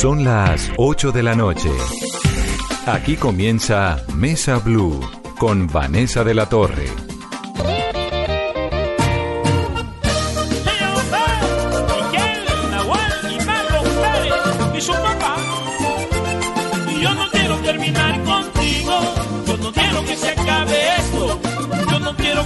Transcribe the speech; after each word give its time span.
Son 0.00 0.24
las 0.24 0.72
8 0.78 1.12
de 1.12 1.22
la 1.22 1.34
noche. 1.34 1.68
Aquí 2.86 3.16
comienza 3.16 4.02
Mesa 4.14 4.56
Blue 4.56 4.98
con 5.38 5.66
Vanessa 5.66 6.24
de 6.24 6.32
la 6.32 6.48
Torre. 6.48 6.86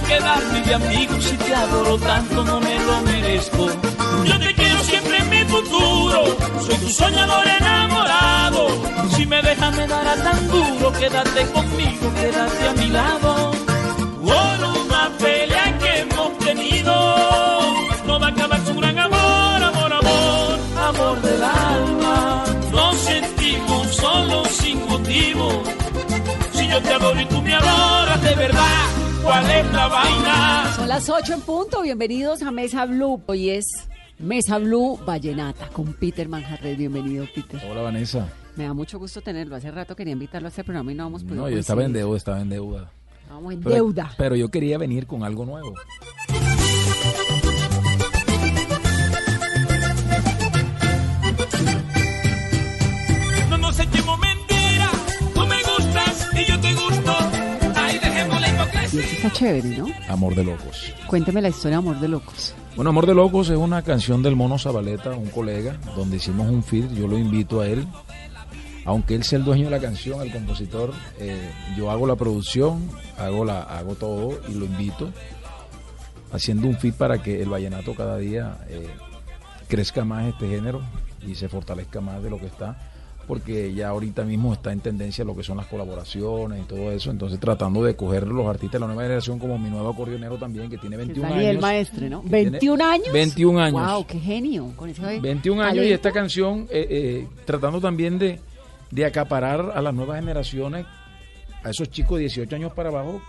quedarme 0.07 0.61
de 0.61 0.73
amigo, 0.73 1.21
si 1.21 1.37
te 1.37 1.55
adoro 1.55 1.97
tanto 1.97 2.43
no 2.43 2.59
me 2.59 2.79
lo 2.79 3.01
merezco. 3.01 3.67
Yo 4.25 4.39
te 4.39 4.53
quiero 4.53 4.74
futuro, 5.47 6.23
soy 6.65 6.77
tu 6.77 6.89
soñador 6.89 7.47
enamorado. 7.47 8.67
Si 9.15 9.25
me 9.25 9.41
dejas 9.41 9.75
me 9.75 9.87
dará 9.87 10.15
tan 10.15 10.47
duro, 10.47 10.91
quédate 10.93 11.45
conmigo, 11.51 12.13
quédate 12.19 12.67
a 12.67 12.73
mi 12.73 12.87
lado. 12.89 13.51
Por 14.21 14.57
una 14.81 15.11
pelea 15.19 15.77
que 15.79 15.99
hemos 15.99 16.37
tenido, 16.39 16.93
no 18.05 18.19
va 18.19 18.27
a 18.27 18.29
acabar 18.29 18.65
su 18.65 18.73
gran 18.75 18.97
amor, 18.99 19.63
amor, 19.63 19.93
amor, 19.93 20.59
amor 20.89 21.21
del 21.21 21.43
alma. 21.43 22.43
Nos 22.71 22.95
sentimos 22.97 23.87
solos 23.95 24.47
sin 24.49 24.85
motivo. 24.87 25.63
Si 26.53 26.67
yo 26.67 26.81
te 26.81 26.93
adoro 26.93 27.21
y 27.21 27.25
tú 27.25 27.41
me 27.41 27.53
adoras 27.53 28.21
de 28.23 28.35
verdad, 28.35 28.85
¿cuál 29.23 29.49
es 29.49 29.73
la 29.73 29.87
vaina? 29.87 30.73
Son 30.75 30.87
las 30.87 31.09
8 31.09 31.33
en 31.33 31.41
punto. 31.41 31.81
Bienvenidos 31.81 32.41
a 32.41 32.51
Mesa 32.51 32.85
Blue. 32.85 33.21
Hoy 33.27 33.51
es 33.51 33.65
Mesa 34.25 34.57
Blue 34.57 34.97
Vallenata 35.05 35.67
con 35.67 35.93
Peter 35.93 36.27
Manjarres. 36.27 36.75
Bienvenido, 36.75 37.25
Peter. 37.33 37.61
Hola 37.69 37.81
Vanessa. 37.83 38.27
Me 38.55 38.63
da 38.63 38.73
mucho 38.73 38.97
gusto 38.97 39.21
tenerlo. 39.21 39.55
Hace 39.55 39.69
rato 39.69 39.95
quería 39.95 40.13
invitarlo 40.13 40.47
a 40.47 40.49
este 40.49 40.63
programa 40.63 40.91
y 40.91 40.95
no 40.95 41.03
vamos 41.03 41.23
podido 41.23 41.43
No, 41.43 41.49
yo 41.49 41.59
estaba 41.59 41.83
en 41.83 41.93
deuda, 41.93 42.17
estaba 42.17 42.41
en 42.41 42.49
deuda. 42.49 42.89
Estamos 43.21 43.53
en 43.53 43.59
Pero- 43.61 43.75
deuda. 43.75 44.11
Pero 44.17 44.35
yo 44.35 44.49
quería 44.49 44.79
venir 44.79 45.05
con 45.05 45.23
algo 45.23 45.45
nuevo. 45.45 45.75
10 58.95 59.13
está 59.13 59.29
chévere, 59.29 59.77
¿no? 59.77 59.87
Amor 60.07 60.35
de 60.35 60.45
Locos. 60.45 60.93
Cuénteme 61.07 61.41
la 61.41 61.49
historia 61.49 61.71
de 61.71 61.83
Amor 61.83 61.99
de 61.99 62.07
Locos. 62.07 62.55
Bueno, 62.77 62.91
Amor 62.91 63.05
de 63.05 63.13
Locos 63.13 63.49
es 63.49 63.57
una 63.57 63.81
canción 63.81 64.23
del 64.23 64.37
Mono 64.37 64.57
Zabaleta, 64.57 65.11
un 65.11 65.29
colega, 65.29 65.77
donde 65.97 66.15
hicimos 66.15 66.49
un 66.49 66.63
feed, 66.63 66.89
yo 66.93 67.05
lo 67.05 67.17
invito 67.17 67.59
a 67.59 67.67
él. 67.67 67.85
Aunque 68.85 69.15
él 69.15 69.25
sea 69.25 69.39
el 69.39 69.43
dueño 69.43 69.65
de 69.65 69.71
la 69.71 69.81
canción, 69.81 70.21
el 70.21 70.31
compositor, 70.31 70.93
eh, 71.19 71.51
yo 71.75 71.91
hago 71.91 72.07
la 72.07 72.15
producción, 72.15 72.89
hago, 73.17 73.43
la, 73.43 73.63
hago 73.63 73.95
todo 73.95 74.39
y 74.47 74.53
lo 74.53 74.63
invito, 74.63 75.11
haciendo 76.31 76.67
un 76.67 76.77
feed 76.77 76.93
para 76.93 77.21
que 77.21 77.41
el 77.41 77.49
vallenato 77.49 77.95
cada 77.95 78.17
día 78.17 78.59
eh, 78.69 78.87
crezca 79.67 80.05
más 80.05 80.25
este 80.27 80.47
género 80.47 80.81
y 81.27 81.35
se 81.35 81.49
fortalezca 81.49 81.99
más 81.99 82.23
de 82.23 82.29
lo 82.29 82.39
que 82.39 82.45
está 82.45 82.77
porque 83.27 83.73
ya 83.73 83.89
ahorita 83.89 84.23
mismo 84.23 84.53
está 84.53 84.71
en 84.71 84.79
tendencia 84.79 85.25
lo 85.25 85.35
que 85.35 85.43
son 85.43 85.57
las 85.57 85.65
colaboraciones 85.67 86.61
y 86.63 86.65
todo 86.65 86.91
eso, 86.91 87.11
entonces 87.11 87.39
tratando 87.39 87.83
de 87.83 87.95
coger 87.95 88.27
los 88.27 88.45
artistas 88.47 88.73
de 88.73 88.79
la 88.79 88.87
nueva 88.87 89.03
generación 89.03 89.39
como 89.39 89.57
mi 89.57 89.69
nuevo 89.69 89.89
acordeonero 89.89 90.37
también, 90.37 90.69
que 90.69 90.77
tiene 90.77 90.95
Que 90.95 91.01
es 91.03 91.07
21 91.07 91.29
Daniel 91.29 91.49
años. 91.49 91.61
Maestre, 91.61 92.09
¿no? 92.09 92.21
que 92.21 92.29
tiene 92.29 92.49
21 92.51 92.83
años. 92.85 93.11
21 93.11 93.59
años. 93.59 93.91
Wow, 93.93 94.05
qué 94.07 94.19
genio. 94.19 94.73
Con 94.75 94.89
ese 94.89 95.19
21 95.19 95.61
años 95.61 95.85
y 95.85 95.91
esta 95.91 96.11
canción 96.11 96.67
eh, 96.69 96.87
eh, 96.89 97.27
tratando 97.45 97.81
también 97.81 98.19
de, 98.19 98.39
de 98.91 99.05
acaparar 99.05 99.71
a 99.75 99.81
las 99.81 99.93
nuevas 99.93 100.19
generaciones, 100.19 100.85
a 101.63 101.69
esos 101.69 101.89
chicos 101.89 102.17
de 102.17 102.21
18 102.23 102.55
años 102.55 102.73
para 102.73 102.89
abajo, 102.89 103.21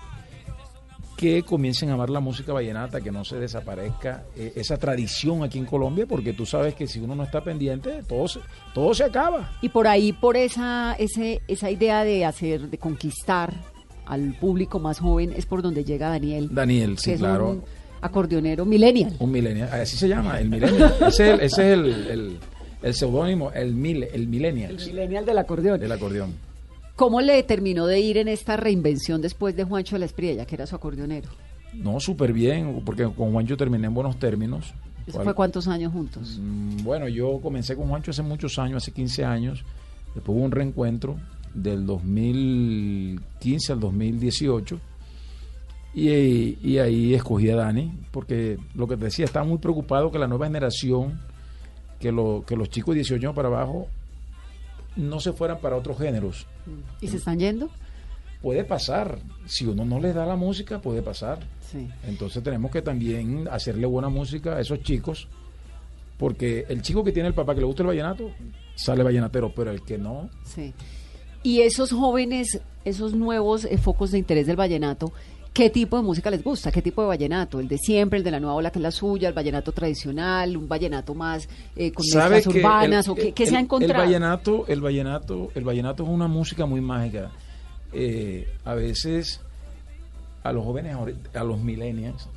que 1.17 1.42
comiencen 1.42 1.88
a 1.91 1.94
amar 1.94 2.10
la 2.10 2.21
música 2.21 2.53
vallenata, 2.53 3.00
que 3.00 3.10
no 3.10 3.25
se 3.25 3.37
desaparezca 3.37 4.25
eh, 4.37 4.53
esa 4.56 4.77
tradición 4.77 5.43
aquí 5.43 5.59
en 5.59 5.65
Colombia, 5.65 6.06
porque 6.06 6.32
tú 6.32 6.44
sabes 6.44 6.75
que 6.75 6.87
si 6.87 7.00
uno 7.00 7.15
no 7.15 7.22
está 7.22 7.43
pendiente, 7.43 8.03
todo 8.06 8.28
se, 8.28 8.41
todo 8.75 8.93
se 8.94 9.04
acaba. 9.04 9.53
Y 9.62 9.71
por 9.71 9.87
ahí, 9.87 10.12
por 10.12 10.37
esa, 10.37 10.94
ese, 10.99 11.41
esa 11.49 11.71
idea 11.71 12.05
de 12.05 12.25
hacer, 12.25 12.69
de 12.69 12.78
conquistar 12.78 13.55
al 14.05 14.34
público 14.38 14.78
más 14.78 15.00
joven, 15.00 15.32
es 15.34 15.47
por 15.47 15.62
donde 15.62 15.84
llega 15.84 16.10
Daniel. 16.10 16.49
Daniel, 16.53 16.99
sí, 16.99 17.12
es 17.12 17.19
claro. 17.19 17.50
un 17.50 17.65
acordeonero 18.03 18.65
millennial. 18.66 19.16
Un 19.19 19.31
millennial, 19.32 19.69
así 19.72 19.97
se 19.97 20.09
llama, 20.09 20.38
el 20.38 20.50
millennial. 20.50 20.94
ese 21.09 21.09
es 21.09 21.19
el, 21.21 21.41
ese 21.41 21.44
es 21.44 21.59
el, 21.59 21.84
el, 22.10 22.38
el 22.82 22.94
seudónimo, 22.94 23.50
el, 23.53 23.72
mil, 23.75 24.05
el 24.05 24.28
millennial 24.28 24.76
millennial 24.76 25.25
del 25.25 25.38
acordeón. 25.38 25.81
del 25.81 25.93
acordeón. 25.93 26.45
¿Cómo 26.96 27.20
le 27.20 27.42
terminó 27.42 27.86
de 27.86 28.00
ir 28.00 28.16
en 28.18 28.28
esta 28.28 28.56
reinvención 28.56 29.20
después 29.20 29.54
de 29.54 29.64
Juancho 29.64 29.94
de 29.96 30.00
la 30.00 30.06
Espriella, 30.06 30.46
que 30.46 30.54
era 30.54 30.66
su 30.66 30.74
acordeonero? 30.74 31.28
No, 31.74 32.00
súper 32.00 32.32
bien, 32.32 32.82
porque 32.84 33.04
con 33.04 33.32
Juancho 33.32 33.56
terminé 33.56 33.86
en 33.86 33.94
buenos 33.94 34.18
términos. 34.18 34.72
¿Eso 35.06 35.12
¿Cuál- 35.18 35.24
fue 35.24 35.34
cuántos 35.34 35.68
años 35.68 35.92
juntos? 35.92 36.38
Mm, 36.40 36.82
Bueno, 36.82 37.06
yo 37.08 37.38
comencé 37.42 37.76
con 37.76 37.88
Juancho 37.88 38.10
hace 38.12 38.22
muchos 38.22 38.58
años, 38.58 38.82
hace 38.82 38.92
15 38.92 39.24
años. 39.24 39.62
Después 40.14 40.36
hubo 40.36 40.44
un 40.44 40.50
reencuentro 40.50 41.16
del 41.54 41.84
2015 41.86 43.72
al 43.72 43.80
2018. 43.80 44.80
Y, 45.94 46.58
y 46.62 46.78
ahí 46.78 47.14
escogí 47.14 47.48
a 47.50 47.56
Dani, 47.56 47.92
porque 48.10 48.58
lo 48.74 48.86
que 48.86 48.96
te 48.96 49.04
decía, 49.06 49.24
estaba 49.24 49.46
muy 49.46 49.58
preocupado 49.58 50.10
que 50.10 50.18
la 50.18 50.26
nueva 50.26 50.46
generación, 50.46 51.18
que, 52.00 52.12
lo, 52.12 52.44
que 52.46 52.54
los 52.56 52.68
chicos 52.68 52.94
de 52.94 53.00
18 53.00 53.26
años 53.28 53.34
para 53.36 53.48
abajo, 53.48 53.86
no 54.96 55.20
se 55.20 55.32
fueran 55.32 55.58
para 55.60 55.76
otros 55.76 55.98
géneros. 55.98 56.46
¿Y 57.00 57.08
se 57.08 57.18
están 57.18 57.38
yendo? 57.38 57.70
Puede 58.42 58.64
pasar, 58.64 59.18
si 59.46 59.66
uno 59.66 59.84
no 59.84 60.00
les 60.00 60.14
da 60.14 60.26
la 60.26 60.36
música, 60.36 60.80
puede 60.80 61.02
pasar. 61.02 61.40
Sí. 61.70 61.88
Entonces 62.06 62.42
tenemos 62.42 62.70
que 62.70 62.82
también 62.82 63.48
hacerle 63.50 63.86
buena 63.86 64.08
música 64.08 64.56
a 64.56 64.60
esos 64.60 64.82
chicos, 64.82 65.28
porque 66.18 66.64
el 66.68 66.82
chico 66.82 67.04
que 67.04 67.12
tiene 67.12 67.28
el 67.28 67.34
papá 67.34 67.54
que 67.54 67.60
le 67.60 67.66
gusta 67.66 67.82
el 67.82 67.88
vallenato, 67.88 68.30
sale 68.74 69.02
vallenatero, 69.02 69.52
pero 69.54 69.70
el 69.70 69.82
que 69.82 69.98
no, 69.98 70.30
Sí. 70.44 70.74
Y 71.42 71.60
esos 71.60 71.92
jóvenes, 71.92 72.60
esos 72.84 73.14
nuevos 73.14 73.66
eh, 73.66 73.78
focos 73.78 74.10
de 74.10 74.18
interés 74.18 74.48
del 74.48 74.56
vallenato, 74.56 75.12
¿qué 75.56 75.71
tipo 75.71 75.97
de 75.97 76.03
música 76.03 76.31
les 76.31 76.44
gusta? 76.44 76.71
¿Qué 76.71 76.83
tipo 76.83 77.00
de 77.03 77.09
vallenato? 77.09 77.59
¿El 77.61 77.67
de 77.69 77.78
siempre, 77.78 78.19
el 78.19 78.25
de 78.25 78.31
la 78.31 78.39
nueva 78.41 78.55
ola 78.56 78.71
que 78.71 78.78
es 78.78 78.83
la 78.83 78.91
suya, 78.91 79.28
el 79.28 79.34
vallenato 79.34 79.72
tradicional, 79.72 80.55
un 80.56 80.69
vallenato 80.69 81.15
más 81.15 81.49
eh, 81.75 81.93
con 81.93 82.05
mezclas 82.05 82.47
urbanas? 82.47 83.06
el- 83.06 83.12
¿O 83.12 83.15
qué, 83.34 83.47
se 83.47 83.56
ha 83.56 83.61
encontrado? 83.61 83.94
El 84.03 84.06
vallenato, 84.06 84.67
el 84.69 84.81
vallenato, 84.81 85.50
el 85.55 85.65
vallenato 85.65 86.03
es 86.03 86.09
una 86.09 86.28
música 86.28 86.67
muy 86.67 86.81
mágica. 86.81 87.31
Eh, 87.93 88.47
a 88.65 88.75
veces 88.75 89.41
a 90.43 90.53
los 90.53 90.65
jóvenes, 90.65 90.94
a 91.34 91.43
los 91.44 91.59
millennials, 91.59 92.28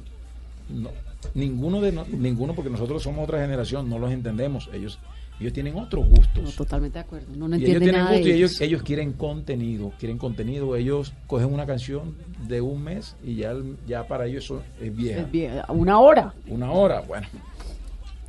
no, 0.69 0.89
ninguno 1.33 1.81
de 1.81 1.91
no- 1.91 2.05
ninguno 2.09 2.53
porque 2.55 2.69
nosotros 2.69 3.03
somos 3.03 3.25
otra 3.25 3.41
generación, 3.41 3.89
no 3.89 3.99
los 3.99 4.11
entendemos. 4.11 4.69
Ellos 4.73 4.97
ellos 5.39 5.53
tienen 5.53 5.75
otros 5.77 6.05
gustos. 6.07 6.43
No, 6.43 6.49
totalmente 6.51 6.97
de 6.99 7.03
acuerdo. 7.05 7.27
No, 7.35 7.47
no 7.47 7.55
y 7.55 7.63
ellos 7.63 7.79
tienen 7.79 7.91
nada 8.01 8.11
de 8.11 8.21
y 8.21 8.31
ellos, 8.31 8.59
ellos. 8.61 8.83
quieren 8.83 9.13
contenido, 9.13 9.93
quieren 9.97 10.17
contenido. 10.17 10.75
Ellos 10.75 11.13
cogen 11.27 11.53
una 11.53 11.65
canción 11.65 12.15
de 12.47 12.59
un 12.61 12.83
mes 12.83 13.15
y 13.23 13.35
ya, 13.35 13.53
ya 13.87 14.05
para 14.07 14.25
ellos 14.25 14.43
eso 14.45 14.63
es 14.81 14.95
vieja. 14.95 15.21
Es 15.21 15.31
bien, 15.31 15.53
una 15.69 15.99
hora. 15.99 16.33
Una 16.47 16.71
hora, 16.71 17.01
bueno. 17.01 17.27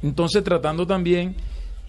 Entonces 0.02 0.42
tratando 0.44 0.86
también, 0.86 1.34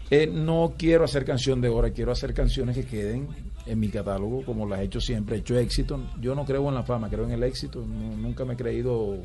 eh, 0.10 0.28
no 0.28 0.74
quiero 0.78 1.04
hacer 1.06 1.24
canción 1.24 1.62
de 1.62 1.70
hora, 1.70 1.92
quiero 1.92 2.12
hacer 2.12 2.34
canciones 2.34 2.76
que 2.76 2.86
queden 2.86 3.28
en 3.66 3.80
mi 3.80 3.90
catálogo, 3.90 4.44
como 4.44 4.68
las 4.68 4.80
he 4.82 4.84
hecho 4.86 5.00
siempre. 5.00 5.36
He 5.38 5.40
hecho 5.40 5.58
éxito. 5.58 6.00
Yo 6.20 6.34
no 6.36 6.44
creo 6.46 6.68
en 6.68 6.76
la 6.76 6.84
fama, 6.84 7.10
creo 7.10 7.26
en 7.26 7.32
el 7.32 7.44
éxito. 7.44 7.80
Nu- 7.86 8.18
nunca 8.18 8.44
me 8.44 8.56
he 8.56 8.58
creído, 8.58 9.18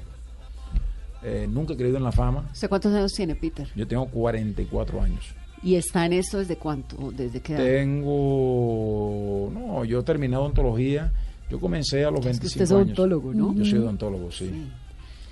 eh, 1.22 1.46
nunca 1.50 1.72
he 1.72 1.76
creído 1.76 1.96
en 1.96 2.04
la 2.04 2.12
fama. 2.12 2.48
¿Usted 2.52 2.68
cuántos 2.68 2.92
años 2.94 3.12
tiene, 3.14 3.34
Peter? 3.34 3.66
Yo 3.74 3.86
tengo 3.86 4.06
44 4.06 5.00
años. 5.02 5.34
¿Y 5.66 5.74
está 5.74 6.06
en 6.06 6.12
esto 6.12 6.38
desde 6.38 6.56
cuánto? 6.56 7.10
¿Desde 7.10 7.40
qué 7.40 7.54
edad? 7.54 7.64
Tengo, 7.64 9.50
no, 9.52 9.84
yo 9.84 10.02
terminé 10.04 10.36
odontología. 10.36 11.12
Yo 11.50 11.58
comencé 11.60 12.04
a 12.04 12.10
los 12.10 12.20
Es 12.20 12.38
que 12.38 12.46
25 12.46 12.46
usted 12.46 12.62
es 12.62 12.70
años. 12.70 12.82
odontólogo, 12.84 13.34
¿no? 13.34 13.54
Yo 13.54 13.64
soy 13.64 13.78
odontólogo, 13.80 14.30
sí. 14.30 14.48
Sí. 14.48 14.68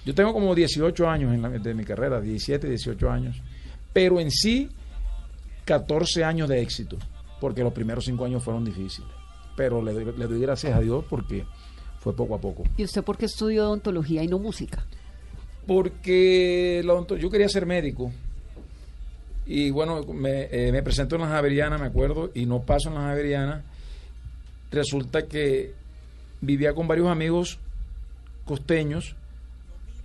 Yo 0.05 0.15
tengo 0.15 0.33
como 0.33 0.55
18 0.55 1.09
años 1.09 1.33
en 1.33 1.41
la- 1.43 1.51
de 1.51 1.75
mi 1.75 1.85
carrera, 1.85 2.21
17, 2.21 2.69
18 2.69 3.11
años. 3.11 3.41
Pero 3.93 4.19
en 4.21 4.31
sí, 4.31 4.69
14 5.65 6.25
años 6.25 6.49
de 6.49 6.61
éxito, 6.63 6.99
porque 7.41 7.63
los 7.63 7.73
primeros 7.73 8.05
5 8.05 8.25
años 8.25 8.43
fueron 8.43 8.65
difíciles. 8.65 9.09
Pero 9.57 9.83
le 9.83 9.93
doy, 9.93 10.05
le 10.17 10.27
doy 10.27 10.41
gracias 10.41 10.77
a 10.77 10.81
Dios 10.81 11.05
porque 11.09 11.45
fue 12.01 12.15
poco 12.15 12.35
a 12.35 12.41
poco. 12.41 12.65
¿Y 12.77 12.83
usted 12.85 13.03
por 13.05 13.17
qué 13.17 13.27
estudió 13.27 13.67
odontología 13.67 14.23
y 14.25 14.27
no 14.29 14.39
música? 14.41 14.85
Porque 15.67 16.83
la 16.85 17.07
yo 17.17 17.31
quería 17.31 17.49
ser 17.49 17.67
médico. 17.67 18.11
Y 19.47 19.71
bueno, 19.71 20.03
me, 20.05 20.49
eh, 20.51 20.73
me 20.73 20.83
presento 20.83 21.17
en 21.17 21.23
la 21.23 21.29
Javeriana, 21.29 21.79
me 21.79 21.87
acuerdo, 21.87 22.31
y 22.35 22.47
no 22.47 22.63
paso 22.63 22.89
en 22.89 22.95
la 22.95 23.03
Javeriana. 23.03 23.63
Resulta 24.71 25.27
que 25.27 25.73
vivía 26.41 26.75
con 26.75 26.89
varios 26.89 27.09
amigos 27.09 27.59
costeños 28.45 29.17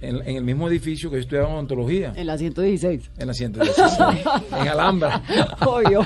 en, 0.01 0.15
en 0.27 0.37
el 0.37 0.43
mismo 0.43 0.67
edificio 0.69 1.09
que 1.09 1.17
yo 1.17 1.21
estudiaba 1.21 1.49
odontología, 1.49 2.13
En 2.15 2.27
la 2.27 2.37
116. 2.37 3.11
en 3.17 3.27
la 3.27 3.33
116, 3.33 4.25
en 4.61 4.67
Alhambra. 4.67 5.21
Obvio. 5.65 6.05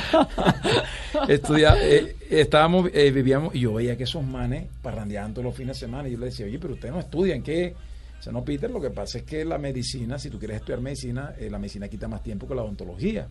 Estudia, 1.27 1.75
eh, 1.79 2.15
estábamos, 2.29 2.89
eh, 2.93 3.11
vivíamos, 3.11 3.53
y 3.53 3.61
yo 3.61 3.73
veía 3.73 3.95
que 3.95 4.03
esos 4.03 4.23
manes 4.23 4.65
parrandeaban 4.81 5.33
todos 5.33 5.45
los 5.45 5.55
fines 5.55 5.79
de 5.79 5.85
semana. 5.85 6.07
Y 6.07 6.13
yo 6.13 6.17
le 6.17 6.25
decía, 6.27 6.45
oye, 6.45 6.57
pero 6.59 6.73
ustedes 6.73 6.93
no 6.93 6.99
estudian, 6.99 7.43
¿qué? 7.43 7.75
O 8.23 8.27
sea, 8.27 8.31
no, 8.31 8.41
Peter, 8.41 8.71
lo 8.71 8.79
que 8.79 8.89
pasa 8.89 9.17
es 9.17 9.25
que 9.25 9.43
la 9.43 9.57
medicina, 9.57 10.17
si 10.17 10.29
tú 10.29 10.39
quieres 10.39 10.55
estudiar 10.55 10.79
medicina, 10.79 11.33
eh, 11.37 11.49
la 11.49 11.59
medicina 11.59 11.89
quita 11.89 12.07
más 12.07 12.23
tiempo 12.23 12.47
que 12.47 12.55
la 12.55 12.63
odontología. 12.63 13.27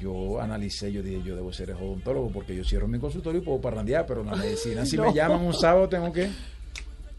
Yo 0.00 0.40
analicé, 0.40 0.90
yo 0.90 1.04
dije, 1.04 1.22
yo 1.24 1.36
debo 1.36 1.52
ser 1.52 1.70
odontólogo 1.70 2.30
porque 2.30 2.56
yo 2.56 2.64
cierro 2.64 2.88
mi 2.88 2.98
consultorio 2.98 3.40
y 3.40 3.44
puedo 3.44 3.60
parrandear, 3.60 4.06
pero 4.06 4.22
en 4.22 4.26
la 4.26 4.34
medicina, 4.34 4.84
si 4.84 4.96
No. 4.96 5.04
me 5.04 5.14
llaman 5.14 5.40
un 5.40 5.54
sábado, 5.54 5.88
tengo 5.88 6.12
que 6.12 6.30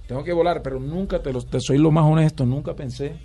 tengo 0.10 0.26
que 0.26 0.34
volar, 0.34 0.62
pero 0.62 0.78
nunca, 0.78 1.24
te, 1.24 1.32
lo, 1.32 1.42
te 1.42 1.62
soy 1.62 1.78
lo 1.78 1.90
más 1.90 2.04
honesto, 2.04 2.46
nunca 2.46 2.76
pensé 2.76 3.16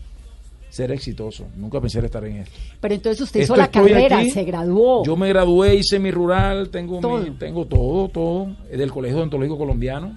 ser 0.69 0.93
exitoso, 0.93 1.49
nunca 1.57 1.81
pensé 1.81 1.99
estar 1.99 2.25
en 2.25 2.37
esto. 2.37 2.57
Pero 2.81 2.95
entonces 2.95 3.23
usted 3.23 3.41
Esto 3.41 3.55
hizo 3.55 3.61
la 3.61 3.73
carrera, 3.73 4.21
aquí, 4.21 4.31
se 4.31 4.45
graduó. 4.45 5.05
Yo 5.05 5.17
me 5.17 5.29
gradué, 5.31 5.75
hice 5.75 5.99
mi 5.99 6.13
rural, 6.13 6.71
tengo 6.71 7.01
Todo. 7.01 7.19
mi, 7.19 7.31
tengo 7.33 7.67
todo, 7.67 8.09
todo, 8.09 8.57
del 8.71 8.93
Colegio 8.93 9.19
Odontológico 9.19 9.59
Colombiano. 9.59 10.17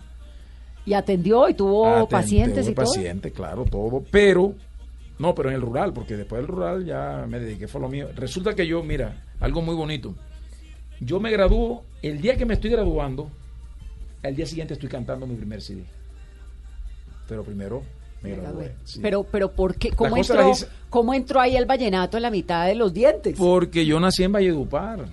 Y 0.85 0.93
atendió 0.93 1.47
y 1.49 1.53
tuvo 1.53 2.07
pacientes 2.09 2.67
y 2.67 2.73
todo. 2.73 2.85
pacientes, 2.85 3.31
claro, 3.31 3.63
todo, 3.65 4.03
pero 4.11 4.53
no, 5.19 5.33
pero 5.33 5.49
en 5.49 5.55
el 5.55 5.61
rural, 5.61 5.93
porque 5.93 6.17
después 6.17 6.41
del 6.41 6.47
rural 6.47 6.85
ya 6.85 7.25
me 7.27 7.39
dediqué 7.39 7.67
fue 7.67 7.79
lo 7.81 7.87
mío. 7.89 8.09
Resulta 8.15 8.53
que 8.53 8.67
yo, 8.67 8.83
mira, 8.83 9.21
algo 9.39 9.61
muy 9.61 9.75
bonito. 9.75 10.13
Yo 10.99 11.19
me 11.19 11.31
gradúo, 11.31 11.83
el 12.01 12.19
día 12.21 12.35
que 12.35 12.45
me 12.45 12.55
estoy 12.55 12.69
graduando, 12.71 13.29
al 14.23 14.35
día 14.35 14.45
siguiente 14.45 14.73
estoy 14.73 14.89
cantando 14.89 15.25
mi 15.27 15.35
primer 15.35 15.61
CD. 15.61 15.83
Pero 17.27 17.43
primero 17.43 17.83
me 18.21 18.35
gradué. 18.35 18.73
sí. 18.83 18.99
Pero, 19.01 19.23
pero 19.23 19.51
¿por 19.51 19.75
qué? 19.75 19.91
¿Cómo 19.91 20.17
entró, 20.17 20.49
hice- 20.49 20.67
¿Cómo 20.89 21.13
entró 21.13 21.39
ahí 21.41 21.55
el 21.55 21.65
vallenato 21.65 22.17
en 22.17 22.23
la 22.23 22.29
mitad 22.31 22.65
de 22.67 22.75
los 22.75 22.93
dientes? 22.93 23.35
Porque 23.37 23.85
yo 23.85 23.99
nací 23.99 24.23
en 24.23 24.31
Valledupar. 24.33 25.05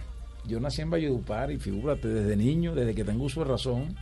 Yo 0.46 0.58
nací 0.60 0.82
en 0.82 0.90
Valledupar 0.90 1.50
y 1.52 1.58
figúrate, 1.58 2.08
desde 2.08 2.36
niño, 2.36 2.74
desde 2.74 2.94
que 2.94 3.04
tengo 3.04 3.24
uso 3.24 3.40
de 3.44 3.46
razón, 3.50 3.96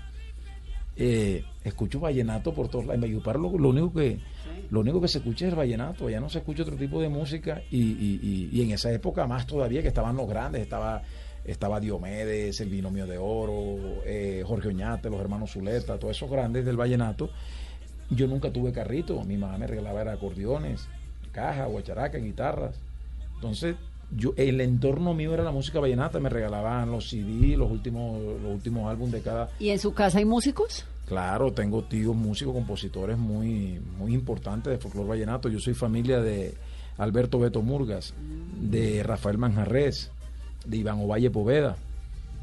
eh, 0.98 1.44
escucho 1.64 2.00
vallenato 2.00 2.52
por 2.52 2.68
todos 2.68 2.84
lados. 2.86 2.96
En 2.96 3.00
Valledupar 3.02 3.36
lo, 3.38 3.56
lo 3.56 3.68
único 3.70 3.92
que 3.92 4.18
lo 4.70 4.80
único 4.80 5.00
que 5.00 5.08
se 5.08 5.18
escucha 5.18 5.46
es 5.46 5.52
el 5.52 5.58
vallenato, 5.58 6.08
allá 6.08 6.20
no 6.20 6.28
se 6.28 6.38
escucha 6.38 6.62
otro 6.62 6.76
tipo 6.76 7.00
de 7.00 7.08
música 7.08 7.62
y, 7.70 7.78
y- 7.78 8.20
y- 8.22 8.48
y 8.52 8.62
en 8.62 8.72
esa 8.72 8.92
época 8.92 9.26
más 9.26 9.46
todavía 9.46 9.80
que 9.80 9.88
estaban 9.88 10.16
los 10.16 10.28
grandes, 10.28 10.60
estaba 10.62 11.02
estaba 11.44 11.80
Diomedes, 11.80 12.60
el 12.60 12.68
Binomio 12.68 13.06
de 13.06 13.16
Oro, 13.16 14.02
eh, 14.04 14.42
Jorge 14.46 14.68
Oñate, 14.68 15.08
los 15.08 15.18
hermanos 15.20 15.52
Zuleta, 15.52 15.98
todos 15.98 16.14
esos 16.14 16.30
grandes 16.30 16.66
del 16.66 16.76
vallenato. 16.76 17.30
Yo 18.10 18.26
nunca 18.26 18.50
tuve 18.52 18.72
carrito, 18.72 19.22
mi 19.24 19.38
mamá 19.38 19.56
me 19.56 19.66
regalaba 19.66 20.02
era 20.02 20.12
acordeones, 20.12 20.86
caja, 21.32 21.64
guacharaca, 21.66 22.18
guitarras. 22.18 22.78
Entonces, 23.36 23.76
yo 24.16 24.32
el 24.37 24.60
entorno 24.60 25.14
mío 25.14 25.34
era 25.34 25.43
la 25.43 25.50
música 25.50 25.81
vallenata, 25.81 26.19
me 26.19 26.28
regalaban 26.28 26.90
los 26.90 27.08
CD, 27.10 27.56
los 27.56 27.70
últimos 27.70 28.20
los 28.43 28.52
últimos 28.52 28.90
álbumes 28.90 29.12
de 29.12 29.20
cada 29.20 29.50
¿Y 29.58 29.70
en 29.70 29.78
su 29.78 29.93
casa 29.93 30.19
hay 30.19 30.25
músicos? 30.25 30.87
Claro, 31.06 31.52
tengo 31.52 31.84
tíos 31.84 32.14
músicos, 32.14 32.55
compositores 32.55 33.19
muy 33.19 33.81
muy 33.99 34.14
importantes 34.14 34.70
de 34.72 34.78
folclore 34.78 35.08
vallenato. 35.08 35.49
Yo 35.49 35.60
soy 35.60 35.75
familia 35.75 36.20
de 36.20 36.55
Alberto 36.96 37.38
Beto 37.38 37.62
Murgas, 37.62 38.14
de 38.60 39.02
Rafael 39.02 39.38
Manjarres, 39.38 40.10
de 40.64 40.76
Iván 40.76 41.00
Ovalle 41.00 41.31
Poveda. 41.31 41.76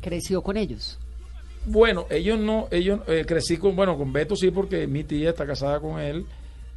Creció 0.02 0.42
con 0.42 0.58
ellos. 0.58 1.00
Bueno, 1.66 2.06
ellos 2.12 2.40
no, 2.40 2.68
ellos 2.70 3.02
eh, 3.08 3.26
crecí 3.28 3.58
con, 3.58 3.76
bueno, 3.76 3.98
con 3.98 4.14
Beto 4.14 4.36
sí, 4.36 4.52
porque 4.52 4.86
mi 4.86 5.04
tía 5.04 5.32
está 5.32 5.48
casada 5.48 5.80
con 5.80 6.00
él 6.00 6.26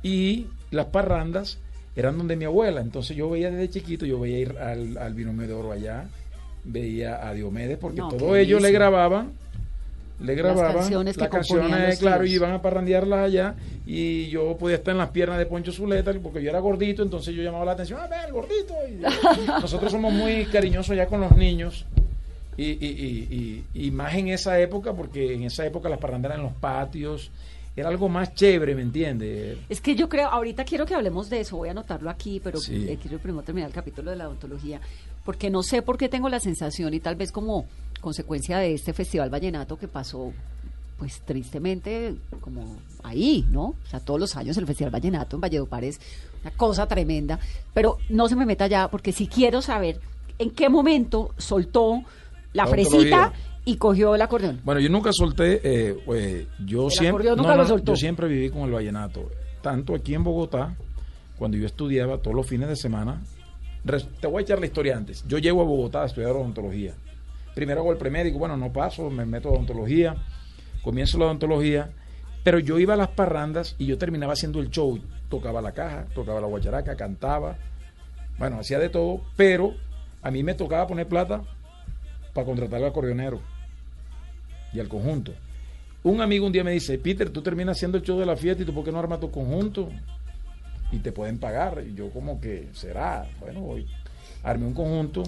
y 0.03 0.47
las 0.71 0.87
parrandas 0.87 1.59
eran 1.99 2.17
donde 2.17 2.37
mi 2.37 2.45
abuela. 2.45 2.81
Entonces 2.81 3.17
yo 3.17 3.29
veía 3.29 3.51
desde 3.51 3.69
chiquito, 3.71 4.07
yo 4.07 4.21
veía 4.21 4.39
ir 4.39 4.57
al, 4.59 4.97
al 4.99 5.15
binomio 5.15 5.47
de 5.47 5.53
oro 5.55 5.73
allá, 5.73 6.07
veía 6.65 7.27
a 7.29 7.33
Diomedes, 7.35 7.79
porque 7.79 7.99
No, 8.01 8.09
todos 8.09 8.37
ellos 8.37 8.63
le 8.63 8.71
grababan, 8.71 9.33
le 10.21 10.35
grababan 10.35 10.75
canciones 10.75 11.15
que 11.17 11.21
las 11.23 11.31
canciones, 11.31 11.99
claro, 11.99 12.25
y 12.25 12.33
iban 12.35 12.53
a 12.53 12.61
parrandearlas 12.63 13.21
allá 13.27 13.55
y 13.87 14.27
yo 14.29 14.57
podía 14.57 14.77
estar 14.77 14.93
en 14.93 14.99
las 14.99 15.11
piernas 15.11 15.39
de 15.39 15.47
Poncho 15.47 15.73
Zuleta 15.73 16.13
porque 16.23 16.43
yo 16.43 16.51
era 16.51 16.59
gordito, 16.61 17.03
entonces 17.03 17.35
yo 17.35 17.43
llamaba 17.43 17.65
la 17.65 17.73
atención, 17.73 18.01
ah, 18.03 18.07
ve, 18.09 18.17
el 18.27 18.33
gordito. 18.33 18.75
Y 18.89 19.01
nosotros 19.61 19.91
somos 19.93 20.13
muy 20.13 20.45
cariñosos 20.47 20.97
ya 20.97 21.07
con 21.07 21.21
los 21.21 21.37
niños. 21.37 21.85
Y, 22.57 22.65
y, 22.71 23.65
y, 23.73 23.87
y- 23.87 23.91
más 23.93 24.15
en 24.17 24.29
esa 24.29 24.59
época, 24.59 24.93
porque 24.93 25.33
en 25.35 25.45
esa 25.45 25.65
época 25.65 25.89
las 25.89 26.01
parranderas 26.01 26.39
en 26.39 26.43
los 26.43 26.53
patios, 26.55 27.31
era 27.81 27.89
algo 27.89 28.09
más 28.09 28.35
chévere, 28.35 28.75
¿me 28.75 28.83
entiendes? 28.83 29.59
Es 29.69 29.81
que 29.81 29.95
yo 29.95 30.09
creo, 30.09 30.29
ahorita 30.29 30.65
quiero 30.65 30.85
que 30.87 30.95
hablemos 30.95 31.29
de 31.31 31.41
eso, 31.41 31.57
voy 31.57 31.69
a 31.69 31.73
anotarlo 31.73 32.11
aquí, 32.11 32.41
pero 32.43 32.59
Sí. 32.61 32.87
eh, 32.89 32.99
quiero 33.01 33.19
primero 33.19 33.43
terminar 33.43 33.69
el 33.69 33.75
capítulo 33.75 34.11
de 34.11 34.17
la 34.17 34.27
odontología, 34.29 34.81
porque 35.25 35.51
no 35.51 35.63
sé 35.63 35.83
por 35.83 35.97
qué 35.99 36.09
tengo 36.09 36.29
la 36.29 36.41
sensación, 36.41 36.95
y 36.95 37.01
tal 37.01 37.17
vez 37.17 37.33
como 37.33 37.67
consecuencia 38.01 38.59
de 38.59 38.75
este 38.75 38.93
festival 38.93 39.31
vallenato 39.31 39.77
que 39.79 39.89
pasó, 39.89 40.33
pues 40.99 41.21
tristemente, 41.25 42.17
como 42.41 42.77
ahí, 43.05 43.47
¿no? 43.51 43.67
O 43.67 43.77
sea, 43.89 44.01
todos 44.01 44.19
los 44.19 44.37
años 44.37 44.57
el 44.57 44.67
festival 44.67 44.91
vallenato 44.91 45.37
en 45.37 45.41
Valledupar 45.41 45.85
es 45.85 46.01
una 46.43 46.51
cosa 46.53 46.87
tremenda, 46.89 47.39
pero 47.73 47.99
no 48.09 48.29
se 48.29 48.35
me 48.35 48.45
meta 48.45 48.67
ya, 48.67 48.89
porque 48.89 49.13
si 49.13 49.29
quiero 49.29 49.63
saber 49.63 50.01
en 50.39 50.51
qué 50.51 50.69
momento 50.69 51.33
soltó 51.39 52.03
la 52.53 52.65
La 52.65 52.67
fresita. 52.67 53.33
Y 53.69 53.77
cogió 53.77 54.15
el 54.15 54.23
acordeón. 54.23 54.61
Bueno, 54.65 54.81
yo 54.81 54.89
nunca 54.89 55.11
solté, 55.13 55.61
eh, 55.63 55.99
eh, 56.15 56.47
yo 56.65 56.87
El 56.87 56.91
siempre, 56.91 57.25
lo 57.25 57.67
soltó. 57.67 57.93
yo 57.93 57.97
siempre 57.97 58.27
viví 58.27 58.49
con 58.49 58.63
el 58.63 58.71
vallenato, 58.71 59.31
tanto 59.61 59.95
aquí 59.95 60.15
en 60.15 60.25
Bogotá, 60.25 60.75
cuando 61.37 61.59
yo 61.59 61.67
estudiaba 61.67 62.17
todos 62.17 62.35
los 62.35 62.47
fines 62.47 62.71
de 62.71 62.77
semana. 62.77 63.21
Te 64.21 64.27
voy 64.27 64.41
a 64.41 64.43
echar 64.43 64.59
la 64.59 64.65
historia 64.65 64.97
antes. 64.97 65.23
Yo 65.29 65.37
llego 65.37 65.61
a 65.61 65.65
Bogotá 65.65 66.03
a 66.03 66.07
estudiar 66.07 66.31
odontología. 66.31 66.95
Primero 67.55 67.83
hago 67.83 67.93
el 67.93 67.99
premédico, 67.99 68.39
bueno, 68.39 68.57
no 68.57 68.73
paso, 68.73 69.11
me 69.11 69.27
meto 69.27 69.51
a 69.51 69.53
odontología, 69.53 70.17
comienzo 70.83 71.19
la 71.19 71.27
odontología, 71.27 71.91
pero 72.43 72.59
yo 72.61 72.79
iba 72.79 72.95
a 72.95 72.97
las 72.97 73.09
parrandas 73.09 73.77
y 73.77 73.85
yo 73.85 73.99
terminaba 73.99 74.33
haciendo 74.33 74.61
el 74.61 74.71
show. 74.71 74.99
Tocaba 75.29 75.61
la 75.61 75.73
caja, 75.73 76.07
tocaba 76.15 76.41
la 76.41 76.47
guacharaca, 76.47 76.97
cantaba, 76.97 77.59
bueno, 78.39 78.61
hacía 78.61 78.79
de 78.79 78.89
todo, 78.89 79.21
pero 79.37 79.75
a 80.23 80.31
mí 80.31 80.43
me 80.43 80.55
tocaba 80.55 80.87
poner 80.87 81.07
plata 81.07 81.43
para 82.33 82.47
contratar 82.47 82.81
al 82.81 82.89
acordeonero 82.89 83.58
y 84.73 84.81
al 84.81 84.89
conjunto. 84.89 85.33
Un 86.05 86.21
amigo 86.21 86.47
un 86.47 86.53
día 86.53 86.63
me 86.65 86.71
dice, 86.73 86.99
Peter, 86.99 87.31
tú 87.31 87.43
terminas 87.43 87.77
haciendo 87.77 87.99
el 87.99 88.05
show 88.05 88.19
de 88.19 88.27
la 88.27 88.37
fiesta 88.37 88.63
y 88.63 88.67
tú 88.67 88.73
por 88.73 88.85
qué 88.85 88.93
no 88.93 88.99
armas 88.99 89.21
tu 89.21 89.31
conjunto 89.31 89.91
y 90.93 90.99
te 90.99 91.13
pueden 91.13 91.39
pagar. 91.39 91.83
Y 91.87 91.95
yo 91.95 92.11
como 92.11 92.41
que, 92.41 92.69
será, 92.73 93.27
bueno, 93.41 93.65
hoy 93.65 93.87
armé 94.43 94.67
un 94.67 94.75
conjunto 94.75 95.25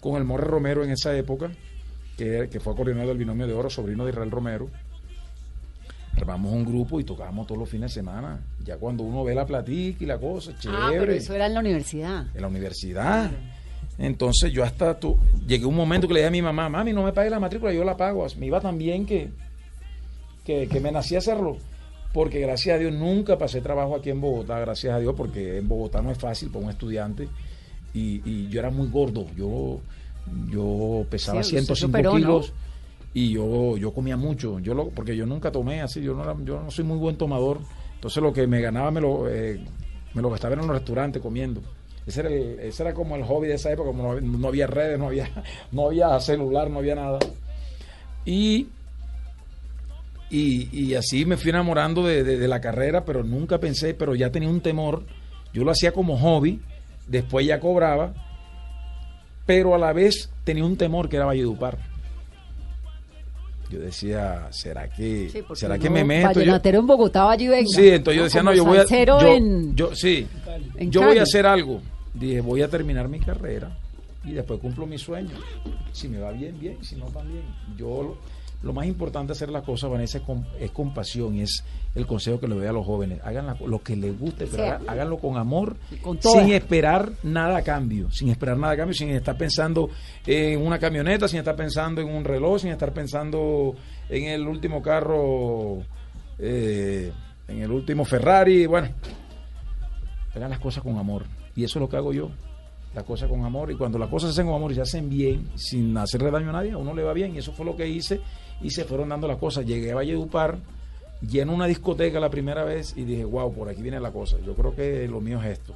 con 0.00 0.16
el 0.16 0.24
Morre 0.24 0.46
Romero 0.46 0.84
en 0.84 0.90
esa 0.90 1.14
época, 1.16 1.50
que, 2.16 2.48
que 2.50 2.60
fue 2.60 2.72
acordeonero 2.72 3.08
del 3.08 3.18
binomio 3.18 3.46
de 3.46 3.52
oro, 3.52 3.68
sobrino 3.70 4.04
de 4.04 4.10
Israel 4.10 4.30
Romero. 4.30 4.68
Armamos 6.16 6.52
un 6.52 6.64
grupo 6.64 7.00
y 7.00 7.04
tocábamos 7.04 7.46
todos 7.46 7.58
los 7.58 7.68
fines 7.68 7.90
de 7.90 8.00
semana. 8.00 8.40
Ya 8.64 8.76
cuando 8.76 9.02
uno 9.02 9.24
ve 9.24 9.34
la 9.34 9.46
platica 9.46 10.04
y 10.04 10.06
la 10.06 10.18
cosa, 10.18 10.56
chévere 10.58 10.82
Ah, 10.82 10.90
pero 10.90 11.12
eso 11.12 11.34
era 11.34 11.46
en 11.46 11.54
la 11.54 11.60
universidad. 11.60 12.26
en 12.34 12.40
la 12.42 12.48
universidad. 12.48 13.30
Entonces 14.02 14.52
yo 14.52 14.64
hasta 14.64 14.98
tu, 14.98 15.16
llegué 15.46 15.64
un 15.64 15.76
momento 15.76 16.08
que 16.08 16.14
le 16.14 16.20
dije 16.20 16.28
a 16.28 16.32
mi 16.32 16.42
mamá, 16.42 16.68
mami, 16.68 16.92
no 16.92 17.04
me 17.04 17.12
pague 17.12 17.30
la 17.30 17.38
matrícula, 17.40 17.72
yo 17.72 17.84
la 17.84 17.96
pago. 17.96 18.26
Me 18.36 18.46
iba 18.46 18.60
tan 18.60 18.76
bien 18.76 19.06
que, 19.06 19.30
que, 20.44 20.68
que 20.68 20.80
me 20.80 20.90
nací 20.90 21.14
a 21.14 21.18
hacerlo. 21.18 21.56
Porque 22.12 22.40
gracias 22.40 22.76
a 22.76 22.78
Dios 22.78 22.92
nunca 22.92 23.38
pasé 23.38 23.60
trabajo 23.62 23.94
aquí 23.96 24.10
en 24.10 24.20
Bogotá, 24.20 24.58
gracias 24.58 24.92
a 24.94 24.98
Dios, 24.98 25.14
porque 25.16 25.58
en 25.58 25.68
Bogotá 25.68 26.02
no 26.02 26.10
es 26.10 26.18
fácil 26.18 26.50
para 26.50 26.64
un 26.64 26.70
estudiante. 26.70 27.28
Y, 27.94 28.20
y 28.28 28.48
yo 28.48 28.58
era 28.60 28.70
muy 28.70 28.88
gordo, 28.88 29.26
yo, 29.36 29.80
yo 30.50 31.06
pesaba 31.08 31.42
Sí, 31.42 31.56
usted 31.56 31.74
105 31.74 31.86
superó, 31.86 32.10
¿no? 32.12 32.16
kilos 32.18 32.52
y 33.14 33.30
yo, 33.30 33.76
yo 33.76 33.92
comía 33.92 34.16
mucho, 34.16 34.58
yo 34.60 34.72
lo, 34.74 34.88
porque 34.88 35.14
yo 35.14 35.26
nunca 35.26 35.52
tomé 35.52 35.82
así, 35.82 36.00
yo 36.02 36.14
no, 36.14 36.22
era- 36.24 36.36
yo 36.44 36.62
no 36.62 36.70
soy 36.70 36.84
muy 36.84 36.96
buen 36.98 37.16
tomador. 37.16 37.60
Entonces 37.94 38.22
lo 38.22 38.32
que 38.32 38.46
me 38.46 38.60
ganaba 38.60 38.90
me 38.90 39.00
lo, 39.00 39.28
eh, 39.30 39.60
me 40.14 40.22
lo 40.22 40.30
gastaba 40.30 40.54
en 40.54 40.60
los 40.60 40.68
restaurantes 40.70 41.22
comiendo. 41.22 41.62
Ese 42.06 42.20
era, 42.20 42.30
ese 42.30 42.82
era 42.82 42.94
como 42.94 43.14
el 43.16 43.22
hobby 43.24 43.48
de 43.48 43.54
esa 43.54 43.70
época, 43.70 43.88
como 43.90 44.14
no, 44.20 44.48
había- 44.48 44.66
redes, 44.66 44.98
no 44.98 45.06
había, 45.06 45.30
no 45.72 45.86
había 45.86 46.18
celular, 46.20 46.68
no 46.70 46.78
había 46.80 46.94
nada. 46.96 47.18
Y, 48.24 48.68
y, 50.30 50.68
y 50.72 50.94
así 50.94 51.24
me 51.26 51.36
fui 51.36 51.50
enamorando 51.50 52.04
de, 52.06 52.24
de- 52.24 52.38
de 52.38 52.48
la 52.48 52.60
carrera, 52.60 53.04
pero 53.04 53.22
nunca 53.22 53.58
pensé, 53.58 53.94
pero 53.94 54.14
ya 54.14 54.30
tenía 54.30 54.48
un 54.48 54.60
temor. 54.60 55.04
Yo 55.52 55.64
lo 55.64 55.70
hacía 55.70 55.92
como 55.92 56.18
hobby, 56.18 56.60
después 57.06 57.46
ya 57.46 57.60
cobraba, 57.60 58.14
pero 59.46 59.74
a 59.74 59.78
la 59.78 59.92
vez 59.92 60.30
tenía 60.44 60.64
un 60.64 60.76
temor 60.76 61.08
que 61.08 61.16
era 61.16 61.26
Valledupar. 61.26 61.78
Yo 63.72 63.78
decía, 63.78 64.48
¿será 64.50 64.86
que, 64.86 65.30
Sí, 65.32 65.42
¿será 65.54 65.78
que 65.78 65.88
me 65.88 66.04
meto? 66.04 66.28
Yo- 66.32 66.34
Vallenatero 66.40 66.80
en 66.80 66.86
Bogotá, 66.86 67.34
venga. 67.36 67.64
Sí, 67.66 67.88
entonces 67.88 68.16
yo 68.18 68.24
decía, 68.24 68.42
no, 68.42 68.52
yo 68.52 68.64
voy 68.66 68.76
a. 68.78 68.84
Yo, 69.22 69.26
en- 69.28 69.74
yo- 69.74 69.94
sí, 69.96 70.26
en 70.76 70.90
yo 70.90 71.00
voy 71.02 71.16
a 71.18 71.22
hacer 71.22 71.46
algo. 71.46 71.80
Dije, 72.12 72.42
voy 72.42 72.60
a 72.60 72.68
terminar 72.68 73.08
mi 73.08 73.18
carrera 73.18 73.74
y 74.24 74.32
después 74.32 74.60
cumplo 74.60 74.86
mi 74.86 74.98
sueño. 74.98 75.30
Si 75.92 76.06
me 76.06 76.18
va 76.18 76.32
bien, 76.32 76.58
bien, 76.60 76.76
si 76.84 76.96
no, 76.96 77.06
también. 77.06 77.44
Yo 77.78 78.18
lo 78.62 78.72
más 78.72 78.86
importante 78.86 79.32
hacer 79.32 79.50
las 79.50 79.64
cosas, 79.64 79.90
Vanessa, 79.90 80.18
es 80.18 80.24
con, 80.24 80.46
es 80.60 80.70
con 80.70 80.94
pasión 80.94 81.36
es 81.38 81.64
el 81.94 82.06
consejo 82.06 82.38
que 82.40 82.46
le 82.48 82.54
doy 82.54 82.66
a 82.66 82.72
los 82.72 82.86
jóvenes. 82.86 83.20
Hagan 83.24 83.46
la- 83.46 83.56
lo 83.66 83.82
que 83.82 83.96
les 83.96 84.18
guste, 84.18 84.46
pero 84.46 84.62
háganlo 84.86 85.18
con 85.18 85.36
amor, 85.36 85.76
Con 86.00 86.20
sin 86.22 86.52
esperar 86.52 87.10
nada 87.22 87.58
a 87.58 87.62
cambio, 87.62 88.10
sin 88.10 88.28
esperar 88.28 88.56
nada 88.56 88.74
a 88.74 88.76
cambio, 88.76 88.94
sin 88.94 89.10
estar 89.10 89.36
pensando 89.36 89.90
en 90.26 90.64
una 90.64 90.78
camioneta, 90.78 91.26
sin 91.28 91.38
estar 91.40 91.56
pensando 91.56 92.00
en 92.00 92.08
un 92.08 92.24
reloj, 92.24 92.60
sin 92.60 92.70
estar 92.70 92.92
pensando 92.92 93.74
en 94.08 94.24
el 94.24 94.46
último 94.46 94.80
carro, 94.80 95.82
eh, 96.38 97.12
en 97.48 97.62
el 97.62 97.70
último 97.70 98.04
Ferrari, 98.04 98.66
bueno, 98.66 98.88
hagan 100.34 100.50
las 100.50 100.60
cosas 100.60 100.82
con 100.82 100.96
amor. 100.98 101.24
Y 101.54 101.64
eso 101.64 101.78
es 101.78 101.80
lo 101.82 101.88
que 101.88 101.96
hago 101.96 102.12
yo. 102.12 102.30
Las 102.94 103.04
cosas 103.04 103.28
con 103.28 103.44
amor. 103.44 103.70
Y 103.70 103.74
cuando 103.76 103.98
las 103.98 104.08
cosas 104.08 104.30
se 104.30 104.40
hacen 104.40 104.46
con 104.46 104.56
amor 104.56 104.72
y 104.72 104.74
se 104.74 104.82
hacen 104.82 105.08
bien, 105.08 105.48
sin 105.56 105.96
hacerle 105.96 106.30
daño 106.30 106.50
a 106.50 106.52
nadie, 106.52 106.72
a 106.72 106.78
uno 106.78 106.94
le 106.94 107.02
va 107.02 107.12
bien. 107.12 107.34
Y 107.34 107.38
eso 107.38 107.52
fue 107.52 107.64
lo 107.64 107.74
que 107.76 107.88
hice. 107.88 108.20
Y 108.62 108.70
se 108.70 108.84
fueron 108.84 109.08
dando 109.08 109.26
las 109.26 109.38
cosas. 109.38 109.66
Llegué 109.66 109.92
a 109.92 109.96
Valledupar, 109.96 110.58
lleno 111.28 111.52
una 111.54 111.66
discoteca 111.66 112.20
la 112.20 112.30
primera 112.30 112.64
vez 112.64 112.94
y 112.96 113.04
dije, 113.04 113.24
wow, 113.24 113.52
por 113.52 113.68
aquí 113.68 113.82
viene 113.82 114.00
la 114.00 114.10
cosa. 114.10 114.36
Yo 114.44 114.54
creo 114.54 114.74
que 114.74 115.06
lo 115.08 115.20
mío 115.20 115.40
es 115.42 115.58
esto. 115.58 115.74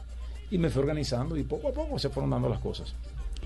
Y 0.51 0.59
me 0.59 0.71
fui 0.71 0.81
organizando 0.83 1.37
y 1.37 1.43
poco 1.43 1.69
a 1.69 1.73
poco 1.73 1.99
se 1.99 2.09
fueron 2.09 2.31
dando 2.31 2.49
las 2.49 2.61
cosas. 2.61 2.95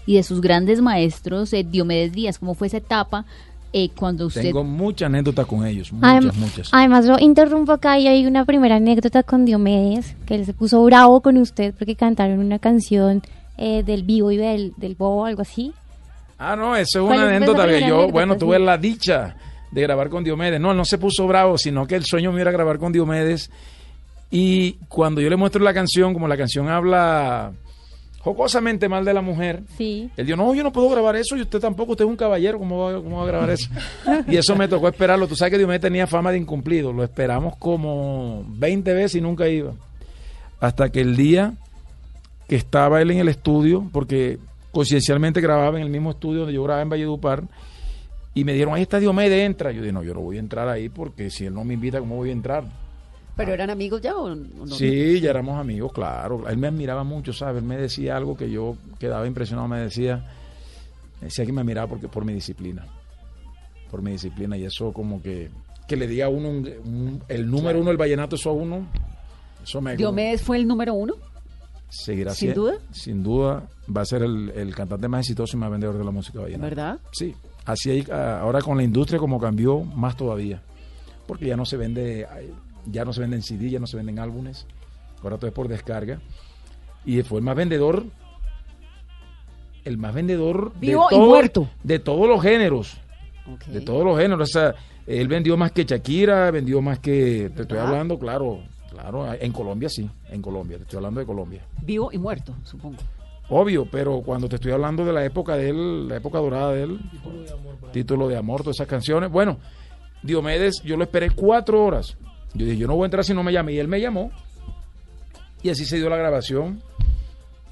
Y 0.07 0.17
de 0.17 0.23
sus 0.23 0.41
grandes 0.41 0.81
maestros, 0.83 1.53
eh, 1.53 1.65
Diomedes 1.65 2.13
Díaz, 2.13 2.39
¿cómo 2.39 2.55
fue 2.55 2.67
esa 2.67 2.79
etapa 2.79 3.25
eh, 3.73 3.91
cuando 3.97 4.27
usted... 4.27 4.43
Tengo 4.43 4.65
muchas 4.65 5.07
anécdotas 5.07 5.47
con 5.47 5.65
ellos. 5.65 5.93
Muchas, 5.93 6.25
Adem- 6.25 6.35
muchas. 6.35 6.69
Además, 6.73 7.07
lo 7.07 7.19
interrumpo 7.19 7.73
acá 7.73 7.99
y 7.99 8.09
hay 8.09 8.27
una 8.27 8.45
primera 8.45 8.77
anécdota 8.77 9.23
con 9.23 9.45
Diomedes, 9.45 10.17
que 10.27 10.35
él 10.35 10.45
se 10.45 10.53
puso 10.55 10.83
bravo 10.85 11.21
con 11.21 11.37
usted 11.37 11.75
porque 11.79 11.97
cantaron 11.97 12.41
una 12.41 12.59
canción 12.59 13.23
eh, 13.57 13.83
del 13.83 14.03
vivo 14.03 14.31
y 14.31 14.37
del, 14.37 14.73
del 14.77 14.95
bobo, 14.97 15.25
algo 15.27 15.43
así. 15.43 15.73
Ah, 16.43 16.57
no, 16.57 16.75
eso 16.75 17.01
es 17.01 17.07
¿Cuál 17.07 17.19
una 17.19 17.37
anécdota 17.37 17.67
que 17.69 17.87
yo, 17.87 18.09
bueno, 18.09 18.33
sí? 18.35 18.41
tuve 18.41 18.59
la 18.59 18.79
dicha 18.79 19.37
de 19.71 19.83
grabar 19.83 20.09
con 20.09 20.25
Diomedes. 20.25 20.59
No, 20.61 20.71
él 20.71 20.77
no 20.77 20.85
se 20.87 20.97
puso 20.99 21.27
bravo, 21.27 21.59
sino 21.59 21.87
que 21.87 21.95
el 21.97 22.05
sueño 22.05 22.33
mío 22.33 22.41
era 22.41 22.51
grabar 22.51 22.79
con 22.79 22.93
Diomedes. 22.93 23.51
Y 24.31 24.73
cuando 24.89 25.21
yo 25.21 25.29
le 25.29 25.37
muestro 25.37 25.63
la 25.63 25.75
canción, 25.75 26.13
como 26.15 26.27
la 26.29 26.37
canción 26.37 26.69
habla 26.69 27.53
jocosamente 28.21 28.89
mal 28.89 29.05
de 29.05 29.15
la 29.15 29.23
mujer, 29.23 29.63
Sí. 29.79 30.11
él 30.17 30.27
dijo, 30.27 30.37
no, 30.37 30.55
yo 30.55 30.63
no 30.63 30.73
puedo 30.73 30.89
grabar 30.91 31.17
eso 31.17 31.37
y 31.37 31.43
usted 31.43 31.59
tampoco, 31.59 31.93
usted 31.93 32.05
es 32.05 32.11
un 32.11 32.17
caballero, 32.17 32.59
¿cómo 32.59 32.79
va, 32.79 33.03
cómo 33.03 33.17
va 33.19 33.23
a 33.25 33.27
grabar 33.27 33.51
eso? 33.51 33.69
y 34.29 34.37
eso 34.37 34.55
me 34.57 34.69
tocó 34.69 34.89
esperarlo. 34.89 35.27
Tú 35.27 35.37
sabes 35.37 35.53
que 35.53 35.59
Diomedes 35.59 35.81
tenía 35.83 36.07
fama 36.07 36.31
de 36.33 36.39
incumplido, 36.39 36.93
lo 36.93 37.03
esperamos 37.05 37.57
como 37.57 38.45
20 38.49 38.93
veces 38.95 39.17
y 39.17 39.21
nunca 39.21 39.49
iba. 39.49 39.73
Hasta 40.61 40.91
que 40.91 41.01
el 41.01 41.17
día 41.17 41.55
que 42.49 42.57
estaba 42.57 43.01
él 43.01 43.11
en 43.11 43.19
el 43.19 43.29
estudio, 43.29 43.89
porque 43.93 44.39
conciencialmente 44.73 45.41
grababa 45.41 45.77
en 45.79 45.85
el 45.85 45.91
mismo 45.91 46.11
estudio 46.11 46.41
donde 46.41 46.55
yo 46.55 46.63
grababa 46.63 46.83
en 46.83 46.91
Valledupar, 46.91 47.43
y 48.35 48.45
me 48.45 48.53
dijeron, 48.53 48.75
ahí 48.75 48.83
está 48.83 49.01
Diomedes, 49.01 49.45
entra. 49.45 49.73
Yo 49.73 49.81
dije, 49.81 49.93
no, 49.93 50.03
yo 50.05 50.15
no 50.15 50.21
voy 50.21 50.37
a 50.37 50.41
entrar 50.41 50.69
ahí 50.69 50.89
porque 50.89 51.31
si 51.31 51.47
él 51.47 51.55
no 51.55 51.65
me 51.65 51.75
invita, 51.75 51.99
¿cómo 51.99 52.17
voy 52.17 52.29
a 52.31 52.33
entrar? 52.33 52.65
¿Pero 53.37 53.53
eran 53.53 53.71
amigos 53.71 54.01
ya 54.01 54.17
o 54.17 54.35
no? 54.35 54.67
Sí, 54.67 55.19
ya 55.21 55.31
éramos 55.31 55.59
amigos, 55.59 55.93
claro. 55.93 56.49
Él 56.49 56.57
me 56.59 56.69
admiraba 56.69 57.03
mucho, 57.05 57.33
¿sabes? 57.33 57.63
Él 57.63 57.69
me 57.69 57.77
decía 57.77 58.17
algo 58.17 58.37
que 58.37 58.51
yo 58.51 58.77
quedaba 58.99 59.27
impresionado, 59.27 59.67
me 59.67 59.81
decía, 59.81 60.25
me 61.21 61.27
decía 61.27 61.45
que 61.47 61.53
me 61.53 61.61
admiraba 61.63 61.89
porque, 61.89 62.07
por 62.07 62.25
mi 62.25 62.33
disciplina, 62.35 62.87
por 63.91 64.03
mi 64.03 64.13
disciplina, 64.13 64.57
y 64.57 64.65
eso 64.65 64.93
como 64.93 65.21
que, 65.23 65.51
que 65.89 65.97
le 65.97 66.07
diga 66.07 66.27
a 66.27 66.29
uno 66.29 66.51
un- 66.51 66.69
un- 66.85 67.23
el 67.29 67.51
número 67.51 67.81
uno 67.81 67.89
del 67.89 67.97
vallenato, 67.97 68.37
eso 68.37 68.51
a 68.51 68.53
uno, 68.53 68.87
eso 69.63 69.81
me... 69.81 69.97
¿Diomedes 69.97 70.43
fue 70.43 70.57
el 70.59 70.67
número 70.69 70.95
uno? 70.95 71.15
Seguirá 71.91 72.33
¿Sin 72.35 72.51
sie- 72.51 72.55
duda? 72.55 72.75
Sin 72.93 73.23
duda, 73.23 73.69
va 73.95 74.01
a 74.03 74.05
ser 74.07 74.23
el, 74.23 74.51
el 74.51 74.75
cantante 74.75 75.07
más 75.09 75.21
exitoso 75.21 75.57
y 75.57 75.61
más 75.61 75.71
vendedor 75.71 75.99
de 75.99 76.05
la 76.05 76.11
música 76.11 76.41
vallenata. 76.41 76.65
¿Verdad? 76.69 76.99
Sí, 77.13 77.35
así 77.67 77.91
hay, 77.91 78.07
ah, 78.11 78.39
ahora 78.41 78.63
con 78.63 78.77
la 78.77 78.83
industria 78.83 79.19
como 79.19 79.39
cambió, 79.39 79.81
más 79.81 80.17
todavía. 80.17 80.63
Porque 81.27 81.47
ya 81.47 81.57
no 81.57 81.65
se 81.67 81.77
vende, 81.77 82.27
ya 82.87 83.05
no 83.05 83.13
se 83.13 83.21
venden 83.21 83.43
CD, 83.43 83.69
ya 83.71 83.79
no 83.79 83.87
se 83.87 83.97
venden 83.97 84.19
álbumes, 84.19 84.67
ahora 85.23 85.37
todo 85.37 85.49
es 85.49 85.53
por 85.53 85.69
descarga. 85.69 86.21
Y 87.05 87.23
fue 87.23 87.39
el 87.39 87.45
más 87.45 87.57
vendedor, 87.57 88.05
el 89.85 89.97
más 89.97 90.15
vendedor 90.15 90.73
Vivo 90.79 91.07
de, 91.11 91.17
y 91.17 91.19
todo- 91.19 91.29
muerto. 91.29 91.71
de 91.83 91.99
todos 91.99 92.29
los 92.29 92.43
géneros, 92.43 92.97
de 93.67 93.81
todos 93.81 94.05
los 94.05 94.19
géneros. 94.19 94.49
O 94.49 94.53
sea, 94.53 94.75
él 95.07 95.29
vendió 95.29 95.57
más 95.57 95.73
que 95.73 95.85
Shakira, 95.85 96.51
vendió 96.51 96.81
más 96.83 96.99
que, 96.99 97.51
te 97.55 97.63
estoy 97.63 97.79
hablando, 97.79 98.19
claro, 98.19 98.61
claro, 98.91 99.33
en 99.33 99.53
Colombia 99.53 99.89
sí, 99.89 100.09
en 100.29 100.43
Colombia, 100.43 100.77
te 100.77 100.83
estoy 100.85 100.99
hablando 100.99 101.21
de 101.21 101.27
Colombia. 101.27 101.63
Vivo 101.83 102.11
y 102.13 102.19
muerto, 102.19 102.55
supongo. 102.65 102.99
Obvio, 103.49 103.85
pero 103.91 104.23
cuando 104.23 104.49
te 104.49 104.57
estoy 104.57 104.71
hablando 104.71 105.05
de 105.05 105.13
la 105.13 105.25
época 105.25 105.57
de 105.57 105.71
él, 105.71 106.09
la 106.09 106.17
época 106.17 106.39
dorada 106.39 106.73
de 106.73 106.85
él, 106.85 107.01
título 107.93 108.29
de 108.29 108.37
amor, 108.37 108.63
todas 108.63 108.77
esas 108.77 108.87
canciones. 108.87 109.31
Bueno, 109.31 109.59
Diomedes, 110.23 110.83
yo 110.83 110.97
lo 110.97 111.05
esperé 111.05 111.31
cuatro 111.31 111.85
horas. 111.85 112.17
Yo 112.55 112.65
dije, 112.65 112.77
yo 112.77 112.87
no 112.87 112.95
voy 112.95 113.05
a 113.05 113.07
entrar 113.07 113.25
si 113.25 113.35
no 113.35 113.43
me 113.43 113.53
llame. 113.53 113.73
Y 113.73 113.79
él 113.79 113.89
me 113.89 114.01
llamó. 114.01 114.31
Y 115.63 115.71
así 115.71 115.85
se 115.85 115.97
dio 115.97 116.09
la 116.09 116.17
grabación. 116.17 116.83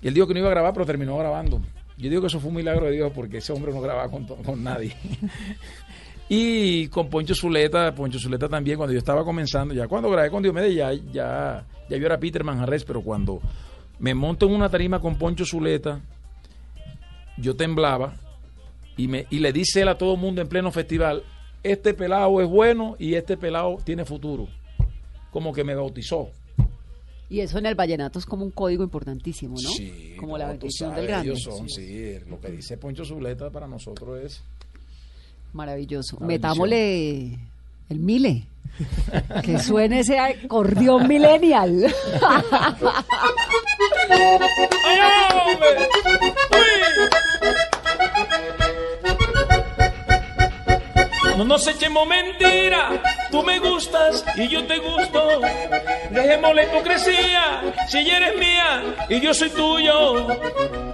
Y 0.03 0.09
él 0.09 0.15
dijo 0.15 0.27
que 0.27 0.35
no 0.35 0.41
iba 0.41 0.49
a 0.49 0.53
grabar, 0.53 0.73
pero 0.73 0.87
terminó 0.87 1.17
grabando. 1.17 1.61
Yo 1.97 2.09
digo 2.09 2.23
que 2.23 2.29
eso 2.29 2.41
fue 2.41 2.51
un 2.51 2.57
milagro 2.57 2.87
de 2.87 2.93
Dios 2.93 3.13
porque 3.15 3.39
ese 3.39 3.53
hombre 3.53 3.73
no 3.73 3.81
grababa 3.81 4.11
con, 4.11 4.25
con 4.25 4.63
nadie. 4.63 4.97
y 6.29 6.89
con 6.89 7.09
Poncho 7.09 7.35
Zuleta, 7.35 7.95
Poncho 7.95 8.19
Zuleta 8.19 8.49
también, 8.49 8.77
cuando 8.77 8.93
yo 8.93 8.99
estaba 8.99 9.25
comenzando, 9.25 9.73
ya 9.75 9.89
cuando 9.89 10.11
grabé 10.11 10.31
con 10.31 10.43
Diomedes, 10.43 10.75
ya, 10.75 10.93
ya, 10.93 11.65
ya 11.89 11.97
yo 11.97 12.07
era 12.07 12.19
Peter 12.19 12.45
Manjarres, 12.45 12.85
pero 12.85 13.01
cuando 13.01 13.41
me 13.99 14.15
monto 14.15 14.47
en 14.47 14.53
una 14.53 14.69
tarima 14.69 15.01
con 15.01 15.17
Poncho 15.17 15.45
Zuleta, 15.47 16.01
yo 17.39 17.57
temblaba 17.57 18.15
y, 18.97 19.09
me, 19.09 19.27
y 19.31 19.39
le 19.39 19.53
dice 19.53 19.83
él 19.83 19.89
a 19.89 19.97
todo 19.97 20.15
el 20.15 20.21
mundo 20.21 20.43
en 20.43 20.49
pleno 20.49 20.71
festival, 20.71 21.23
este 21.63 21.95
pelado 21.95 22.41
es 22.41 22.49
bueno 22.49 22.97
y 22.99 23.15
este 23.15 23.37
pelado 23.37 23.79
tiene 23.85 24.05
futuro. 24.05 24.49
Como 25.31 25.53
que 25.53 25.65
me 25.65 25.75
bautizó. 25.75 26.31
Y 27.31 27.41
eso 27.41 27.59
en 27.59 27.67
el 27.67 27.75
vallenato 27.75 28.19
es 28.19 28.27
como 28.27 28.45
un 28.45 28.51
código 28.51 28.83
importantísimo, 28.83 29.55
¿no? 29.63 29.69
Sí, 29.69 30.15
como 30.19 30.39
la 30.39 30.47
no, 30.47 30.53
bendición 30.53 30.95
del 30.95 31.07
grande. 31.07 31.29
ellos 31.29 31.43
son, 31.43 31.69
sí, 31.69 32.19
lo 32.27 32.41
que 32.41 32.51
dice 32.51 32.79
Poncho 32.79 33.05
Zuleta 33.05 33.51
para 33.51 33.67
nosotros 33.67 34.21
es... 34.23 34.43
Maravilloso. 35.53 36.19
Metámosle 36.21 37.39
el 37.89 37.99
mile. 37.99 38.45
que 39.43 39.59
suene 39.59 40.01
ese 40.01 40.19
acordeón 40.19 41.09
millennial. 41.09 41.87
¡Ay, 44.11 45.39
hombre! 45.47 45.69
No 51.39 51.45
nos 51.45 51.65
echemos 51.69 52.05
mentira, 52.05 53.01
tú 53.31 53.45
me 53.45 53.61
gustas 53.61 54.25
y 54.35 54.49
yo 54.49 54.67
te 54.67 54.79
gusto. 54.79 55.41
Dejemos 56.11 56.53
la 56.53 56.65
hipocresía, 56.65 57.63
si 57.87 57.99
eres 57.99 58.37
mía 58.37 58.97
y 59.09 59.21
yo 59.21 59.33
soy 59.33 59.51
tuyo. 59.51 60.27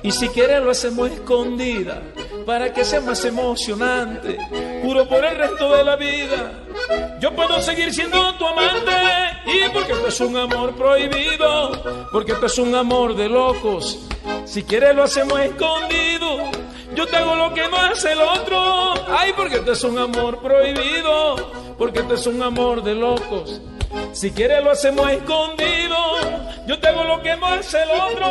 Y 0.02 0.10
si 0.10 0.28
quieres 0.28 0.60
lo 0.60 0.70
hacemos 0.70 1.10
escondida, 1.10 2.02
para 2.44 2.74
que 2.74 2.84
sea 2.84 3.00
más 3.00 3.24
emocionante. 3.24 4.36
Juro 4.82 5.08
por 5.08 5.24
el 5.24 5.34
resto 5.34 5.74
de 5.76 5.82
la 5.82 5.96
vida, 5.96 6.52
yo 7.20 7.34
puedo 7.34 7.62
seguir 7.62 7.94
siendo 7.94 8.34
tu 8.34 8.46
amante. 8.46 8.92
Y 9.46 9.66
porque 9.70 9.92
esto 9.92 10.08
es 10.08 10.20
un 10.20 10.36
amor 10.36 10.74
prohibido, 10.74 11.72
porque 12.12 12.32
esto 12.32 12.44
es 12.44 12.58
un 12.58 12.74
amor 12.74 13.16
de 13.16 13.30
locos. 13.30 13.98
Si 14.44 14.62
quieres 14.62 14.94
lo 14.94 15.04
hacemos 15.04 15.40
escondido. 15.40 16.36
Yo 16.94 17.06
te 17.06 17.16
hago 17.16 17.34
lo 17.34 17.52
que 17.52 17.68
no 17.68 17.76
hace 17.76 18.12
el 18.12 18.20
otro. 18.20 18.94
Ay, 19.08 19.32
porque 19.36 19.56
esto 19.56 19.72
es 19.72 19.84
un 19.84 19.98
amor 19.98 20.40
prohibido. 20.40 21.74
Porque 21.76 22.00
esto 22.00 22.14
es 22.14 22.26
un 22.26 22.42
amor 22.42 22.82
de 22.82 22.94
locos. 22.94 23.60
Si 24.12 24.30
quieres 24.30 24.62
lo 24.62 24.70
hacemos 24.70 25.10
escondido. 25.10 25.96
Yo 26.66 26.78
te 26.78 26.88
hago 26.88 27.04
lo 27.04 27.22
que 27.22 27.36
no 27.36 27.46
hace 27.46 27.78
el 27.82 27.88
otro. 27.90 28.26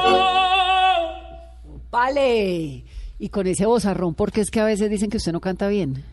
vale. 1.91 2.83
Y 3.19 3.29
con 3.29 3.47
ese 3.47 3.65
bozarrón, 3.65 4.15
porque 4.15 4.41
es 4.41 4.51
que 4.51 4.59
a 4.59 4.65
veces 4.65 4.89
dicen 4.89 5.09
que 5.09 5.17
usted 5.17 5.31
no 5.31 5.39
canta 5.39 5.67
bien. 5.67 6.03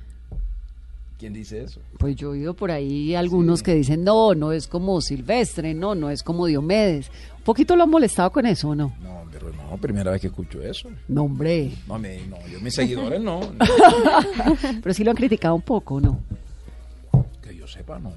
¿Quién 1.18 1.32
dice 1.34 1.62
eso? 1.64 1.80
Pues 1.98 2.16
yo 2.16 2.28
he 2.28 2.38
oído 2.38 2.54
por 2.54 2.70
ahí 2.70 3.14
algunos 3.14 3.62
que 3.62 3.74
dicen, 3.74 4.04
no, 4.04 4.34
no 4.34 4.52
es 4.52 4.66
como 4.66 5.02
Silvestre, 5.02 5.74
no, 5.74 5.94
no 5.94 6.08
es 6.08 6.22
como 6.22 6.46
Diomedes. 6.46 7.10
¿Un 7.40 7.44
poquito 7.44 7.74
lo 7.74 7.84
han 7.84 7.90
molestado 7.90 8.30
con 8.30 8.44
eso 8.44 8.68
o 8.68 8.74
no? 8.74 8.94
No, 9.00 9.24
pero 9.32 9.50
no, 9.50 9.78
primera 9.78 10.10
vez 10.10 10.20
que 10.20 10.26
escucho 10.26 10.62
eso. 10.62 10.90
No, 11.08 11.22
hombre. 11.22 11.72
No, 11.88 11.98
me, 11.98 12.20
no 12.26 12.36
yo 12.46 12.60
mis 12.60 12.74
seguidores 12.74 13.18
no. 13.18 13.40
Pero 14.82 14.94
sí 14.94 15.02
lo 15.04 15.10
han 15.10 15.16
criticado 15.16 15.54
un 15.54 15.62
poco, 15.62 16.02
¿no? 16.02 16.20
Que 17.40 17.56
yo 17.56 17.66
sepa, 17.66 17.98
no. 17.98 18.12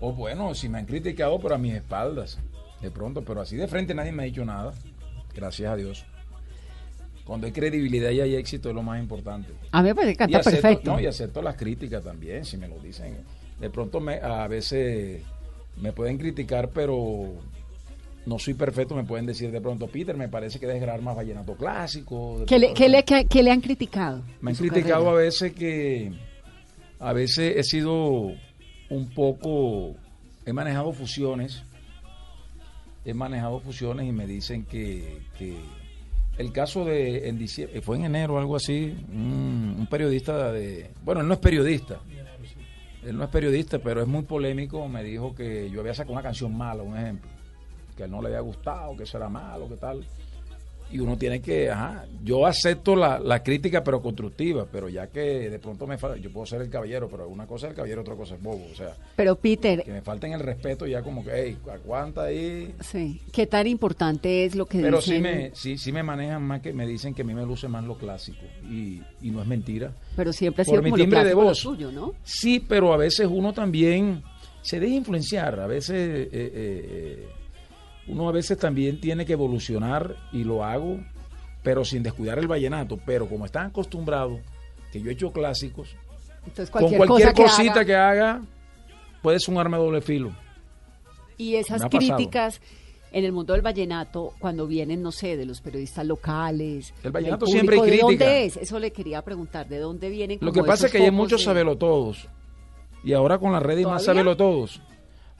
O 0.00 0.12
bueno, 0.12 0.54
si 0.54 0.68
me 0.68 0.78
han 0.78 0.84
criticado, 0.84 1.40
pero 1.40 1.54
a 1.54 1.58
mis 1.58 1.72
espaldas. 1.72 2.38
De 2.82 2.90
pronto, 2.90 3.24
pero 3.24 3.40
así 3.40 3.56
de 3.56 3.66
frente 3.68 3.94
nadie 3.94 4.12
me 4.12 4.24
ha 4.24 4.26
dicho 4.26 4.44
nada. 4.44 4.74
Gracias 5.34 5.72
a 5.72 5.76
Dios. 5.76 6.04
Cuando 7.24 7.46
hay 7.46 7.54
credibilidad 7.54 8.10
y 8.10 8.20
hay 8.20 8.36
éxito 8.36 8.68
es 8.68 8.74
lo 8.74 8.82
más 8.82 9.00
importante. 9.00 9.50
A 9.72 9.80
mí 9.80 9.88
me 9.88 9.94
parece 9.94 10.14
que 10.14 10.30
y 10.30 10.34
acepto, 10.34 10.50
perfecto. 10.50 10.92
No, 10.92 11.00
y 11.00 11.06
acepto 11.06 11.40
las 11.40 11.56
críticas 11.56 12.04
también, 12.04 12.44
si 12.44 12.58
me 12.58 12.68
lo 12.68 12.78
dicen. 12.80 13.16
De 13.58 13.70
pronto 13.70 13.98
me, 13.98 14.16
a 14.16 14.46
veces 14.46 15.22
me 15.80 15.92
pueden 15.92 16.18
criticar, 16.18 16.68
pero 16.68 17.32
no 18.26 18.38
soy 18.38 18.54
perfecto. 18.54 18.94
Me 18.94 19.04
pueden 19.04 19.26
decir 19.26 19.50
de 19.50 19.60
pronto, 19.60 19.86
Peter, 19.86 20.16
me 20.16 20.28
parece 20.28 20.58
que 20.58 20.66
debes 20.66 20.82
grabar 20.82 21.02
más 21.02 21.16
vallenato 21.16 21.54
clásico. 21.56 22.44
¿Qué 22.46 22.58
le, 22.58 22.72
qué 22.74 22.88
le- 22.88 23.04
qué- 23.04 23.26
qué 23.26 23.42
le 23.42 23.50
han 23.50 23.60
criticado? 23.60 24.22
me 24.40 24.50
han 24.52 24.56
criticado 24.56 25.04
carrera? 25.04 25.10
a 25.10 25.22
veces 25.22 25.52
que, 25.52 26.12
a 27.00 27.12
veces 27.12 27.56
he 27.56 27.62
sido 27.64 28.32
un 28.90 29.08
poco, 29.14 29.94
he 30.46 30.52
manejado 30.52 30.92
fusiones, 30.92 31.62
he 33.04 33.12
manejado 33.14 33.60
fusiones 33.60 34.06
y 34.08 34.12
me 34.12 34.26
dicen 34.26 34.64
que, 34.64 35.18
que 35.38 35.56
el 36.38 36.52
caso 36.52 36.84
de 36.84 37.28
en 37.28 37.38
diciembre, 37.38 37.80
fue 37.82 37.96
en 37.96 38.04
enero 38.06 38.38
algo 38.38 38.56
así, 38.56 38.94
un, 39.12 39.76
un 39.80 39.86
periodista 39.86 40.50
de, 40.52 40.90
bueno, 41.04 41.20
él 41.20 41.28
no 41.28 41.34
es 41.34 41.40
periodista, 41.40 42.00
él 43.04 43.16
no 43.18 43.24
es 43.24 43.30
periodista, 43.30 43.78
pero 43.78 44.00
es 44.00 44.08
muy 44.08 44.22
polémico, 44.22 44.88
me 44.88 45.02
dijo 45.04 45.34
que 45.34 45.68
yo 45.70 45.80
había 45.80 45.92
sacado 45.94 46.14
una 46.14 46.22
canción 46.22 46.56
mala, 46.56 46.82
un 46.82 46.96
ejemplo, 46.96 47.30
que 47.96 48.02
a 48.02 48.06
él 48.06 48.12
no 48.12 48.20
le 48.20 48.28
había 48.28 48.40
gustado, 48.40 48.96
que 48.96 49.04
eso 49.04 49.16
era 49.16 49.28
malo, 49.28 49.68
que 49.68 49.76
tal 49.76 50.04
y 50.94 51.00
uno 51.00 51.16
tiene 51.16 51.40
que, 51.40 51.70
ajá, 51.70 52.06
yo 52.22 52.46
acepto 52.46 52.94
la, 52.94 53.18
la, 53.18 53.42
crítica 53.42 53.82
pero 53.82 54.00
constructiva, 54.00 54.66
pero 54.70 54.88
ya 54.88 55.08
que 55.08 55.50
de 55.50 55.58
pronto 55.58 55.88
me 55.88 55.98
falta, 55.98 56.18
yo 56.18 56.30
puedo 56.30 56.46
ser 56.46 56.60
el 56.62 56.70
caballero, 56.70 57.08
pero 57.08 57.28
una 57.28 57.46
cosa 57.46 57.66
es 57.66 57.70
el 57.70 57.76
caballero, 57.76 58.02
otra 58.02 58.14
cosa 58.14 58.36
es 58.36 58.42
bobo, 58.42 58.64
o 58.70 58.74
sea. 58.76 58.94
Pero 59.16 59.34
Peter. 59.34 59.82
Que 59.82 59.90
me 59.90 60.02
falten 60.02 60.32
el 60.32 60.40
respeto 60.40 60.86
ya 60.86 61.02
como 61.02 61.24
que, 61.24 61.30
hey, 61.34 61.58
aguanta 61.72 62.24
ahí. 62.24 62.74
Sí, 62.80 63.20
¿qué 63.32 63.46
tan 63.46 63.66
importante 63.66 64.44
es 64.44 64.54
lo 64.54 64.66
que 64.66 64.80
Pero 64.80 65.00
sí 65.00 65.18
me, 65.18 65.50
sí, 65.54 65.78
sí 65.78 65.90
me 65.90 66.04
manejan 66.04 66.42
más 66.42 66.60
que 66.60 66.72
me 66.72 66.86
dicen 66.86 67.12
que 67.12 67.22
a 67.22 67.24
mí 67.24 67.34
me 67.34 67.44
luce 67.44 67.66
más 67.66 67.82
lo 67.82 67.96
clásico 67.96 68.44
y, 68.70 69.02
y 69.20 69.30
no 69.30 69.40
es 69.42 69.48
mentira. 69.48 69.92
Pero 70.14 70.32
siempre 70.32 70.62
ha 70.62 70.64
sido 70.64 70.76
Por 70.76 70.84
mi 70.84 70.90
lo 70.90 70.96
timbre 70.96 71.24
de 71.24 71.34
voz. 71.34 71.58
suyo, 71.58 71.90
¿no? 71.90 72.14
Sí, 72.22 72.60
pero 72.60 72.92
a 72.92 72.96
veces 72.96 73.26
uno 73.28 73.52
también 73.52 74.22
se 74.62 74.78
deja 74.78 74.94
influenciar, 74.94 75.58
a 75.58 75.66
veces... 75.66 75.96
eh, 75.98 76.28
eh, 76.32 76.50
eh, 76.54 77.28
uno 78.06 78.28
a 78.28 78.32
veces 78.32 78.58
también 78.58 79.00
tiene 79.00 79.24
que 79.26 79.32
evolucionar 79.34 80.16
y 80.32 80.44
lo 80.44 80.64
hago 80.64 80.98
pero 81.64 81.82
sin 81.82 82.02
descuidar 82.02 82.38
el 82.38 82.46
vallenato. 82.46 82.98
Pero 83.06 83.26
como 83.26 83.46
están 83.46 83.66
acostumbrados, 83.68 84.38
que 84.92 85.00
yo 85.00 85.08
he 85.08 85.14
hecho 85.14 85.32
clásicos, 85.32 85.96
Entonces, 86.46 86.68
con 86.70 86.82
cualquier, 86.82 87.06
cualquier 87.06 87.32
cosa 87.32 87.56
cosita 87.56 87.84
que 87.86 87.96
haga, 87.96 88.12
que 88.12 88.20
haga, 88.20 88.42
puede 89.22 89.40
ser 89.40 89.54
un 89.54 89.60
arma 89.60 89.78
de 89.78 89.82
doble 89.82 90.00
filo. 90.02 90.30
Y 91.38 91.54
esas 91.56 91.82
críticas 91.86 92.60
en 93.12 93.24
el 93.24 93.32
mundo 93.32 93.54
del 93.54 93.62
vallenato, 93.62 94.34
cuando 94.38 94.66
vienen, 94.66 95.00
no 95.00 95.10
sé, 95.10 95.38
de 95.38 95.46
los 95.46 95.62
periodistas 95.62 96.04
locales. 96.04 96.92
El 97.02 97.12
vallenato 97.12 97.46
siempre 97.46 97.76
hay 97.76 97.80
público, 97.80 98.08
¿De 98.10 98.16
crítica. 98.16 98.24
dónde 98.26 98.44
es? 98.44 98.56
Eso 98.58 98.78
le 98.78 98.90
quería 98.92 99.22
preguntar, 99.22 99.66
¿de 99.66 99.78
dónde 99.78 100.10
vienen? 100.10 100.38
Lo 100.42 100.52
que 100.52 100.62
pasa 100.62 100.86
es 100.86 100.92
que 100.92 100.98
hay 100.98 101.10
muchos 101.10 101.40
de- 101.40 101.44
sabelotodos. 101.46 102.28
Y 103.02 103.14
ahora 103.14 103.38
con 103.38 103.52
las 103.52 103.62
redes 103.62 103.86
más 103.86 104.04
sabelotodos. 104.04 104.82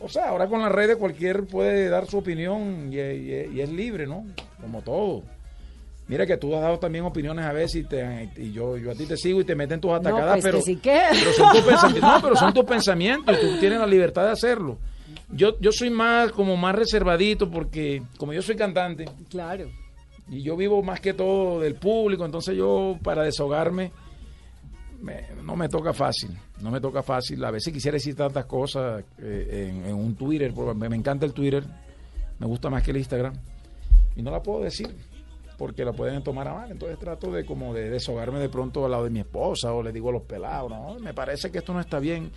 O 0.05 0.09
sea, 0.09 0.29
ahora 0.29 0.47
con 0.47 0.61
las 0.61 0.71
redes 0.71 0.97
cualquier 0.97 1.45
puede 1.45 1.89
dar 1.89 2.07
su 2.07 2.19
opinión 2.19 2.91
y, 2.93 2.97
y- 2.97 3.51
y 3.55 3.61
es 3.61 3.71
libre, 3.71 4.07
¿no? 4.07 4.27
Como 4.61 4.83
todo. 4.83 5.23
Mira 6.07 6.27
que 6.27 6.37
tú 6.37 6.55
has 6.55 6.61
dado 6.61 6.79
también 6.79 7.05
opiniones 7.07 7.45
a 7.47 7.53
veces 7.53 7.77
y, 7.77 7.85
te, 7.85 8.31
y 8.37 8.53
yo, 8.53 8.77
yo 8.77 8.91
a 8.91 8.95
ti 8.95 9.07
te 9.07 9.17
sigo 9.17 9.41
y 9.41 9.45
te 9.45 9.55
meten 9.55 9.81
tus 9.81 9.91
No, 9.91 9.97
atacadas, 9.97 10.33
pues 10.35 10.45
pero, 10.45 10.59
que 10.59 10.63
sí 10.65 10.77
que... 10.77 11.01
pero 11.11 11.33
son 11.33 11.53
tus 11.53 11.63
pensamientos. 11.63 12.03
No, 12.11 12.21
pero 12.23 12.37
son 12.37 12.53
tus 12.55 12.65
pensamientos 12.65 13.37
y 13.39 13.41
tú 13.41 13.59
tienes 13.61 13.79
la 13.81 13.87
libertad 13.87 14.25
de 14.25 14.31
hacerlo. 14.33 14.77
Yo, 15.31 15.59
yo 15.61 15.73
soy 15.73 15.89
más, 15.89 16.31
como 16.33 16.57
más 16.59 16.75
reservadito 16.75 17.51
porque 17.51 18.03
como 18.19 18.35
yo 18.35 18.43
soy 18.43 18.57
cantante 18.57 19.07
Claro. 19.31 19.71
y 20.31 20.43
yo 20.43 20.55
vivo 20.57 20.83
más 20.83 21.01
que 21.01 21.15
todo 21.15 21.61
del 21.61 21.77
público, 21.77 22.27
entonces 22.27 22.55
yo 22.55 22.99
para 23.03 23.23
desahogarme 23.23 23.91
me- 25.01 25.25
no 25.43 25.57
me 25.57 25.69
toca 25.71 25.93
fácil, 25.95 26.31
no 26.63 26.71
me 26.71 26.81
toca 26.81 27.03
fácil. 27.03 27.45
A 27.45 27.51
veces 27.51 27.73
quisiera 27.73 27.97
decir 27.97 28.15
tantas 28.15 28.45
cosas 28.47 29.05
eh, 29.19 29.71
en, 29.71 29.87
en 29.87 29.95
un 29.95 30.15
Twitter, 30.15 30.53
porque 30.55 30.75
me, 30.79 30.89
me 30.89 30.97
encanta 30.97 31.27
el 31.27 31.33
Twitter, 31.33 31.65
me 32.39 32.47
gusta 32.47 32.71
más 32.71 32.83
que 32.83 32.91
el 32.93 32.99
Instagram 32.99 33.35
y 34.17 34.23
no 34.23 34.31
la 34.31 34.43
puedo 34.43 34.63
decir 34.63 34.89
porque 35.57 35.85
la 35.85 35.93
pueden 35.93 36.23
tomar 36.23 36.49
a 36.49 36.55
mal. 36.55 36.71
Entonces 36.73 36.99
trato 36.99 37.31
de 37.31 37.45
como 37.45 37.73
de 37.75 37.89
desahogarme 37.91 38.41
de 38.41 38.49
pronto 38.49 38.85
al 38.85 38.91
lado 38.91 39.05
de 39.05 39.11
mi 39.11 39.21
esposa 39.21 39.73
o 39.73 39.83
le 39.83 39.93
digo 39.93 40.09
a 40.09 40.13
los 40.13 40.23
pelados, 40.23 40.71
no, 40.71 40.97
me 41.01 41.15
parece 41.15 41.51
que 41.51 41.59
esto 41.59 41.73
no 41.73 41.81
está 41.81 41.99
bien. 42.01 42.31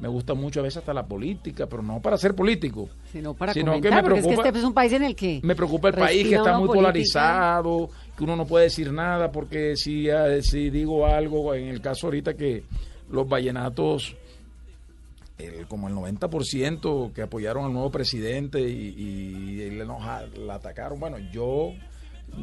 Me 0.00 0.08
gusta 0.08 0.34
mucho 0.34 0.58
a 0.58 0.64
veces 0.64 0.78
hasta 0.78 0.92
la 0.92 1.06
política, 1.06 1.68
pero 1.68 1.80
no 1.80 2.00
para 2.02 2.18
ser 2.18 2.34
político. 2.34 2.88
Sino 3.12 3.32
para 3.32 3.52
Sino 3.52 3.66
que 3.66 3.78
comentar, 3.78 4.02
me 4.02 4.02
porque 4.02 4.18
es 4.18 4.24
que 4.24 4.28
preocupa- 4.32 4.48
este 4.48 4.58
es 4.58 4.64
un 4.64 4.74
país 4.74 4.92
en 4.92 5.04
el 5.04 5.14
que... 5.14 5.40
Me 5.44 5.54
preocupa 5.54 5.88
el 5.90 5.94
país 5.94 6.28
que 6.28 6.34
está 6.34 6.58
muy 6.58 6.66
política. 6.66 6.74
polarizado, 6.88 7.90
que 8.16 8.24
uno 8.24 8.34
no 8.34 8.44
puede 8.44 8.64
decir 8.64 8.92
nada, 8.92 9.30
porque 9.30 9.76
si, 9.76 10.08
eh, 10.08 10.42
si 10.42 10.68
digo 10.70 11.06
algo, 11.06 11.54
en 11.54 11.68
el 11.68 11.80
caso 11.80 12.08
ahorita 12.08 12.34
que 12.34 12.64
los 13.14 13.28
vallenatos, 13.28 14.16
el- 15.38 15.66
como 15.66 15.88
el 15.88 15.94
90% 15.94 17.12
que 17.14 17.22
apoyaron 17.22 17.64
al 17.64 17.72
nuevo 17.72 17.90
presidente 17.90 18.60
y, 18.60 18.94
y 18.98 19.70
le 19.70 19.84
enoja- 19.84 20.26
la 20.36 20.56
atacaron, 20.56 21.00
bueno, 21.00 21.18
yo 21.32 21.72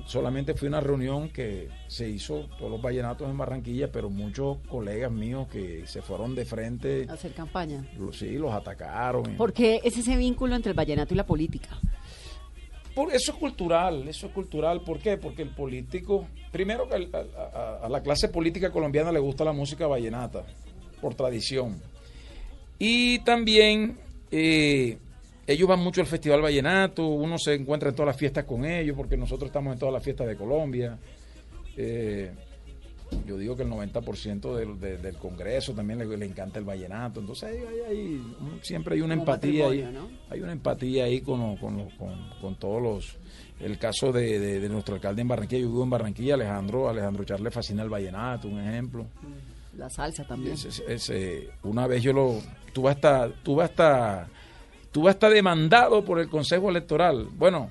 solamente 0.06 0.54
fui 0.54 0.68
a 0.68 0.70
una 0.70 0.80
reunión 0.82 1.30
que 1.30 1.68
se 1.88 2.08
hizo 2.10 2.48
todos 2.58 2.72
los 2.72 2.82
vallenatos 2.82 3.30
en 3.30 3.38
Barranquilla, 3.38 3.92
pero 3.92 4.10
muchos 4.10 4.58
colegas 4.70 5.12
míos 5.12 5.48
que 5.52 5.86
se 5.88 6.02
fueron 6.02 6.34
de 6.36 6.46
frente, 6.46 7.06
Hacer 7.10 7.34
campaña. 7.34 7.86
sí, 8.14 8.38
los 8.38 8.54
atacaron. 8.54 9.36
¿Por 9.36 9.54
qué 9.54 9.82
es 9.84 9.98
ese 9.98 10.16
vínculo 10.18 10.56
entre 10.56 10.72
el 10.72 10.76
vallenato 10.78 11.14
y 11.14 11.18
la 11.18 11.26
política? 11.26 11.70
Eso 13.14 13.32
es 13.32 13.38
cultural, 13.38 14.08
eso 14.08 14.28
es 14.28 14.34
cultural. 14.34 14.82
¿Por 14.82 15.00
qué? 15.00 15.18
Porque 15.18 15.42
el 15.42 15.50
político, 15.50 16.28
primero 16.52 16.88
que 16.88 17.10
a 17.14 17.88
la 17.90 18.02
clase 18.02 18.28
política 18.30 18.72
colombiana 18.72 19.12
le 19.12 19.20
gusta 19.20 19.44
la 19.44 19.54
música 19.54 19.88
vallenata, 19.88 20.44
por 21.00 21.16
tradición. 21.16 21.82
Y 22.78 23.20
también 23.20 23.98
eh, 24.32 24.98
ellos 25.48 25.68
van 25.68 25.80
mucho 25.80 26.02
al 26.02 26.08
Festival 26.08 26.42
Vallenato, 26.42 27.08
uno 27.08 27.38
se 27.38 27.54
encuentra 27.54 27.90
en 27.90 27.96
todas 27.96 28.08
las 28.08 28.18
fiestas 28.18 28.46
con 28.46 28.66
ellos, 28.66 28.96
porque 28.96 29.18
nosotros 29.18 29.48
estamos 29.48 29.74
en 29.74 29.80
todas 29.80 29.94
las 29.94 30.04
fiestas 30.04 30.28
de 30.28 30.36
Colombia. 30.36 30.98
Eh, 31.78 32.32
yo 33.28 33.38
digo 33.38 33.56
que 33.56 33.64
el 33.64 33.70
90% 33.70 34.56
del, 34.56 34.80
de- 34.80 34.98
del 34.98 35.16
Congreso 35.18 35.74
también 35.74 36.00
le, 36.00 36.18
le 36.18 36.26
encanta 36.26 36.60
el 36.60 36.66
vallenato. 36.66 37.20
Entonces 37.20 37.50
hay, 37.50 37.58
hay- 37.58 37.82
hay- 37.90 38.36
siempre 38.62 38.96
hay 38.96 39.02
una 39.02 39.16
Como 39.16 39.22
empatía 39.32 39.68
ahí. 39.68 39.98
Hay 40.30 40.42
una 40.42 40.52
empatía 40.52 41.06
ahí 41.06 41.22
con, 41.22 41.58
con, 41.58 41.90
con, 41.92 42.30
con 42.40 42.56
todos 42.56 42.82
los... 42.82 43.18
El 43.60 43.78
caso 43.78 44.12
de, 44.12 44.40
de- 44.40 44.60
de 44.60 44.70
nuestro 44.70 44.96
alcalde 44.96 45.22
en 45.22 45.28
Barranquilla, 45.28 45.62
yo 45.62 45.68
vivo 45.68 45.84
en 45.84 45.90
Barranquilla, 45.92 46.34
Alejandro, 46.34 46.90
Alejandro 46.90 47.24
Char 47.24 47.42
le 47.42 47.52
fascina 47.52 47.84
el 47.84 47.90
vallenato, 47.90 48.48
un 48.48 48.60
ejemplo. 48.60 49.06
La 49.78 49.90
salsa 49.90 50.26
también. 50.26 50.54
Es- 50.54 50.66
es- 50.66 51.10
es, 51.10 51.44
una 51.64 51.86
vez 51.88 52.02
yo 52.02 52.12
lo 52.14 52.40
tuve 52.74 52.90
hasta 52.90 53.30
tuve 53.44 53.64
hasta 53.64 54.28
tuve 54.92 55.10
hasta 55.12 55.30
demandado 55.30 56.04
por 56.04 56.20
el 56.20 56.28
Consejo 56.28 56.70
Electoral. 56.70 57.28
Bueno, 57.38 57.70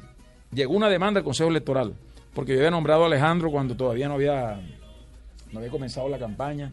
llegó 0.53 0.75
una 0.75 0.89
demanda 0.89 1.19
al 1.19 1.25
Consejo 1.25 1.51
Electoral 1.51 1.93
porque 2.35 2.53
yo 2.53 2.59
había 2.61 2.71
nombrado 2.71 3.03
a 3.03 3.07
Alejandro 3.07 3.51
cuando 3.51 3.75
todavía 3.77 4.07
no 4.09 4.15
había 4.15 4.61
no 5.53 5.59
había 5.59 5.71
comenzado 5.71 6.09
la 6.09 6.19
campaña. 6.19 6.73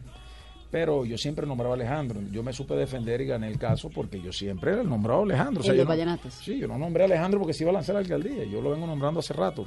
Pero 0.70 1.06
yo 1.06 1.16
siempre 1.16 1.46
nombraba 1.46 1.72
a 1.74 1.76
Alejandro. 1.76 2.20
Yo 2.30 2.42
me 2.42 2.52
supe 2.52 2.74
defender 2.74 3.20
y 3.22 3.26
gané 3.26 3.48
el 3.48 3.58
caso 3.58 3.88
porque 3.88 4.20
yo 4.20 4.30
siempre 4.32 4.72
era 4.72 4.82
el 4.82 4.88
nombrado 4.88 5.22
Alejandro. 5.22 5.62
Yo 5.62 5.72
no- 5.74 5.84
vallenatos. 5.86 6.34
sí, 6.34 6.58
yo 6.58 6.68
no 6.68 6.76
nombré 6.76 7.04
a 7.04 7.06
Alejandro 7.06 7.40
porque 7.40 7.54
se 7.54 7.64
iba 7.64 7.70
a 7.70 7.74
lanzar 7.74 7.96
a 7.96 8.00
la 8.00 8.04
alcaldía. 8.04 8.44
Yo 8.44 8.60
lo 8.60 8.70
vengo 8.70 8.86
nombrando 8.86 9.20
hace 9.20 9.32
rato. 9.32 9.66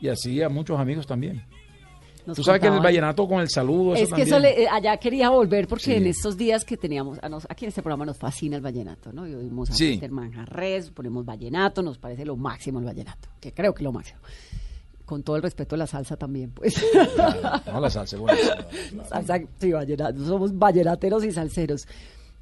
Y 0.00 0.08
así 0.08 0.42
a 0.42 0.50
muchos 0.50 0.78
amigos 0.78 1.06
también. 1.06 1.42
Nos 2.26 2.36
Tú 2.36 2.42
sabes 2.42 2.60
que 2.60 2.66
el 2.68 2.80
vallenato 2.80 3.26
con 3.28 3.40
el 3.40 3.48
saludo, 3.50 3.94
eso 3.94 4.04
Es 4.04 4.12
que 4.12 4.22
eso 4.22 4.36
también. 4.36 4.54
le- 4.56 4.62
eh, 4.64 4.68
allá 4.70 4.96
quería 4.98 5.28
volver 5.30 5.66
porque 5.68 5.84
Sí. 5.84 5.92
en 5.94 6.06
estos 6.06 6.36
días 6.38 6.64
que 6.64 6.76
teníamos, 6.78 7.18
a 7.22 7.28
nos- 7.28 7.46
aquí 7.50 7.66
en 7.66 7.68
este 7.70 7.82
programa 7.82 8.06
nos 8.06 8.18
fascina 8.18 8.56
el 8.56 8.62
vallenato, 8.62 9.12
¿no? 9.12 9.26
Y 9.26 9.34
oímos 9.34 9.68
a 9.70 9.74
Sí. 9.74 9.94
Peter 9.94 10.10
Manjarres, 10.10 10.90
ponemos 10.90 11.24
vallenato, 11.26 11.82
nos 11.82 11.98
parece 11.98 12.24
lo 12.24 12.36
máximo 12.36 12.78
el 12.80 12.86
vallenato, 12.86 13.28
que 13.40 13.52
creo 13.52 13.74
que 13.74 13.84
lo 13.84 13.92
máximo. 13.92 14.20
Con 15.04 15.22
todo 15.22 15.36
el 15.36 15.42
respeto 15.42 15.74
a 15.74 15.78
la 15.78 15.86
salsa 15.86 16.16
también, 16.16 16.50
pues. 16.50 16.82
No, 17.66 17.78
la 17.80 17.90
salsa 17.90 18.16
es 18.16 18.22
buenísima. 18.22 19.04
Salsa, 19.08 19.38
sí, 19.60 19.70
vallenato, 19.72 20.24
somos 20.24 20.56
vallenateros 20.58 21.24
y 21.24 21.30
salseros. 21.32 21.86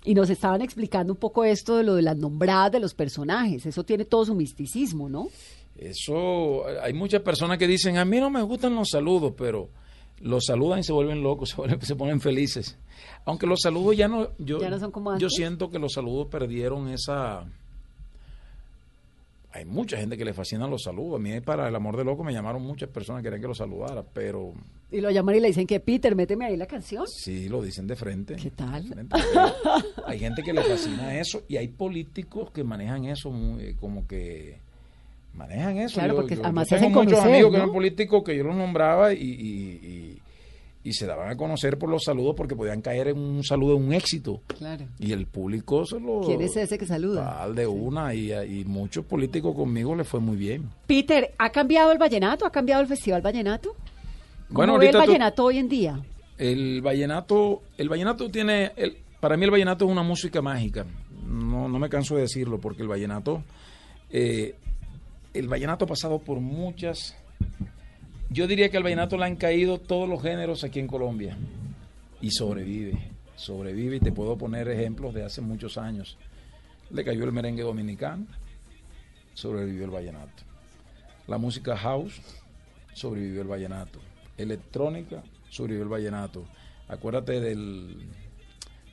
Y 0.04 0.14
nos 0.14 0.30
estaban 0.30 0.62
explicando 0.62 1.12
un 1.12 1.18
poco 1.18 1.44
esto 1.44 1.76
de 1.76 1.82
lo 1.84 1.94
de 1.96 2.02
las 2.02 2.16
nombradas 2.16 2.70
de 2.72 2.80
los 2.80 2.94
personajes. 2.94 3.66
Eso 3.66 3.82
tiene 3.84 4.04
todo 4.04 4.24
su 4.26 4.34
misticismo, 4.34 5.08
¿no? 5.08 5.26
Eso, 5.76 6.62
hay 6.82 6.92
muchas 6.92 7.22
personas 7.22 7.58
que 7.58 7.66
dicen, 7.66 7.96
a 7.96 8.04
mí 8.04 8.20
no 8.20 8.30
me 8.30 8.42
gustan 8.42 8.74
los 8.76 8.90
saludos, 8.90 9.32
pero 9.36 9.68
los 10.20 10.44
saludan 10.44 10.80
y 10.80 10.82
se 10.84 10.92
vuelven 10.92 11.22
locos, 11.22 11.50
se, 11.54 11.56
vuelven- 11.56 11.80
se 11.80 11.96
ponen 11.96 12.20
felices. 12.20 12.78
Aunque 13.24 13.46
los 13.46 13.60
saludos 13.60 13.96
ya 13.96 14.06
no, 14.08 14.28
yo, 14.38 14.60
Ya 14.60 14.70
no 14.70 14.78
son 14.78 14.92
como 14.92 15.10
yo 15.10 15.14
antes. 15.14 15.32
siento 15.34 15.70
que 15.70 15.78
los 15.80 15.92
saludos 15.94 16.28
perdieron 16.30 16.88
esa... 16.88 17.44
Hay 19.54 19.66
mucha 19.66 19.98
gente 19.98 20.16
que 20.16 20.24
le 20.24 20.32
fascinan 20.32 20.70
los 20.70 20.82
saludos. 20.82 21.16
A 21.20 21.22
mí 21.22 21.38
para 21.42 21.68
el 21.68 21.76
amor 21.76 21.96
de 21.96 22.04
loco 22.04 22.24
me 22.24 22.32
llamaron 22.32 22.62
muchas 22.62 22.88
personas 22.88 23.20
que 23.20 23.26
querían 23.26 23.42
que 23.42 23.48
los 23.48 23.58
saludara, 23.58 24.02
pero 24.02 24.54
Y 24.90 25.00
lo 25.02 25.10
llaman 25.10 25.34
y 25.36 25.40
le 25.40 25.48
dicen 25.48 25.66
que 25.66 25.78
Peter, 25.78 26.16
méteme 26.16 26.46
ahí 26.46 26.56
la 26.56 26.66
canción. 26.66 27.04
sí 27.06 27.48
lo 27.50 27.60
dicen 27.60 27.86
de 27.86 27.94
frente. 27.96 28.36
¿Qué 28.36 28.50
tal? 28.50 28.86
Frente, 28.88 29.14
hay 30.06 30.18
gente 30.18 30.42
que 30.42 30.52
le 30.54 30.62
fascina 30.62 31.18
eso 31.18 31.42
y 31.48 31.56
hay 31.58 31.68
políticos 31.68 32.50
que 32.50 32.64
manejan 32.64 33.04
eso 33.04 33.30
muy, 33.30 33.74
como 33.74 34.06
que 34.06 34.56
manejan 35.34 35.76
eso. 35.78 35.94
Claro, 35.94 36.16
porque 36.16 36.34
además 36.42 36.68
se 36.68 36.76
tengo 36.76 36.86
hacen 36.88 36.94
muchos 37.04 37.12
conocer, 37.18 37.34
amigos 37.34 37.50
que 37.50 37.56
eran 37.58 37.72
políticos 37.72 38.22
que 38.24 38.36
yo 38.36 38.44
los 38.44 38.56
nombraba 38.56 39.12
y, 39.12 39.18
y- 39.18 39.86
y- 39.86 40.21
y 40.84 40.92
se 40.94 41.06
daban 41.06 41.30
a 41.30 41.36
conocer 41.36 41.78
por 41.78 41.88
los 41.88 42.02
saludos 42.04 42.34
porque 42.36 42.56
podían 42.56 42.80
caer 42.82 43.08
en 43.08 43.18
un 43.18 43.44
saludo, 43.44 43.76
en 43.76 43.84
un 43.84 43.92
éxito. 43.92 44.40
Claro. 44.58 44.86
Y 44.98 45.12
el 45.12 45.26
público 45.26 45.84
se 45.86 46.00
lo... 46.00 46.22
¿Quién 46.22 46.40
es 46.42 46.56
ese 46.56 46.76
que 46.78 46.86
saluda? 46.86 47.36
tal 47.38 47.54
de 47.54 47.66
una 47.66 48.12
y, 48.14 48.32
y 48.32 48.64
muchos 48.64 49.04
políticos 49.04 49.54
conmigo 49.54 49.94
le 49.94 50.04
fue 50.04 50.18
muy 50.20 50.36
bien. 50.36 50.68
Peter, 50.86 51.32
¿ha 51.38 51.50
cambiado 51.50 51.92
el 51.92 51.98
vallenato? 51.98 52.44
¿Ha 52.46 52.50
cambiado 52.50 52.82
el 52.82 52.88
Festival 52.88 53.22
Vallenato? 53.22 53.70
¿Cómo 54.48 54.56
Bueno, 54.58 54.78
ve 54.78 54.86
el 54.86 54.92
tú- 54.92 54.98
vallenato 54.98 55.44
hoy 55.44 55.58
en 55.58 55.68
día? 55.68 56.00
El 56.38 56.82
vallenato, 56.82 57.62
el 57.78 57.88
vallenato 57.88 58.28
tiene, 58.28 58.72
el, 58.76 58.96
para 59.20 59.36
mí 59.36 59.44
el 59.44 59.50
vallenato 59.52 59.84
es 59.84 59.90
una 59.92 60.02
música 60.02 60.42
mágica. 60.42 60.84
No, 61.28 61.68
no 61.68 61.78
me 61.78 61.88
canso 61.88 62.16
de 62.16 62.22
decirlo 62.22 62.58
porque 62.60 62.82
el 62.82 62.88
vallenato, 62.88 63.44
eh, 64.10 64.56
el 65.32 65.46
vallenato 65.48 65.84
ha 65.84 65.88
pasado 65.88 66.18
por 66.18 66.40
muchas. 66.40 67.16
Yo 68.32 68.46
diría 68.46 68.70
que 68.70 68.78
al 68.78 68.82
vallenato 68.82 69.16
le 69.18 69.26
han 69.26 69.36
caído 69.36 69.78
todos 69.78 70.08
los 70.08 70.22
géneros 70.22 70.64
aquí 70.64 70.80
en 70.80 70.86
Colombia 70.86 71.36
y 72.20 72.30
sobrevive, 72.30 73.10
sobrevive 73.36 73.96
y 73.96 74.00
te 74.00 74.12
puedo 74.12 74.38
poner 74.38 74.68
ejemplos 74.68 75.12
de 75.12 75.24
hace 75.24 75.42
muchos 75.42 75.76
años. 75.76 76.16
Le 76.90 77.04
cayó 77.04 77.24
el 77.24 77.32
merengue 77.32 77.62
dominicano, 77.62 78.26
sobrevivió 79.34 79.84
el 79.84 79.90
vallenato. 79.90 80.44
La 81.26 81.36
música 81.36 81.76
house, 81.76 82.20
sobrevivió 82.94 83.42
el 83.42 83.48
vallenato. 83.48 84.00
Electrónica, 84.38 85.22
sobrevivió 85.50 85.84
el 85.84 85.90
vallenato. 85.90 86.46
Acuérdate 86.88 87.38
del, 87.40 88.08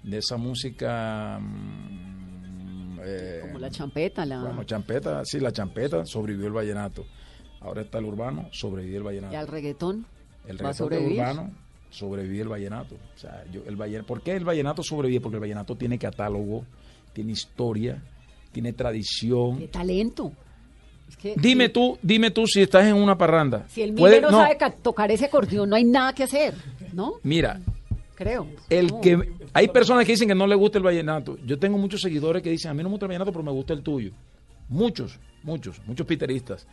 de 0.03 0.17
esa 0.17 0.35
música... 0.37 1.39
mm, 1.39 2.99
eh, 3.03 3.39
Como 3.41 3.59
la 3.59 3.69
champeta, 3.69 4.25
la... 4.25 4.41
bueno, 4.41 4.63
champeta, 4.65 5.23
sí, 5.23 5.39
la 5.39 5.51
champeta 5.51 6.05
sobrevivió 6.05 6.47
el 6.47 6.53
vallenato. 6.53 7.05
Ahora 7.61 7.81
está 7.81 7.97
el 7.99 8.05
urbano, 8.05 8.47
sobrevivió 8.51 8.97
el 8.97 9.03
vallenato. 9.03 9.33
y 9.33 9.37
al 9.37 9.47
reggaetón. 9.47 10.05
El 10.47 10.57
reggaetón 10.57 10.73
sobrevivir. 10.87 11.19
urbano 11.19 11.51
sobrevive 11.91 12.41
el 12.41 12.47
vallenato. 12.47 12.95
O 12.95 13.17
sea, 13.19 13.43
yo, 13.51 13.61
el 13.67 13.75
vallen- 13.77 14.05
¿Por 14.05 14.21
qué 14.21 14.35
el 14.35 14.45
vallenato 14.45 14.83
sobrevive? 14.83 15.19
Porque 15.21 15.35
el 15.37 15.41
vallenato 15.41 15.75
tiene 15.75 15.97
catálogo, 15.97 16.63
tiene 17.13 17.31
historia, 17.33 18.01
tiene 18.51 18.73
tradición. 18.73 19.57
¡Qué 19.57 19.67
talento! 19.67 20.31
Es 21.09 21.17
que 21.17 21.33
Dime 21.35 21.69
tú, 21.69 21.97
dime 22.03 22.29
tú 22.31 22.45
si 22.45 22.61
estás 22.61 22.85
en 22.85 22.93
una 22.95 23.17
parranda. 23.17 23.65
Si 23.67 23.81
el 23.81 23.93
Puede- 23.95 24.21
no, 24.21 24.29
sabe 24.29 24.55
ca- 24.57 24.71
tocar 24.71 25.09
ese 25.11 25.25
acordeón, 25.25 25.67
no 25.69 25.75
hay 25.75 25.83
nada 25.83 26.13
que 26.13 26.23
hacer, 26.23 26.53
¿no? 26.93 27.13
Mira, 27.23 27.59
Creo. 28.15 28.47
el 28.69 28.87
No. 28.87 29.01
que 29.01 29.17
hay 29.53 29.67
personas 29.69 30.05
que 30.05 30.11
dicen 30.11 30.27
que 30.27 30.35
no 30.35 30.45
les 30.45 30.57
gusta 30.57 30.77
el 30.77 30.83
vallenato. 30.83 31.37
Yo 31.45 31.57
tengo 31.57 31.77
muchos 31.79 32.01
seguidores 32.01 32.43
que 32.43 32.51
dicen, 32.51 32.69
a 32.69 32.73
mí 32.75 32.83
no 32.83 32.89
me 32.89 32.93
gusta 32.93 33.05
el 33.05 33.09
vallenato, 33.09 33.31
pero 33.31 33.43
me 33.43 33.51
gusta 33.51 33.73
el 33.73 33.81
tuyo. 33.81 34.11
Muchos, 34.67 35.19
muchos, 35.41 35.81
muchos 35.87 36.05
piteristas. 36.05 36.67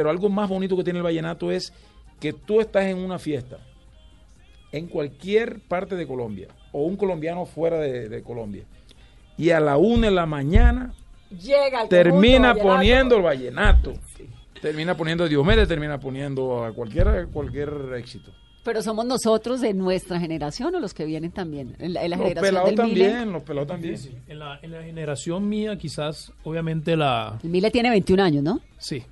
Pero 0.00 0.08
algo 0.08 0.30
más 0.30 0.48
bonito 0.48 0.78
que 0.78 0.82
tiene 0.82 0.98
el 0.98 1.02
vallenato 1.02 1.52
es 1.52 1.74
que 2.18 2.32
tú 2.32 2.62
estás 2.62 2.84
en 2.84 2.96
una 2.96 3.18
fiesta 3.18 3.58
en 4.72 4.86
cualquier 4.86 5.60
parte 5.60 5.94
de 5.94 6.06
Colombia 6.06 6.48
o 6.72 6.84
un 6.84 6.96
colombiano 6.96 7.44
fuera 7.44 7.78
de, 7.78 8.08
de 8.08 8.22
Colombia 8.22 8.64
y 9.36 9.50
a 9.50 9.60
la 9.60 9.76
una 9.76 10.06
de 10.06 10.14
la 10.14 10.24
mañana 10.24 10.94
Llega 11.28 11.82
el 11.82 11.88
termina 11.90 12.54
poniendo 12.54 13.16
el 13.16 13.22
vallenato. 13.22 13.92
Termina 14.62 14.96
poniendo 14.96 15.28
Diomedes, 15.28 15.68
termina 15.68 16.00
poniendo 16.00 16.64
a 16.64 16.72
cualquier, 16.72 17.28
cualquier 17.30 17.70
éxito. 17.98 18.32
Pero 18.64 18.80
somos 18.80 19.04
nosotros 19.04 19.60
de 19.60 19.74
nuestra 19.74 20.18
generación 20.18 20.74
o 20.74 20.80
los 20.80 20.94
que 20.94 21.04
vienen 21.04 21.30
también. 21.30 21.76
En 21.78 21.92
la, 21.92 22.04
en 22.04 22.10
la 22.10 22.16
Los 22.16 22.26
generación 22.26 22.54
pelados 22.54 22.68
del 22.70 22.76
también, 22.76 23.32
los 23.32 23.42
pelados 23.42 23.68
también. 23.68 23.98
Sí, 23.98 24.08
sí. 24.08 24.16
En 24.28 24.38
la, 24.38 24.58
en 24.62 24.70
la 24.70 24.82
generación 24.82 25.46
mía, 25.46 25.76
quizás, 25.76 26.32
obviamente 26.42 26.96
la... 26.96 27.38
El 27.42 27.50
Miller 27.50 27.70
tiene 27.70 27.90
21 27.90 28.22
años, 28.22 28.42
¿no? 28.42 28.60
Sí. 28.78 29.04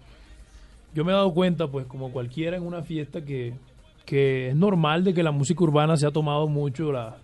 Yo 0.94 1.04
me 1.04 1.12
he 1.12 1.14
dado 1.14 1.32
cuenta, 1.32 1.68
pues, 1.68 1.86
como 1.86 2.10
cualquiera 2.12 2.56
en 2.56 2.62
una 2.64 2.82
fiesta, 2.82 3.24
que, 3.24 3.52
que 4.04 4.48
es 4.48 4.56
normal 4.56 5.04
de 5.04 5.14
que 5.14 5.22
la 5.22 5.30
música 5.32 5.62
urbana 5.62 5.96
se 5.96 6.06
ha 6.06 6.10
tomado 6.10 6.48
mucho 6.48 6.90
la, 6.92 7.16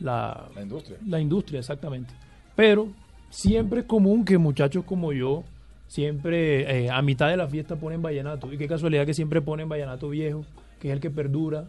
la, 0.00 0.48
La 0.54 0.62
industria. 0.62 0.98
la 1.06 1.20
industria, 1.20 1.60
exactamente. 1.60 2.12
Pero 2.56 2.88
siempre 3.30 3.80
es 3.80 3.86
común 3.86 4.24
que 4.24 4.38
muchachos 4.38 4.84
como 4.84 5.12
yo, 5.12 5.44
siempre 5.86 6.84
eh, 6.84 6.90
a 6.90 7.00
mitad 7.02 7.28
de 7.28 7.36
la 7.36 7.46
fiesta 7.46 7.76
ponen 7.76 8.02
vallenato. 8.02 8.52
Y 8.52 8.58
qué 8.58 8.66
casualidad 8.66 9.06
que 9.06 9.14
siempre 9.14 9.40
ponen 9.42 9.68
vallenato 9.68 10.08
viejo, 10.08 10.44
que 10.80 10.88
es 10.88 10.94
el 10.94 11.00
que 11.00 11.10
perdura. 11.10 11.66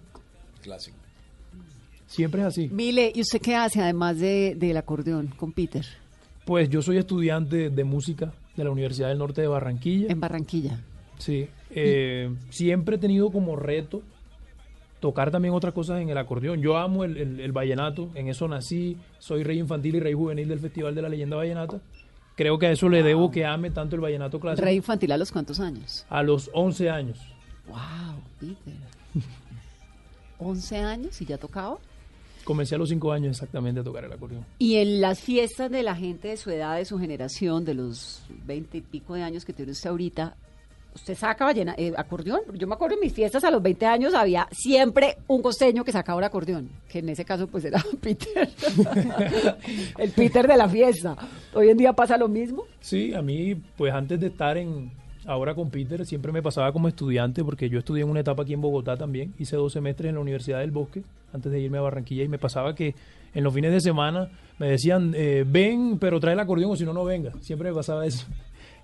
Clásico. 0.62 0.98
Siempre 2.08 2.42
es 2.42 2.48
así. 2.48 2.70
Mile, 2.70 3.12
¿y 3.14 3.22
usted 3.22 3.40
qué 3.40 3.56
hace 3.56 3.82
además 3.82 4.18
de, 4.20 4.56
del 4.58 4.78
acordeón 4.78 5.28
con 5.28 5.52
Peter 5.52 5.86
Pues 6.44 6.68
yo 6.70 6.82
soy 6.82 6.98
estudiante 6.98 7.70
de 7.70 7.84
música 7.84 8.34
de 8.58 8.64
la 8.64 8.72
Universidad 8.72 9.10
del 9.10 9.20
Norte 9.20 9.42
de 9.42 9.48
Barranquilla. 9.48 10.08
en 10.12 10.20
Barranquilla? 10.20 10.80
Sí, 11.20 11.48
eh, 11.70 12.34
siempre 12.50 12.96
he 12.96 13.00
tenido 13.00 13.30
como 13.32 13.56
reto 13.56 14.02
tocar 15.00 15.30
también 15.32 15.54
otras 15.54 15.74
cosas 15.74 16.02
en 16.02 16.10
el 16.10 16.18
acordeón. 16.18 16.62
Yo 16.62 16.78
amo 16.78 17.04
el, 17.04 17.16
el- 17.18 17.40
el 17.40 17.52
vallenato, 17.52 18.10
en 18.16 18.28
eso 18.28 18.48
nací, 18.48 18.98
soy 19.20 19.44
rey 19.44 19.60
infantil 19.60 19.96
y 19.96 20.00
rey 20.00 20.14
juvenil 20.14 20.48
del 20.50 20.60
Festival 20.60 20.96
de 20.96 21.02
la 21.04 21.10
Leyenda 21.10 21.38
Vallenata. 21.38 21.80
Creo 22.36 22.58
que 22.58 22.68
a 22.68 22.72
eso 22.72 22.90
le 22.90 23.04
debo 23.04 23.30
que 23.32 23.46
ame 23.46 23.70
tanto 23.70 23.96
el 23.96 24.02
vallenato 24.02 24.40
clásico. 24.40 24.66
Rey 24.66 24.78
infantil 24.78 25.12
a 25.12 25.18
los 25.18 25.32
cuántos 25.32 25.60
años? 25.60 26.06
A 26.10 26.24
los 26.24 26.50
11 26.54 26.90
años. 26.90 27.20
Wow, 27.68 27.78
Peter. 28.40 28.74
11 30.40 30.78
años 30.78 31.22
y 31.22 31.26
ya 31.26 31.38
tocaba. 31.38 31.78
Comencé 32.46 32.76
a 32.76 32.78
los 32.78 32.90
5 32.90 33.12
años 33.12 33.32
exactamente 33.32 33.82
a 33.82 33.84
tocar 33.84 34.06
el 34.06 34.14
acordeón. 34.14 34.46
Y 34.58 34.76
en 34.78 35.02
las 35.02 35.20
fiestas 35.20 35.70
de 35.70 35.84
la 35.84 35.96
gente 35.96 36.30
de 36.30 36.38
su 36.38 36.50
edad, 36.50 36.78
de 36.78 36.86
su 36.86 36.98
generación, 36.98 37.66
de 37.66 37.74
los 37.74 38.24
20 38.46 38.78
y 38.78 38.82
pico 38.82 39.14
de 39.16 39.24
años 39.24 39.44
que 39.46 39.54
tiene 39.54 39.74
usted 39.74 39.90
ahorita, 39.90 40.36
¿usted 41.00 41.16
saca 41.16 41.46
ballena, 41.46 41.76
eh, 41.78 41.94
acordeón? 41.98 42.42
Yo 42.54 42.68
me 42.68 42.76
acuerdo 42.76 42.96
en 42.96 43.02
mis 43.02 43.14
fiestas 43.14 43.44
a 43.44 43.52
los 43.52 43.62
20 43.62 43.86
años 43.86 44.14
había 44.14 44.48
siempre 44.52 45.18
un 45.28 45.42
costeño 45.42 45.84
que 45.84 45.92
sacaba 45.92 46.18
un 46.18 46.24
acordeón, 46.24 46.70
que 46.88 47.00
en 47.00 47.10
ese 47.10 47.26
caso 47.26 47.48
pues 47.48 47.66
era 47.66 47.84
Peter, 48.02 48.50
el 49.98 50.12
Peter 50.12 50.48
de 50.48 50.58
la 50.58 50.70
fiesta. 50.70 51.16
Hoy 51.54 51.70
en 51.70 51.78
día 51.78 51.94
pasa 51.94 52.18
lo 52.18 52.28
mismo. 52.28 52.64
Sí, 52.80 53.14
a 53.14 53.22
mí, 53.22 53.56
pues 53.78 53.94
antes 53.94 54.20
de 54.20 54.28
estar 54.28 54.58
en 54.58 54.92
ahora 55.26 55.54
con 55.54 55.70
Peter, 55.70 56.06
siempre 56.06 56.32
me 56.32 56.42
pasaba 56.42 56.72
como 56.72 56.88
estudiante, 56.88 57.44
porque 57.44 57.70
yo 57.70 57.80
estudié 57.80 58.04
en 58.04 58.10
una 58.10 58.22
etapa 58.22 58.44
aquí 58.44 58.54
en 58.54 58.62
Bogotá 58.62 58.98
también. 58.98 59.34
Hice 59.38 59.56
dos 59.56 59.74
semestres 59.74 60.10
en 60.10 60.16
la 60.16 60.22
Universidad 60.22 60.60
del 60.60 60.72
Bosque, 60.72 61.04
antes 61.34 61.52
de 61.52 61.60
irme 61.60 61.78
a 61.78 61.82
Barranquilla, 61.82 62.24
y 62.24 62.28
me 62.28 62.40
pasaba 62.40 62.74
que 62.74 62.96
en 63.34 63.44
los 63.44 63.54
fines 63.54 63.72
de 63.72 63.80
semana 63.80 64.30
me 64.58 64.72
decían, 64.72 65.14
eh, 65.16 65.46
ven, 65.48 66.00
pero 66.00 66.20
trae 66.20 66.34
el 66.34 66.40
acordeón 66.40 66.72
o 66.72 66.76
si 66.76 66.84
no, 66.84 66.94
no 66.94 67.06
venga. 67.06 67.32
Siempre 67.42 67.70
me 67.70 67.76
pasaba 67.76 68.06
eso 68.06 68.26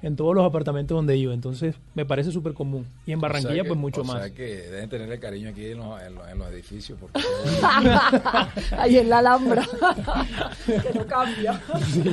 en 0.06 0.16
todos 0.16 0.36
los 0.36 0.46
apartamentos 0.46 0.96
donde 0.96 1.18
iba. 1.18 1.34
Entonces, 1.34 1.76
me 1.96 2.06
parece 2.06 2.32
súper 2.32 2.54
común. 2.54 2.86
Y 3.06 3.12
en 3.12 3.20
Barranquilla, 3.20 3.52
O 3.52 3.54
sea 3.56 3.64
que- 3.64 3.68
pues 3.70 3.80
mucho 3.80 4.02
o 4.02 4.04
más. 4.04 4.20
sea 4.22 4.34
que 4.34 4.44
deben 4.46 4.88
tenerle 4.90 5.20
cariño 5.20 5.50
aquí 5.50 5.66
en 5.66 5.78
los, 5.80 6.02
en 6.02 6.16
los- 6.16 6.28
en 6.30 6.38
los 6.38 6.48
edificios. 6.52 6.98
Porque 7.00 7.20
Ahí 8.78 8.98
en 8.98 9.10
la 9.10 9.20
Alhambra, 9.20 9.68
que 10.66 10.98
no 10.98 11.06
cambia. 11.08 11.62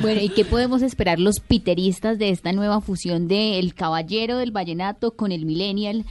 Bueno, 0.01 0.21
¿y 0.21 0.29
qué 0.29 0.45
podemos 0.45 0.81
esperar 0.81 1.19
los 1.19 1.39
piteristas 1.39 2.17
de 2.17 2.29
esta 2.29 2.51
nueva 2.53 2.81
fusión 2.81 3.27
de 3.27 3.59
El 3.59 3.73
Caballero 3.73 4.37
del 4.37 4.51
Vallenato 4.51 5.11
con 5.15 5.31
el 5.31 5.45
Millennial 5.45 6.05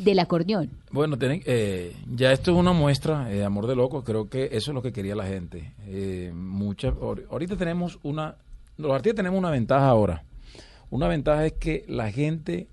del 0.00 0.18
acordeón? 0.18 0.70
Bueno, 0.90 1.16
tienen- 1.18 1.42
eh, 1.46 1.94
ya 2.14 2.32
esto 2.32 2.50
es 2.52 2.56
una 2.56 2.72
muestra 2.72 3.24
de 3.26 3.44
amor 3.44 3.66
de 3.66 3.76
loco. 3.76 4.02
Creo 4.04 4.28
que 4.28 4.46
eso 4.52 4.70
es 4.70 4.74
lo 4.74 4.82
que 4.82 4.92
quería 4.92 5.14
la 5.14 5.26
gente. 5.26 5.72
Eh, 5.86 6.32
mucha, 6.34 6.88
ahor- 6.88 7.24
ahorita 7.30 7.56
tenemos 7.56 7.98
una. 8.02 8.36
Los 8.76 8.92
artistas 8.92 9.16
tenemos 9.16 9.38
una 9.38 9.50
ventaja 9.50 9.88
ahora. 9.88 10.24
Una 10.90 11.08
ventaja 11.08 11.46
es 11.46 11.52
que 11.54 11.84
la 11.88 12.10
gente 12.10 12.68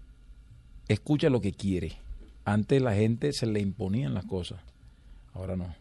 escucha 0.87 1.29
lo 1.29 1.41
que 1.41 1.51
quiere. 1.51 1.93
Antes 2.45 2.81
la 2.81 2.93
gente 2.93 3.33
se 3.33 3.45
le 3.45 3.59
imponían 3.59 4.13
las 4.13 4.25
cosas. 4.25 4.59
Ahora 5.33 5.55
no. 5.55 5.73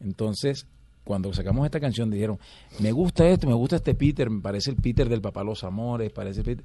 Entonces, 0.00 0.66
cuando 1.04 1.32
sacamos 1.32 1.64
esta 1.64 1.80
canción, 1.80 2.10
dijeron: 2.10 2.38
Me 2.80 2.92
gusta 2.92 3.26
esto, 3.28 3.46
me 3.46 3.54
gusta 3.54 3.76
este 3.76 3.94
Peter, 3.94 4.28
me 4.28 4.42
parece 4.42 4.70
el 4.70 4.76
Peter 4.76 5.08
del 5.08 5.20
Papá 5.20 5.44
Los 5.44 5.64
Amores, 5.64 6.12
parece 6.12 6.40
el 6.40 6.44
Peter. 6.44 6.64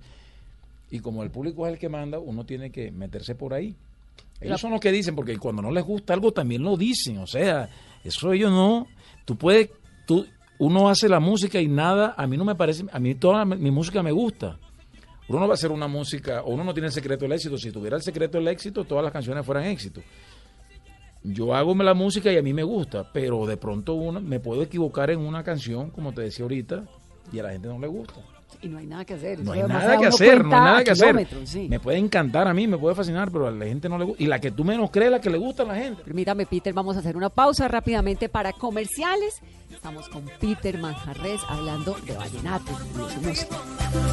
Y 0.89 1.00
como 1.00 1.24
el 1.24 1.32
público 1.32 1.65
es 1.65 1.74
el 1.74 1.80
que 1.80 1.88
manda, 1.88 2.19
uno 2.19 2.45
tiene 2.45 2.69
que 2.69 2.91
meterse 2.91 3.36
por 3.36 3.54
ahí. 3.54 3.76
Ellos 4.41 4.60
son 4.60 4.71
los 4.71 4.82
que 4.82 4.91
dicen, 4.91 5.15
porque 5.15 5.38
cuando 5.38 5.62
no 5.62 5.71
les 5.71 5.86
gusta 5.86 6.13
algo 6.13 6.34
también 6.34 6.63
lo 6.63 6.76
dicen. 6.76 7.19
O 7.19 7.28
sea, 7.28 7.69
eso 8.04 8.34
ellos 8.34 8.52
no. 8.52 8.88
Tú 9.24 9.38
puedes, 9.38 9.69
tú, 10.06 10.26
uno 10.62 10.89
hace 10.89 11.10
la 11.10 11.19
música 11.19 11.60
y 11.60 11.67
nada, 11.67 12.13
a 12.15 12.28
mí 12.28 12.38
no 12.38 12.45
me 12.45 12.54
parece, 12.54 12.86
a 12.91 13.00
mí 13.00 13.15
toda 13.15 13.45
mi 13.45 13.71
música 13.71 14.04
me 14.04 14.12
gusta. 14.12 14.60
Uno 15.28 15.39
no 15.39 15.47
va 15.47 15.54
a 15.54 15.56
hacer 15.56 15.71
una 15.71 15.88
música, 15.88 16.43
uno 16.45 16.63
no 16.63 16.71
tiene 16.71 16.86
el 16.86 16.93
secreto 16.93 17.26
del 17.26 17.32
éxito. 17.32 17.58
Si 17.58 17.71
tuviera 17.71 17.97
el 17.97 18.04
secreto 18.04 18.38
del 18.38 18.47
éxito, 18.47 18.84
todas 18.84 19.04
las 19.04 19.12
canciones 19.12 19.43
fueran 19.43 19.65
éxito. 19.65 20.02
Yo 21.24 21.56
hago 21.56 21.74
la 21.74 21.95
música 21.95 22.32
y 22.32 22.38
a 22.38 22.43
mí 22.43 22.54
me 22.54 22.62
gusta, 22.62 23.12
pero 23.12 23.47
de 23.47 23.58
pronto 23.58 23.95
uno, 23.95 24.21
me 24.21 24.39
puedo 24.39 24.62
equivocar 24.62 25.10
en 25.10 25.21
una 25.21 25.43
canción, 25.43 25.89
como 25.89 26.13
te 26.13 26.21
decía 26.21 26.43
ahorita, 26.45 26.84
y 27.34 27.39
a 27.39 27.43
la 27.43 27.54
gente 27.54 27.67
no 27.67 27.80
le 27.80 27.88
gusta. 27.88 28.21
Y 28.62 28.68
no 28.68 28.78
hay 28.78 28.86
nada 28.86 29.06
que 29.06 29.14
hacer. 29.14 29.40
No 29.40 29.52
hay 29.54 29.60
además 29.62 29.84
nada 29.84 29.96
da 29.96 30.00
que 30.00 30.08
hacer, 30.08 30.46
no 30.46 30.56
hay 30.56 30.62
nada 30.62 30.84
que 30.84 30.92
hacer. 30.92 31.28
sí. 31.46 31.68
Me 31.70 31.80
puede 31.80 31.98
encantar 31.98 32.48
a 32.48 32.54
mí, 32.54 32.68
me 32.68 32.78
puede 32.78 32.96
fascinar, 32.96 33.32
pero 33.32 33.48
a 33.48 33.52
la 33.52 33.66
gente 33.66 33.90
no 33.90 33.98
le 33.98 34.06
gusta. 34.06 34.24
Y 34.24 34.28
la 34.28 34.40
que 34.40 34.52
tú 34.52 34.64
menos 34.64 34.92
crees, 34.92 35.12
la 35.12 35.22
que 35.22 35.30
le 35.30 35.38
gusta 35.38 35.64
a 35.64 35.66
la 35.66 35.76
gente. 35.76 36.04
Permítame, 36.04 36.46
Peter, 36.46 36.74
vamos 36.74 36.96
a 36.96 37.00
hacer 37.00 37.18
una 37.18 37.30
pausa 37.30 37.68
rápidamente 37.68 38.30
para 38.30 38.54
comerciales. 38.54 39.42
Estamos 39.72 40.10
con 40.10 40.26
Peter 40.40 40.78
Manjarres 40.80 41.42
hablando 41.48 41.96
de 42.06 42.14
vallenato 42.14 42.72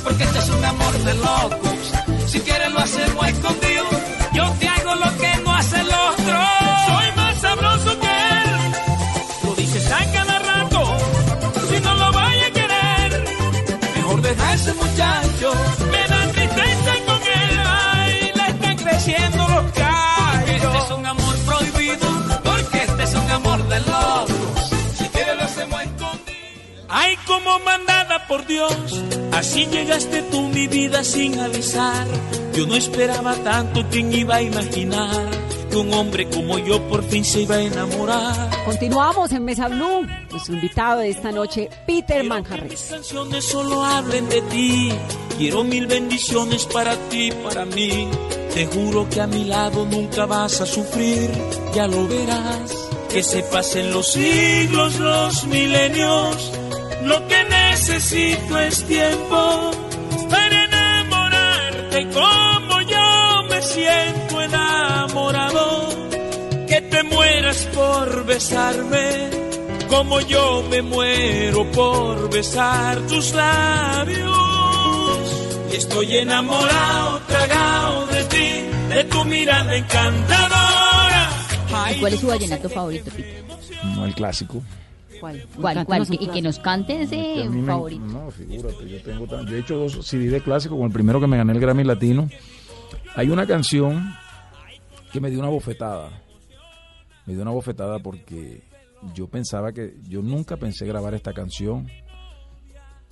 porque 0.04 0.24
este 0.24 0.38
es 0.38 0.50
un 0.50 0.64
amor 0.64 0.92
de 0.98 1.14
locos. 1.14 1.92
Si 2.26 2.40
quieres 2.40 2.72
lo 2.72 2.78
hacemos 2.78 3.28
escondido. 3.28 3.84
Yo 4.34 4.44
te 4.60 4.68
hago 4.68 4.94
lo 4.94 5.18
que 5.18 5.42
no 5.42 5.54
hace 5.54 5.80
el 5.80 5.90
Si 24.96 25.04
quieres 25.08 25.36
lo 25.36 25.42
hacemos 25.42 25.80
Ay, 26.90 27.16
como 27.26 27.58
mandada 27.60 28.26
por 28.26 28.46
Dios, 28.46 28.72
así 29.32 29.66
llegaste 29.66 30.22
tú 30.22 30.48
mi 30.48 30.66
vida 30.66 31.04
sin 31.04 31.38
avisar. 31.38 32.06
Yo 32.54 32.66
no 32.66 32.74
esperaba 32.76 33.34
tanto, 33.36 33.84
¿quién 33.90 34.10
iba 34.12 34.36
a 34.36 34.42
imaginar 34.42 35.28
que 35.70 35.76
un 35.76 35.92
hombre 35.92 36.28
como 36.30 36.58
yo 36.58 36.82
por 36.88 37.04
fin 37.04 37.24
se 37.26 37.42
iba 37.42 37.56
a 37.56 37.60
enamorar? 37.60 38.64
Continuamos 38.64 39.30
en 39.32 39.44
Mesa 39.44 39.68
Blue. 39.68 40.06
Nuestro 40.30 40.54
invitado 40.54 41.00
de 41.00 41.10
esta 41.10 41.30
noche, 41.30 41.68
Peter 41.86 42.20
Mis 42.20 42.28
Manjarres. 42.30 42.88
canciones 42.90 43.44
solo 43.44 43.84
hablen 43.84 44.26
de 44.30 44.40
ti. 44.42 44.90
Quiero 45.36 45.64
mil 45.64 45.86
bendiciones 45.86 46.64
para 46.66 46.96
ti, 47.10 47.30
para 47.44 47.66
mí. 47.66 48.08
Te 48.54 48.66
juro 48.66 49.06
que 49.10 49.20
a 49.20 49.26
mi 49.26 49.44
lado 49.44 49.84
nunca 49.84 50.24
vas 50.24 50.60
a 50.62 50.66
sufrir, 50.66 51.30
ya 51.74 51.86
lo 51.86 52.08
verás. 52.08 52.88
Que 53.10 53.22
se 53.22 53.42
pasen 53.44 53.90
los 53.92 54.12
siglos, 54.12 54.98
los 54.98 55.44
milenios. 55.46 56.52
Lo 57.04 57.26
que 57.26 57.44
necesito 57.44 58.58
es 58.58 58.84
tiempo 58.84 59.70
para 60.30 60.64
enamorarte 60.64 62.08
como 62.08 62.80
yo 62.82 63.42
me 63.48 63.62
siento 63.62 64.42
enamorado. 64.42 65.88
Que 66.66 66.80
te 66.82 67.02
mueras 67.02 67.68
por 67.74 68.26
besarme 68.26 69.38
como 69.88 70.20
yo 70.20 70.62
me 70.70 70.82
muero 70.82 71.70
por 71.72 72.30
besar 72.30 72.98
tus 73.08 73.32
labios. 73.32 74.28
Y 75.72 75.76
estoy 75.76 76.18
enamorado, 76.18 77.20
tragado 77.26 78.06
de 78.06 78.24
ti, 78.24 78.94
de 78.94 79.04
tu 79.04 79.24
mirada 79.24 79.74
encantadora. 79.76 81.07
¿Y 81.94 82.00
cuál 82.00 82.12
es 82.12 82.20
su 82.20 82.26
vallenato 82.26 82.68
favorito, 82.68 83.10
Peter? 83.14 83.44
No, 83.94 84.04
el 84.04 84.14
clásico. 84.14 84.62
¿Cuál? 85.20 85.46
¿Cuál, 85.60 85.84
cuál? 85.84 86.06
Y 86.10 86.28
que 86.28 86.40
nos 86.42 86.58
cante 86.60 87.02
ese 87.02 87.16
mí 87.48 87.60
me- 87.60 87.66
favorito. 87.66 88.04
no, 88.04 88.30
figúrate, 88.30 88.88
yo 88.88 89.02
tengo 89.02 89.26
tan- 89.26 89.46
yo 89.46 89.56
he 89.56 89.60
hecho 89.60 89.76
dos 89.76 90.06
CD 90.06 90.30
de 90.30 90.40
clásico, 90.40 90.76
con 90.76 90.86
el 90.86 90.92
primero 90.92 91.20
que 91.20 91.26
me 91.26 91.36
gané 91.36 91.52
el 91.52 91.60
Grammy 91.60 91.82
Latino. 91.84 92.28
Hay 93.16 93.28
una 93.30 93.46
canción 93.46 94.14
que 95.12 95.20
me 95.20 95.30
dio 95.30 95.40
una 95.40 95.48
bofetada. 95.48 96.10
Me 97.26 97.32
dio 97.34 97.42
una 97.42 97.50
bofetada 97.50 97.98
porque 97.98 98.62
yo 99.14 99.26
pensaba 99.28 99.72
que, 99.72 99.96
yo 100.08 100.22
nunca 100.22 100.56
pensé 100.56 100.86
grabar 100.86 101.14
esta 101.14 101.32
canción. 101.32 101.88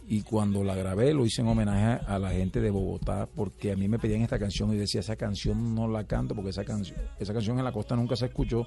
Y 0.08 0.22
cuando 0.22 0.62
la 0.62 0.76
grabé 0.76 1.12
lo 1.12 1.26
hice 1.26 1.42
en 1.42 1.48
homenaje 1.48 2.00
a 2.06 2.18
la 2.18 2.30
gente 2.30 2.60
de 2.60 2.70
Bogotá 2.70 3.28
porque 3.34 3.72
a 3.72 3.76
mí 3.76 3.88
me 3.88 3.98
pedían 3.98 4.22
esta 4.22 4.38
canción 4.38 4.72
y 4.72 4.76
decía 4.76 5.00
esa 5.00 5.16
canción 5.16 5.74
no 5.74 5.88
la 5.88 6.04
canto 6.04 6.34
porque 6.34 6.50
esa 6.50 6.64
canción 6.64 6.96
esa 7.18 7.32
canción 7.32 7.58
en 7.58 7.64
la 7.64 7.72
costa 7.72 7.96
nunca 7.96 8.14
se 8.14 8.26
escuchó 8.26 8.66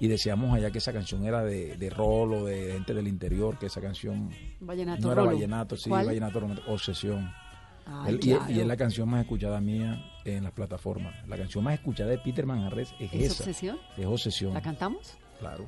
y 0.00 0.06
decíamos 0.06 0.54
allá 0.54 0.70
que 0.70 0.78
esa 0.78 0.92
canción 0.92 1.24
era 1.24 1.42
de, 1.42 1.76
de 1.76 1.90
rolo, 1.90 2.44
de 2.44 2.74
gente 2.74 2.94
del 2.94 3.08
interior, 3.08 3.58
que 3.58 3.66
esa 3.66 3.80
canción 3.80 4.30
Vallenato 4.60 5.02
no 5.02 5.12
era 5.12 5.22
rolo. 5.22 5.34
vallenato, 5.34 5.76
sí, 5.76 5.90
¿Cuál? 5.90 6.06
vallenato 6.06 6.40
obsesión. 6.68 7.28
Y- 8.06 8.18
claro. 8.18 8.44
y, 8.48 8.60
es 8.60 8.66
la 8.66 8.76
canción 8.76 9.08
más 9.08 9.22
escuchada 9.22 9.60
mía 9.60 10.00
en 10.24 10.44
las 10.44 10.52
plataformas. 10.52 11.26
La 11.26 11.36
canción 11.36 11.64
más 11.64 11.74
escuchada 11.74 12.10
de 12.10 12.18
Peter 12.18 12.46
Manjarres 12.46 12.94
es, 13.00 13.12
¿Es 13.12 13.32
esa. 13.32 13.42
obsesión? 13.42 13.78
Es 13.96 14.06
obsesión. 14.06 14.54
¿La 14.54 14.62
cantamos? 14.62 15.16
Claro. 15.40 15.66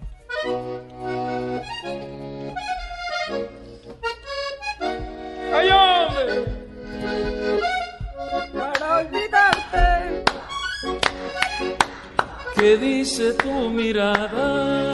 ¡Ay, 5.60 5.68
hombre! 5.68 6.44
Para 8.54 8.98
olvidarte. 9.00 10.24
¿Qué 12.56 12.76
dice 12.78 13.34
tu 13.34 13.68
mirada? 13.68 14.90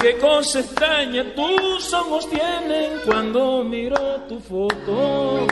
¿Qué 0.00 0.18
cosa 0.18 0.60
extraña 0.60 1.24
tus 1.36 1.92
ojos 1.94 2.28
tienen 2.28 2.98
cuando 3.04 3.62
miro 3.62 3.96
tu 4.28 4.40
foto? 4.40 5.46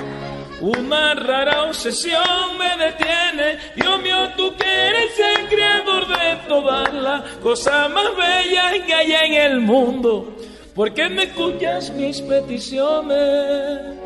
Una 0.60 1.14
rara 1.14 1.62
obsesión 1.64 2.58
me 2.58 2.76
detiene. 2.84 3.58
Dios 3.76 4.02
mío, 4.02 4.30
tú 4.36 4.52
que 4.56 4.88
eres 4.88 5.12
el 5.16 5.46
creador 5.48 6.08
de 6.08 6.48
todas 6.48 6.92
las 6.92 7.22
cosas 7.40 7.88
más 7.90 8.16
bellas 8.16 8.84
que 8.84 8.94
hay 8.94 9.12
en 9.12 9.34
el 9.34 9.60
mundo. 9.60 10.34
¿Por 10.74 10.92
qué 10.92 11.08
me 11.08 11.24
escuchas 11.24 11.90
mis 11.90 12.20
peticiones? 12.20 14.03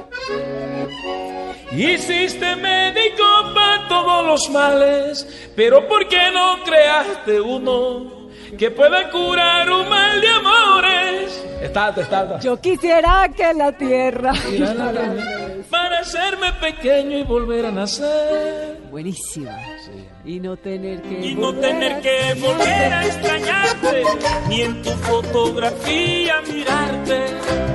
Hiciste 1.70 2.56
médico 2.56 3.24
para 3.54 3.88
todos 3.88 4.26
los 4.26 4.50
males, 4.50 5.26
pero 5.54 5.86
¿por 5.86 6.08
qué 6.08 6.30
no 6.32 6.62
creaste 6.64 7.40
uno 7.40 8.17
que 8.56 8.70
pueda 8.70 9.10
curar 9.10 9.70
un 9.70 9.88
mal 9.88 10.20
de 10.20 10.28
amores? 10.28 11.44
Está, 11.60 11.88
está, 11.96 12.38
Yo 12.40 12.60
quisiera 12.60 13.28
que 13.36 13.52
la 13.52 13.72
tierra. 13.72 14.32
Para 15.70 15.98
hacerme 16.00 16.52
pequeño 16.54 17.18
y 17.18 17.22
volver 17.24 17.66
a 17.66 17.70
nacer. 17.70 18.78
Buenísima. 18.90 19.58
Y 20.24 20.40
no 20.40 20.56
tener 20.56 21.02
que. 21.02 21.20
Y 21.26 21.34
no 21.34 21.52
volver 21.52 21.60
tener 21.62 21.92
a- 21.94 22.00
que 22.00 22.34
volver 22.40 22.92
a 22.92 23.06
extrañarte, 23.06 24.02
ni 24.48 24.62
en 24.62 24.82
tu 24.82 24.90
fotografía 24.90 26.34
mirarte, 26.50 27.26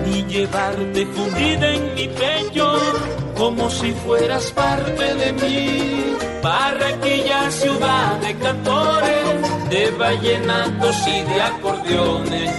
ni 0.08 0.24
llevarte 0.24 1.06
fundida 1.08 1.70
en 1.72 1.94
mi 1.96 2.08
pecho, 2.08 2.80
como 3.38 3.70
si 3.70 3.92
fueras 3.92 4.52
parte 4.52 5.14
de 5.16 5.34
mí. 5.34 6.16
Barranquilla, 6.42 7.50
ciudad 7.52 8.16
de 8.18 8.36
cantores, 8.38 9.53
de 9.74 9.90
vallenatos 9.98 11.08
y 11.08 11.22
de 11.24 11.42
acordeones, 11.42 12.52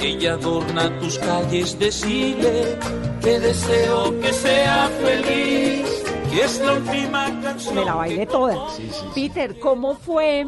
ella 0.00 0.32
adorna 0.32 0.98
tus 0.98 1.16
calles, 1.20 1.78
decirle 1.78 2.76
que 3.22 3.38
deseo 3.38 4.18
que 4.20 4.32
sea 4.32 4.88
feliz, 5.00 5.86
que 6.30 6.42
es 6.44 6.60
la 6.60 6.72
última 6.72 7.40
canción. 7.40 7.74
Me 7.76 7.84
la 7.84 7.94
bailé 7.94 8.26
toda. 8.26 8.68
Sí, 8.76 8.88
sí, 8.90 9.00
sí. 9.14 9.28
Peter, 9.28 9.58
¿cómo 9.60 9.94
fue 9.94 10.46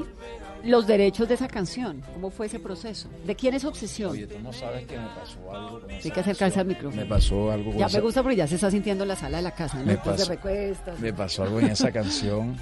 los 0.65 0.89
derechos 0.89 1.29
de 1.29 1.35
esa 1.35 1.47
canción? 1.47 2.03
¿Cómo 2.15 2.31
fue 2.31 2.47
ese 2.47 2.59
proceso? 2.59 3.09
¿De 3.25 3.37
quién 3.37 3.55
es 3.55 3.65
obsesión? 3.65 4.11
Oye, 4.11 4.27
tú 4.27 4.41
no 4.41 4.53
sabes 4.53 4.87
que 4.89 4.99
me 4.99 5.07
pasó 5.07 5.39
algo. 5.55 5.81
con 5.81 5.91
Hay 5.91 5.99
esa 5.99 6.11
que 6.11 6.21
acercarse 6.21 6.59
al 6.61 6.67
micrófono. 6.67 7.01
Me 7.03 7.09
pasó 7.09 7.53
algo 7.53 7.71
con 7.71 7.79
Ya 7.79 7.87
esa- 7.87 7.99
me 7.99 8.03
gusta 8.03 8.23
porque 8.25 8.37
ya 8.37 8.47
se 8.49 8.57
está 8.57 8.71
sintiendo 8.73 9.05
en 9.05 9.09
la 9.09 9.17
sala 9.17 9.37
de 9.37 9.43
la 9.45 9.53
casa. 9.55 9.79
¿no? 9.79 9.85
Me 9.85 9.97
pasó- 9.99 10.29
recuestas. 10.29 10.99
Me 10.99 11.13
pasó 11.13 11.45
algo 11.45 11.61
en 11.61 11.67
esa 11.69 11.93
canción. 11.93 12.57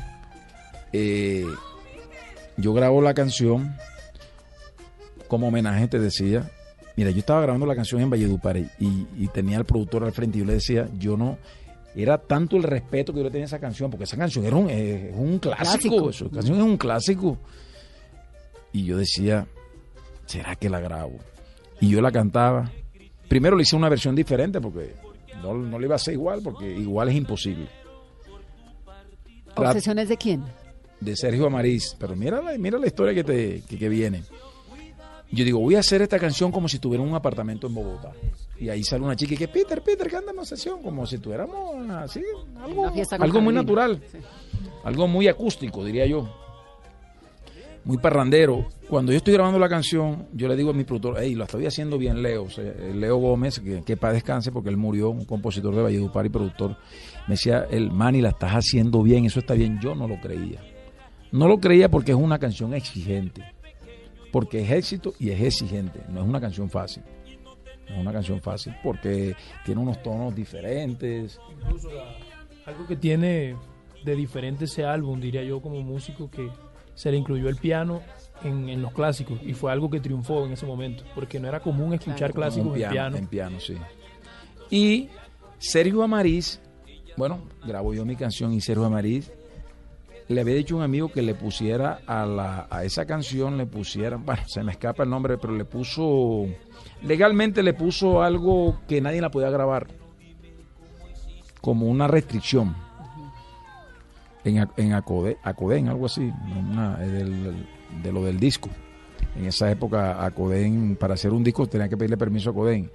Eh, 0.93 1.47
yo 2.57 2.73
grabo 2.75 3.01
la 3.03 3.15
canción 3.15 3.75
como 5.29 5.49
homenaje, 5.49 5.89
te 5.89 5.99
decía. 5.99 6.51
Mira, 6.97 7.11
yo 7.11 7.19
estaba 7.19 7.43
grabando 7.43 7.67
la 7.67 7.77
canción 7.77 8.01
en 8.01 8.09
Valledupar 8.09 8.57
y, 8.57 8.67
y 8.79 9.29
tenía 9.33 9.59
al 9.59 9.67
productor 9.67 10.05
al 10.05 10.13
frente 10.13 10.39
y 10.39 10.41
yo 10.41 10.47
le 10.47 10.55
decía, 10.55 10.89
yo 10.99 11.17
no, 11.17 11.37
era 11.95 12.19
tanto 12.19 12.57
el 12.57 12.63
respeto 12.63 13.13
que 13.13 13.19
yo 13.21 13.25
le 13.25 13.31
tenía 13.31 13.45
a 13.45 13.49
esa 13.49 13.59
canción, 13.59 13.91
porque 13.91 14.05
esa 14.05 14.17
canción 14.17 14.45
era 14.45 14.57
un, 14.57 14.69
es 14.69 15.15
un 15.15 15.39
clásico, 15.39 15.97
Clásico. 15.97 16.11
esa 16.11 16.29
canción 16.29 16.59
es 16.59 16.63
un 16.63 16.77
clásico. 16.77 17.39
Y 18.73 18.85
yo 18.85 18.99
decía, 18.99 19.47
¿será 20.27 20.57
que 20.57 20.69
la 20.69 20.81
grabo? 20.81 21.19
Y 21.81 21.89
yo 21.89 22.03
la 22.03 22.13
cantaba. 22.13 22.71
Primero 23.29 23.57
le 23.57 23.63
hice 23.63 23.77
una 23.77 23.89
versión 23.89 24.15
diferente 24.15 24.61
porque 24.61 24.95
no, 25.43 25.55
no 25.55 25.79
le 25.79 25.87
iba 25.87 25.95
a 25.95 25.97
hacer 25.97 26.15
igual, 26.15 26.41
porque 26.43 26.71
igual 26.71 27.09
es 27.09 27.15
imposible. 27.15 27.67
¿Obsesiones 29.55 30.09
de 30.11 30.17
quién? 30.19 30.45
De 31.01 31.17
Sergio 31.17 31.47
Amariz. 31.47 31.97
Pero 31.99 32.17
mira 32.17 32.41
la, 32.41 32.57
mira 32.59 32.79
la 32.79 32.87
historia 32.87 33.15
que, 33.15 33.25
te, 33.25 33.63
que, 33.69 33.79
que 33.79 33.89
viene. 33.89 34.23
Yo 35.31 35.45
digo, 35.45 35.59
voy 35.59 35.75
a 35.75 35.81
hacer 35.81 36.03
esta 36.03 36.19
canción 36.19 36.53
como 36.53 36.69
si 36.69 36.79
tuviera 36.79 37.03
un 37.03 37.15
apartamento 37.15 37.67
en 37.67 37.75
Bogotá. 37.75 38.13
Y 38.59 38.69
ahí 38.69 38.85
sale 38.85 39.05
una 39.05 39.17
chica 39.17 39.35
y 39.35 39.37
que, 39.37 39.49
Peter, 39.49 39.83
Peter, 39.83 40.09
que 40.09 40.17
anda 40.17 40.33
en 40.37 40.47
sesión, 40.47 40.83
como 40.83 41.05
si 41.07 41.19
tuviéramos 41.19 41.91
así, 41.91 42.23
algo, 42.63 42.93
algo 43.19 43.41
muy 43.41 43.53
natural, 43.53 44.01
algo 44.85 45.09
muy 45.09 45.29
acústico, 45.29 45.85
diría 45.85 46.07
yo. 46.07 46.29
Muy 47.85 47.99
parrandero. 47.99 48.67
Cuando 48.89 49.13
yo 49.13 49.19
estoy 49.19 49.35
grabando 49.35 49.59
la 49.59 49.69
canción, 49.69 50.27
yo 50.33 50.49
le 50.49 50.57
digo 50.57 50.71
a 50.71 50.73
mi 50.73 50.85
productor, 50.85 51.17
hey, 51.21 51.35
lo 51.35 51.45
estoy 51.45 51.67
haciendo 51.67 51.99
bien, 51.99 52.21
Leo. 52.21 52.45
O 52.45 52.51
sea, 52.51 52.65
eh, 52.65 52.93
Leo 52.95 53.17
Gómez, 53.19 53.61
que, 53.61 53.83
que 53.85 53.97
para 53.97 54.13
descanse, 54.13 54.51
porque 54.51 54.71
él 54.71 54.77
murió, 54.77 55.11
un 55.11 55.25
compositor 55.25 55.75
de 55.75 55.83
Valledupar 55.83 56.27
y 56.27 56.31
productor. 56.31 56.77
Me 57.29 57.35
decía, 57.35 57.67
el 57.71 57.93
Manny, 57.93 58.23
la 58.23 58.31
estás 58.31 58.53
haciendo 58.53 59.03
bien, 59.03 59.25
eso 59.25 59.39
está 59.39 59.55
bien. 59.55 59.79
Yo 59.81 59.95
no 59.95 60.09
lo 60.09 60.21
creía. 60.21 60.61
No 61.33 61.49
lo 61.49 61.59
creía 61.59 61.91
porque 61.91 62.13
es 62.13 62.19
una 62.19 62.39
canción 62.39 62.75
exigente. 62.75 63.43
Porque 64.33 64.63
es 64.63 64.71
éxito 64.71 65.15
y 65.19 65.31
es 65.31 65.41
exigente. 65.41 66.01
No 66.09 66.21
es 66.23 66.27
una 66.29 66.41
canción 66.41 66.69
fácil. 66.71 67.03
No 67.89 67.95
es 67.97 68.01
una 68.01 68.13
canción 68.13 68.41
fácil 68.41 68.75
porque 68.83 69.35
tiene 69.65 69.81
unos 69.81 70.03
tonos 70.03 70.35
diferentes. 70.35 71.39
Incluso 71.61 71.91
la- 71.93 72.17
algo 72.67 72.87
que 72.87 72.97
tiene 72.97 73.55
de 74.05 74.17
diferente 74.17 74.65
ese 74.65 74.85
álbum, 74.85 75.21
diría 75.21 75.43
yo 75.45 75.61
como 75.61 75.81
músico, 75.83 76.31
que 76.31 76.51
se 76.95 77.11
le 77.11 77.17
incluyó 77.17 77.49
el 77.49 77.57
piano 77.57 78.01
en, 78.43 78.69
en 78.69 78.83
los 78.83 78.93
clásicos 78.93 79.39
y 79.45 79.53
fue 79.55 79.71
algo 79.71 79.89
que 79.91 80.01
triunfó 80.01 80.47
en 80.47 80.53
ese 80.53 80.67
momento, 80.67 81.05
porque 81.15 81.39
no 81.39 81.47
era 81.49 81.61
común 81.61 81.93
escuchar 81.95 82.33
Claro. 82.33 82.35
clásicos 82.35 82.77
en 82.77 82.83
en 82.85 82.91
piano. 82.91 83.17
En 83.17 83.27
piano, 83.27 83.61
sí. 83.61 83.75
Y 84.71 85.09
Sergio 85.59 86.03
Amariz, 86.03 86.61
bueno, 87.17 87.41
grabo 87.67 87.95
yo 87.95 88.05
mi 88.05 88.17
canción 88.17 88.53
y 88.53 88.61
Sergio 88.61 88.85
Amariz 88.85 89.31
le 90.29 90.41
había 90.41 90.55
dicho 90.55 90.75
a 90.75 90.79
un 90.79 90.85
amigo 90.85 91.09
que 91.11 91.23
le 91.23 91.35
pusiera 91.35 92.01
a, 92.07 92.27
la, 92.27 92.67
a 92.71 92.85
esa 92.85 93.07
canción, 93.07 93.57
le 93.57 93.67
pusiera, 93.67 94.17
bueno, 94.17 94.43
se 94.47 94.63
me 94.65 94.73
escapa 94.73 95.05
el 95.05 95.11
nombre, 95.11 95.39
pero 95.39 95.55
le 95.57 95.65
puso, 95.65 96.47
legalmente 97.03 97.63
le 97.63 97.75
puso 97.75 98.23
algo 98.23 98.81
que 98.89 99.01
nadie 99.01 99.21
la 99.21 99.31
podía 99.31 99.51
grabar, 99.51 99.87
como 101.61 101.87
una 101.87 102.07
restricción. 102.09 102.75
En, 104.45 104.69
en 104.77 104.93
Acode, 104.93 105.39
Acoden, 105.43 105.89
algo 105.89 106.07
así, 106.07 106.33
una- 106.71 106.97
del- 106.99 107.67
de 108.03 108.13
lo 108.13 108.23
del 108.25 108.39
disco. 108.39 108.69
En 109.37 109.47
esa 109.47 109.69
época, 109.71 110.25
Acoden, 110.25 110.97
para 110.97 111.15
hacer 111.15 111.33
un 111.33 111.43
disco, 111.43 111.67
tenía 111.67 111.89
que 111.89 111.97
pedirle 111.97 112.17
permiso 112.17 112.51
a 112.51 112.53
Acoden. 112.53 112.91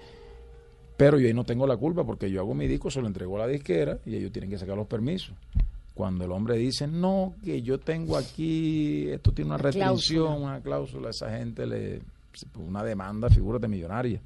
Pero 0.95 1.19
yo 1.19 1.27
ahí 1.27 1.33
no 1.33 1.43
tengo 1.43 1.67
la 1.67 1.75
culpa 1.75 2.05
porque 2.05 2.31
yo 2.31 2.39
hago 2.39 2.53
mi 2.53 2.67
disco, 2.67 2.89
se 2.89 3.01
lo 3.01 3.07
entrego 3.07 3.35
a 3.35 3.39
la 3.39 3.47
disquera 3.47 3.97
y 4.05 4.15
ellos 4.15 4.31
tienen 4.31 4.49
que 4.49 4.57
sacar 4.57 4.77
los 4.77 4.87
permisos. 4.87 5.35
Cuando 5.93 6.23
el 6.25 6.31
hombre 6.31 6.57
dice, 6.57 6.87
no, 6.87 7.33
que 7.43 7.61
yo 7.61 7.79
tengo 7.79 8.17
aquí, 8.17 9.09
esto 9.09 9.31
tiene 9.33 9.49
una 9.49 9.55
Una 9.55 9.63
restricción, 9.63 10.25
cláusula. 10.25 10.29
una 10.35 10.59
cláusula, 10.61 11.09
esa 11.09 11.29
gente 11.37 11.65
le. 11.67 12.01
una 12.55 12.83
demanda, 12.83 13.29
figúrate 13.29 13.67
millonaria. 13.67 14.19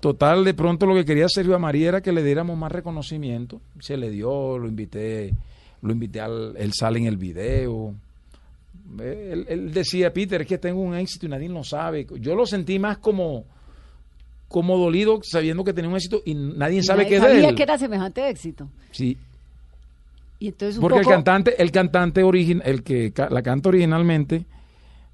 Total, 0.00 0.44
de 0.44 0.54
pronto 0.54 0.86
lo 0.86 0.94
que 0.94 1.04
quería 1.04 1.28
Sergio 1.28 1.58
María 1.58 1.88
era 1.88 2.00
que 2.00 2.12
le 2.12 2.22
diéramos 2.22 2.56
más 2.56 2.70
reconocimiento. 2.72 3.60
Se 3.80 3.96
le 3.96 4.10
dio, 4.10 4.58
lo 4.58 4.68
invité, 4.68 5.34
lo 5.82 5.92
invité 5.92 6.20
al, 6.20 6.54
él 6.56 6.72
sale 6.74 6.98
en 7.00 7.06
el 7.06 7.16
video. 7.16 7.94
Él, 9.00 9.46
él 9.48 9.72
decía, 9.72 10.12
Peter, 10.12 10.42
es 10.42 10.46
que 10.46 10.58
tengo 10.58 10.80
un 10.80 10.94
éxito 10.94 11.26
y 11.26 11.28
nadie 11.28 11.48
lo 11.48 11.64
sabe. 11.64 12.06
Yo 12.20 12.34
lo 12.36 12.46
sentí 12.46 12.78
más 12.78 12.98
como, 12.98 13.44
como 14.48 14.76
dolido 14.78 15.20
sabiendo 15.22 15.64
que 15.64 15.72
tenía 15.72 15.90
un 15.90 15.96
éxito 15.96 16.22
y 16.24 16.34
nadie 16.34 16.78
Y 16.78 16.82
sabe 16.82 17.04
nadie 17.04 17.08
qué 17.10 17.16
es 17.16 17.22
de 17.22 17.28
sabía 17.28 17.48
él. 17.48 17.54
que 17.54 17.62
era 17.62 17.78
semejante 17.78 18.28
éxito. 18.28 18.68
Sí, 18.92 19.16
Y 20.38 20.48
entonces 20.48 20.76
un 20.76 20.82
porque 20.82 20.98
poco... 21.00 21.10
el 21.10 21.14
cantante, 21.16 21.62
el 21.62 21.70
cantante 21.70 22.22
origin, 22.22 22.62
el 22.64 22.82
que 22.82 23.12
ca- 23.12 23.28
la 23.30 23.42
canta 23.42 23.68
originalmente 23.70 24.44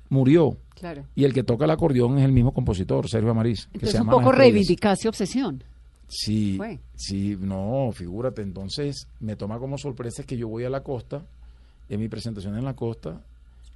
murió 0.08 0.56
Claro. 0.74 1.04
y 1.14 1.24
el 1.24 1.32
que 1.32 1.44
toca 1.44 1.64
el 1.64 1.70
acordeón 1.70 2.18
es 2.18 2.24
el 2.24 2.32
mismo 2.32 2.52
compositor, 2.52 3.08
Sergio 3.08 3.30
Amariz. 3.30 3.66
que 3.66 3.74
Entonces 3.74 3.90
se 3.92 3.98
un 3.98 4.06
llama 4.06 4.18
poco 4.18 4.32
reivindicaste 4.32 5.08
obsesión. 5.08 5.62
Sí, 6.08 6.56
Fue. 6.58 6.78
sí, 6.94 7.36
no, 7.40 7.90
figúrate, 7.94 8.42
entonces 8.42 9.06
me 9.20 9.36
toma 9.36 9.58
como 9.58 9.78
sorpresa 9.78 10.24
que 10.24 10.36
yo 10.36 10.48
voy 10.48 10.64
a 10.64 10.70
la 10.70 10.82
costa, 10.82 11.22
en 11.88 12.00
mi 12.00 12.08
presentación 12.08 12.58
en 12.58 12.64
la 12.64 12.74
costa, 12.74 13.20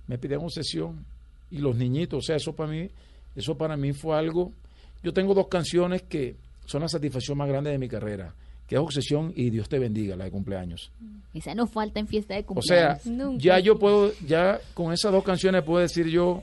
me 0.08 0.18
pidieron 0.18 0.50
sesión 0.50 1.04
y 1.50 1.58
los 1.58 1.76
niñitos, 1.76 2.18
o 2.18 2.22
sea, 2.26 2.36
eso 2.36 2.52
para 2.54 2.70
mí, 2.72 2.90
eso 3.36 3.56
para 3.56 3.76
mí 3.76 3.92
fue 3.92 4.18
algo, 4.18 4.52
yo 5.02 5.12
tengo 5.14 5.32
dos 5.32 5.46
canciones 5.48 6.02
que 6.02 6.34
son 6.66 6.82
la 6.82 6.88
satisfacción 6.88 7.38
más 7.38 7.48
grande 7.48 7.70
de 7.70 7.78
mi 7.78 7.88
carrera, 7.88 8.34
que 8.66 8.74
es 8.74 8.80
Obsesión 8.80 9.32
y 9.36 9.50
Dios 9.50 9.68
te 9.68 9.78
bendiga, 9.78 10.16
la 10.16 10.24
de 10.24 10.30
cumpleaños. 10.30 10.90
Esa 11.34 11.54
no 11.54 11.66
falta 11.66 12.00
en 12.00 12.06
fiesta 12.08 12.34
de 12.34 12.44
O 12.48 12.60
sea, 12.62 12.98
cumpleaños. 12.98 13.06
Nunca. 13.06 13.42
ya 13.44 13.58
yo 13.60 13.78
puedo, 13.78 14.12
ya 14.26 14.58
con 14.74 14.92
esas 14.92 15.12
dos 15.12 15.22
canciones 15.24 15.62
puedo 15.62 15.80
decir 15.80 16.06
yo 16.08 16.42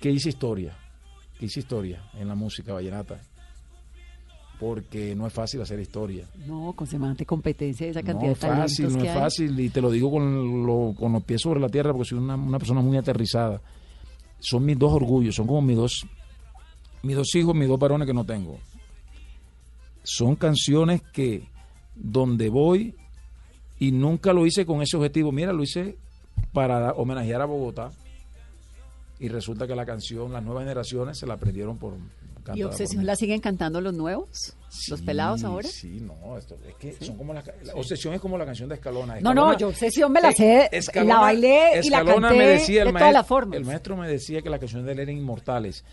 que 0.00 0.10
hice 0.10 0.28
historia, 0.28 0.76
que 1.38 1.46
hice 1.46 1.60
historia 1.60 2.02
en 2.18 2.28
la 2.28 2.34
música 2.34 2.72
vallenata, 2.74 3.18
porque 4.60 5.14
no 5.16 5.26
es 5.26 5.32
fácil 5.32 5.60
hacer 5.60 5.80
historia. 5.80 6.26
No, 6.46 6.72
con 6.74 6.86
semejante 6.86 7.26
competencia, 7.26 7.86
esa 7.88 8.02
cantidad 8.02 8.20
No 8.20 8.26
de 8.28 8.32
es 8.32 8.38
fácil, 8.38 8.86
talentos 8.86 8.92
no 8.92 8.98
que 9.02 9.08
es 9.08 9.14
hay. 9.14 9.20
fácil, 9.20 9.60
y 9.60 9.68
te 9.70 9.80
lo 9.80 9.90
digo 9.90 10.10
con, 10.12 10.66
lo- 10.66 10.94
con 10.96 11.12
los 11.12 11.22
pies 11.24 11.40
sobre 11.40 11.60
la 11.60 11.68
tierra 11.68 11.92
porque 11.92 12.08
soy 12.08 12.18
una, 12.18 12.36
una 12.36 12.58
persona 12.58 12.80
muy 12.80 12.96
aterrizada. 12.96 13.60
Son 14.38 14.64
mis 14.64 14.78
dos 14.78 14.92
orgullos, 14.92 15.34
son 15.34 15.46
como 15.46 15.60
mis 15.62 15.76
dos, 15.76 16.06
mis 17.02 17.16
dos 17.16 17.34
hijos, 17.34 17.54
mis 17.54 17.66
dos 17.68 17.78
varones 17.78 18.06
que 18.06 18.14
no 18.14 18.24
tengo. 18.24 18.58
Son 20.04 20.36
canciones 20.36 21.02
que 21.12 21.48
donde 21.96 22.48
voy 22.50 22.94
y 23.80 23.90
nunca 23.90 24.32
lo 24.32 24.46
hice 24.46 24.64
con 24.64 24.80
ese 24.82 24.96
objetivo. 24.96 25.32
Mira, 25.32 25.52
lo 25.52 25.62
hice 25.64 25.96
para 26.52 26.92
homenajear 26.92 27.40
a 27.42 27.46
Bogotá 27.46 27.90
y 29.18 29.28
resulta 29.28 29.66
que 29.66 29.74
la 29.74 29.86
canción, 29.86 30.32
las 30.32 30.42
nuevas 30.42 30.62
generaciones 30.64 31.18
se 31.18 31.26
la 31.26 31.34
aprendieron 31.34 31.78
por 31.78 31.94
cantada 32.36 32.58
¿Y 32.58 32.62
obsesión 32.64 33.06
la 33.06 33.16
siguen 33.16 33.40
cantando 33.40 33.80
los 33.80 33.94
nuevos? 33.94 34.54
¿Los 34.88 35.00
Sí, 35.00 35.06
pelados 35.06 35.44
ahora? 35.44 35.66
Sí, 35.68 36.00
no, 36.00 36.36
esto, 36.36 36.56
es 36.68 36.74
que 36.74 36.92
son 37.04 37.16
como 37.16 37.32
las 37.32 37.46
la 37.64 37.74
obsesión 37.74 38.12
es 38.12 38.20
como 38.20 38.36
la 38.36 38.44
canción 38.44 38.68
de 38.68 38.74
Escalona. 38.74 39.18
No, 39.20 39.32
no, 39.32 39.56
yo 39.56 39.68
obsesión 39.68 40.12
me 40.12 40.20
la 40.20 40.32
sé, 40.32 40.68
Escalona- 40.70 41.14
la 41.14 41.20
bailé 41.20 41.70
y 41.82 41.88
la 41.90 41.98
Escalona 42.00 42.28
canté 42.28 42.38
me 42.44 42.46
decía 42.50 42.80
el 42.82 42.86
de 42.88 42.92
maestro, 42.92 43.04
todas 43.04 43.12
las 43.14 43.26
formas. 43.26 43.56
El 43.56 43.64
maestro 43.64 43.96
me 43.96 44.08
decía 44.08 44.42
que 44.42 44.50
las 44.50 44.60
canciones 44.60 44.84
de 44.86 44.92
él 44.92 44.98
eran 44.98 45.16
inmortales. 45.16 45.84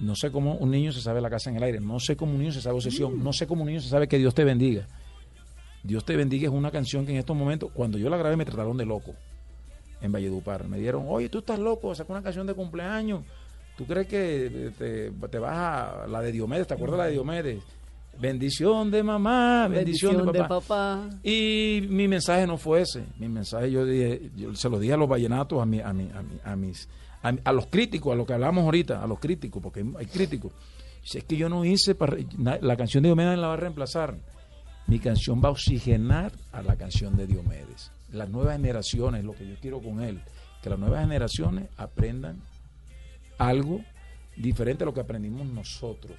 No 0.00 0.16
sé 0.16 0.30
cómo 0.30 0.54
un 0.54 0.70
niño 0.70 0.92
se 0.92 1.00
sabe 1.00 1.20
la 1.20 1.28
casa 1.30 1.50
en 1.50 1.56
el 1.56 1.62
aire, 1.62 1.78
no 1.80 2.00
sé 2.00 2.16
cómo 2.16 2.32
un 2.32 2.38
niño 2.38 2.52
se 2.52 2.60
sabe 2.62 2.76
obsesión, 2.76 3.18
Mm. 3.18 3.22
no 3.24 3.32
sé 3.32 3.46
cómo 3.46 3.62
un 3.62 3.68
niño 3.68 3.80
se 3.80 3.88
sabe 3.88 4.08
que 4.08 4.18
Dios 4.18 4.34
te 4.34 4.44
bendiga. 4.44 4.86
Dios 5.82 6.04
te 6.04 6.16
bendiga 6.16 6.48
es 6.48 6.52
una 6.54 6.70
canción 6.70 7.06
que 7.06 7.12
en 7.12 7.18
estos 7.18 7.36
momentos, 7.36 7.70
cuando 7.72 7.96
yo 7.98 8.08
la 8.10 8.16
grabé, 8.16 8.36
me 8.36 8.44
trataron 8.44 8.76
de 8.76 8.84
loco 8.86 9.14
en 10.02 10.12
Valledupar. 10.12 10.66
Me 10.68 10.78
dieron, 10.78 11.04
oye, 11.08 11.28
tú 11.28 11.38
estás 11.38 11.58
loco, 11.58 11.94
sacó 11.94 12.12
una 12.12 12.22
canción 12.22 12.46
de 12.46 12.54
cumpleaños. 12.54 13.22
¿Tú 13.76 13.86
crees 13.86 14.06
que 14.06 14.72
te, 14.78 15.10
te 15.28 15.38
vas 15.38 15.56
a 15.56 16.06
la 16.06 16.20
de 16.20 16.32
Diomedes? 16.32 16.66
¿Te 16.66 16.74
acuerdas 16.74 16.98
la 16.98 17.06
de 17.06 17.12
Diomedes? 17.12 17.62
Bendición 18.18 18.90
de 18.90 19.02
mamá, 19.02 19.68
bendición, 19.68 20.30
de, 20.30 20.44
papá. 20.44 21.08
Y 21.22 21.86
mi 21.88 22.06
mensaje 22.06 22.46
no 22.46 22.58
fue 22.58 22.82
ese. 22.82 23.02
Mi 23.18 23.28
mensaje 23.28 23.70
yo 23.70 23.86
dije, 23.86 24.30
yo 24.36 24.54
se 24.54 24.68
lo 24.68 24.78
dije 24.78 24.92
a 24.92 24.96
los 24.98 25.08
vallenatos, 25.08 25.62
a, 25.62 25.64
mi, 25.64 25.80
a, 25.80 25.92
mi- 25.94 26.10
a, 26.14 26.20
mi- 26.20 26.40
a 26.44 26.56
mis, 26.56 26.86
a, 27.22 27.52
los 27.52 27.66
críticos, 27.66 28.12
a 28.12 28.16
lo 28.16 28.24
que 28.24 28.32
hablamos 28.32 28.64
ahorita, 28.64 29.02
a 29.02 29.06
los 29.06 29.18
críticos, 29.18 29.62
porque 29.62 29.84
hay, 29.98 30.06
críticos. 30.06 30.52
Si 31.02 31.18
es 31.18 31.24
que 31.24 31.36
yo 31.36 31.48
no 31.48 31.64
hice, 31.64 31.94
para, 31.94 32.16
la 32.60 32.76
canción 32.76 33.02
de 33.02 33.08
Diomedes 33.08 33.38
la 33.38 33.48
va 33.48 33.54
a 33.54 33.58
reemplazar. 33.58 34.16
Mi 34.86 34.98
canción 34.98 35.40
va 35.42 35.48
a 35.48 35.52
oxigenar 35.52 36.32
a 36.52 36.62
la 36.62 36.76
canción 36.76 37.16
de 37.16 37.26
Diomedes. 37.26 37.90
Las 38.12 38.28
nuevas 38.28 38.56
generaciones, 38.56 39.24
lo 39.24 39.34
que 39.34 39.46
yo 39.46 39.54
quiero 39.60 39.80
con 39.80 40.02
él, 40.02 40.20
que 40.62 40.70
las 40.70 40.78
nuevas 40.78 41.02
generaciones 41.02 41.68
aprendan 41.76 42.42
algo 43.38 43.80
diferente 44.36 44.84
a 44.84 44.86
lo 44.86 44.94
que 44.94 45.00
aprendimos 45.00 45.46
nosotros, 45.46 46.16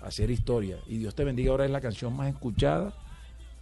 a 0.00 0.06
hacer 0.06 0.30
historia. 0.30 0.78
Y 0.86 0.98
Dios 0.98 1.14
te 1.14 1.24
bendiga, 1.24 1.50
ahora 1.50 1.64
es 1.64 1.70
la 1.70 1.80
canción 1.80 2.16
más 2.16 2.28
escuchada 2.28 2.94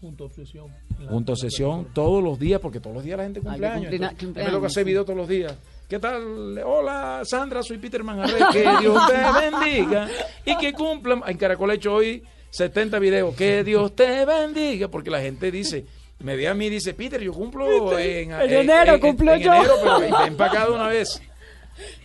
Junto 0.00 0.24
a 0.24 0.26
Obsesión. 0.26 0.68
Junto 1.08 1.32
a 1.32 1.34
en 1.34 1.36
la 1.36 1.36
sesión 1.36 1.70
plataforma. 1.84 1.94
todos 1.94 2.24
los 2.24 2.38
días, 2.38 2.60
porque 2.60 2.80
todos 2.80 2.94
los 2.96 3.04
días 3.04 3.16
la 3.18 3.24
gente 3.24 3.40
cumple 3.40 3.66
Ay, 3.66 3.84
entonces, 3.90 4.34
me 4.34 4.50
toca 4.50 4.66
hacer 4.66 4.84
video 4.84 5.04
todos 5.04 5.16
los 5.16 5.28
días. 5.28 5.56
¿Qué 5.88 5.98
tal? 6.00 6.58
Hola, 6.64 7.22
Sandra, 7.24 7.62
soy 7.62 7.78
Peter 7.78 8.02
Manjarre. 8.02 8.38
Que 8.52 8.62
Dios 8.80 9.02
te 9.06 9.40
bendiga 9.50 10.08
y 10.44 10.56
que 10.56 10.72
cumpla. 10.72 11.20
En 11.26 11.36
Caracol 11.36 11.70
he 11.70 11.74
hecho 11.74 11.94
hoy 11.94 12.22
70 12.50 12.98
videos. 12.98 13.34
Que 13.36 13.62
Dios 13.62 13.94
te 13.94 14.24
bendiga, 14.24 14.88
porque 14.88 15.10
la 15.10 15.20
gente 15.20 15.50
dice. 15.50 15.84
Me 16.18 16.34
ve 16.34 16.48
a 16.48 16.54
mí 16.54 16.66
y 16.66 16.70
dice, 16.70 16.94
Peter, 16.94 17.20
yo 17.20 17.30
cumplo 17.32 17.98
en, 17.98 18.32
En 18.32 18.50
enero 18.52 18.98
cumplo 18.98 19.34
en 19.34 19.42
yo. 19.42 19.52
enero, 19.52 19.74
pero 19.82 20.00
ven, 20.00 20.14
ven 20.24 20.36
para 20.36 20.50
acá 20.50 20.66
de 20.66 20.72
una 20.72 20.88
vez. 20.88 21.20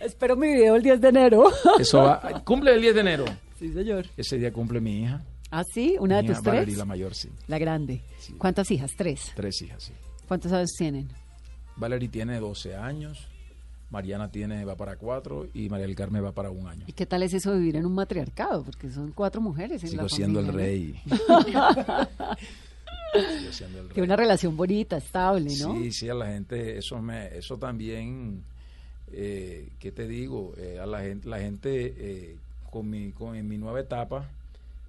Espero 0.00 0.36
mi 0.36 0.48
video 0.48 0.76
el 0.76 0.82
10 0.82 1.00
de 1.00 1.08
enero. 1.08 1.50
Eso 1.78 2.02
va, 2.02 2.42
cumple 2.44 2.74
el 2.74 2.80
10 2.82 2.94
de 2.94 3.00
enero. 3.00 3.24
sí, 3.58 3.72
señor. 3.72 4.06
Ese 4.18 4.36
día 4.36 4.52
cumple 4.52 4.80
mi 4.82 5.02
hija. 5.02 5.22
¿Ah, 5.50 5.64
sí? 5.64 5.96
¿Una 5.98 6.16
de 6.18 6.24
tus 6.24 6.32
hija 6.32 6.42
tres? 6.42 6.54
Valerie, 6.54 6.76
la 6.76 6.84
mayor, 6.84 7.14
sí. 7.14 7.30
La 7.48 7.58
grande. 7.58 8.02
Sí. 8.18 8.34
¿Cuántas 8.34 8.70
hijas? 8.70 8.90
Tres. 8.96 9.32
Tres 9.34 9.62
hijas, 9.62 9.82
sí. 9.84 9.92
¿Cuántos 10.28 10.52
años 10.52 10.72
tienen? 10.76 11.08
Valerie 11.76 12.08
tiene 12.10 12.38
12 12.38 12.76
años, 12.76 13.28
Mariana 13.92 14.30
tiene 14.30 14.64
va 14.64 14.74
para 14.74 14.96
4 14.96 15.48
y 15.52 15.68
María 15.68 15.86
del 15.86 15.94
Carmen 15.94 16.24
va 16.24 16.32
para 16.32 16.50
un 16.50 16.66
año. 16.66 16.84
¿Y 16.88 16.92
qué 16.92 17.04
tal 17.06 17.22
es 17.22 17.34
eso 17.34 17.52
de 17.52 17.58
vivir 17.58 17.76
en 17.76 17.84
un 17.86 17.94
matriarcado? 17.94 18.64
Porque 18.64 18.90
son 18.90 19.12
cuatro 19.12 19.40
mujeres 19.42 19.84
en 19.84 19.90
Sigo 19.90 20.02
la 20.04 20.08
siendo 20.08 20.40
el 20.40 20.48
rey. 20.48 20.98
Sigo 23.12 23.52
siendo 23.52 23.80
el 23.80 23.88
Que 23.88 23.94
rey. 23.94 24.04
una 24.04 24.16
relación 24.16 24.56
bonita, 24.56 24.96
estable, 24.96 25.50
¿no? 25.60 25.74
Sí, 25.74 25.92
sí, 25.92 26.08
a 26.08 26.14
la 26.14 26.26
gente, 26.28 26.78
eso 26.78 27.00
me, 27.02 27.36
eso 27.36 27.58
también, 27.58 28.42
eh, 29.12 29.68
¿qué 29.78 29.92
te 29.92 30.08
digo? 30.08 30.54
Eh, 30.56 30.78
a 30.82 30.86
la 30.86 31.00
gente, 31.02 31.28
la 31.28 31.38
gente 31.40 31.94
eh, 31.96 32.36
con 32.70 32.88
mi, 32.88 33.12
con 33.12 33.36
en 33.36 33.46
mi 33.46 33.58
nueva 33.58 33.80
etapa, 33.80 34.26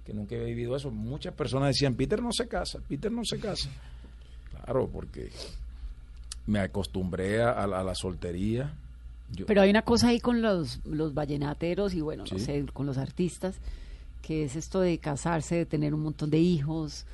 que 0.06 0.14
nunca 0.14 0.34
he 0.34 0.44
vivido 0.44 0.74
eso, 0.76 0.90
muchas 0.90 1.34
personas 1.34 1.68
decían, 1.68 1.94
Peter 1.94 2.22
no 2.22 2.32
se 2.32 2.48
casa, 2.48 2.78
Peter 2.88 3.12
no 3.12 3.22
se 3.24 3.38
casa. 3.38 3.68
Claro, 4.50 4.88
porque 4.90 5.30
me 6.46 6.60
acostumbré 6.60 7.42
a, 7.42 7.50
a 7.52 7.66
la, 7.66 7.80
a 7.80 7.84
la 7.84 7.94
soltería. 7.94 8.72
Yo- 9.36 9.46
Pero 9.46 9.62
hay 9.62 9.70
una 9.70 9.82
cosa 9.82 10.08
ahí 10.08 10.20
con 10.20 10.42
los, 10.42 10.80
los 10.84 11.14
vallenateros 11.14 11.94
y 11.94 12.00
bueno, 12.00 12.24
no 12.30 12.38
sé, 12.38 12.64
con 12.72 12.86
los 12.86 12.98
artistas, 12.98 13.56
que 14.22 14.44
es 14.44 14.56
esto 14.56 14.80
de 14.80 14.98
casarse, 14.98 15.56
de 15.56 15.66
tener 15.66 15.92
un 15.94 16.02
montón 16.02 16.30
de 16.30 16.38
hijos. 16.38 17.04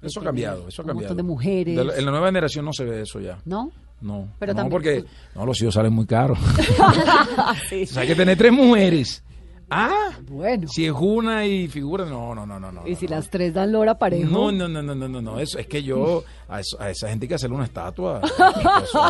de 0.00 0.08
Eso 0.08 0.20
ha 0.20 0.24
cambiado, 0.24 0.68
eso 0.68 0.82
ha 0.82 0.84
un 0.84 0.88
cambiado. 0.88 1.14
montón 1.14 1.16
de 1.16 1.22
mujeres. 1.22 1.76
De 1.76 1.84
la- 1.84 1.96
en 1.96 2.04
la 2.04 2.10
nueva 2.10 2.26
generación 2.26 2.64
no 2.64 2.72
se 2.72 2.84
ve 2.84 3.02
eso 3.02 3.20
ya. 3.20 3.38
¿No? 3.44 3.70
No, 4.00 4.28
Pero 4.38 4.52
no 4.52 4.56
también- 4.58 4.70
porque 4.70 5.04
no, 5.34 5.46
los 5.46 5.60
hijos 5.62 5.72
salen 5.74 5.92
muy 5.92 6.04
caros. 6.06 6.38
Sí. 7.68 7.82
o 7.82 7.86
sea, 7.86 8.02
hay 8.02 8.08
que 8.08 8.14
tener 8.14 8.36
tres 8.36 8.52
mujeres. 8.52 9.22
Ah, 9.68 10.10
Bueno. 10.28 10.68
si 10.68 10.86
es 10.86 10.92
una 10.96 11.44
y 11.44 11.66
figura, 11.66 12.04
no, 12.04 12.34
no, 12.36 12.46
no, 12.46 12.60
no, 12.60 12.70
no. 12.70 12.86
y 12.86 12.94
si 12.94 13.06
no. 13.06 13.16
las 13.16 13.28
tres 13.30 13.52
dan 13.52 13.72
lora 13.72 13.98
parejo. 13.98 14.30
No, 14.30 14.52
no, 14.52 14.68
no, 14.68 14.80
no, 14.80 14.94
no, 14.94 15.08
no, 15.08 15.20
no, 15.20 15.40
eso 15.40 15.58
es 15.58 15.66
que 15.66 15.82
yo 15.82 16.22
a, 16.48 16.60
eso- 16.60 16.80
a 16.80 16.90
esa 16.90 17.08
gente 17.08 17.24
hay 17.24 17.28
que 17.28 17.34
hacerle 17.34 17.56
una 17.56 17.64
estatua. 17.64 18.20
Eso, 18.22 19.00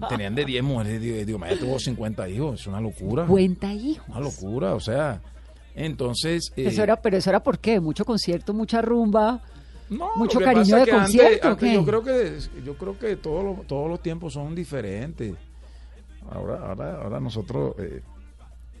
tenían 0.08 0.34
de 0.34 0.46
10 0.46 0.62
mujeres, 0.64 1.26
digo, 1.26 1.38
"Maya, 1.38 1.58
tuvo 1.58 1.78
50 1.78 2.26
hijos, 2.28 2.60
es 2.60 2.66
una 2.66 2.80
locura. 2.80 3.26
Cuenta 3.26 3.70
hijos. 3.74 4.08
Una 4.08 4.20
locura, 4.20 4.74
o 4.74 4.80
sea, 4.80 5.20
entonces 5.74 6.52
eh, 6.56 6.68
Eso 6.68 6.82
era, 6.82 6.96
pero 6.96 7.18
eso 7.18 7.28
era 7.28 7.42
por 7.42 7.58
qué, 7.58 7.78
mucho 7.78 8.04
concierto, 8.06 8.54
mucha 8.54 8.80
rumba. 8.80 9.42
No, 9.90 10.16
mucho 10.16 10.38
cariño 10.40 10.76
de 10.76 10.82
antes- 10.82 10.94
concierto. 10.94 11.48
¿o 11.48 11.50
antes 11.52 11.72
yo 11.74 11.84
creo 11.84 12.02
que 12.02 12.38
yo 12.64 12.74
creo 12.78 12.98
que 12.98 13.16
todos 13.16 13.44
los, 13.44 13.66
todos 13.66 13.88
los 13.90 14.00
tiempos 14.00 14.32
son 14.32 14.54
diferentes. 14.54 15.34
Ahora 16.30 16.60
ahora 16.66 17.02
ahora 17.02 17.20
nosotros 17.20 17.74
eh, 17.78 18.02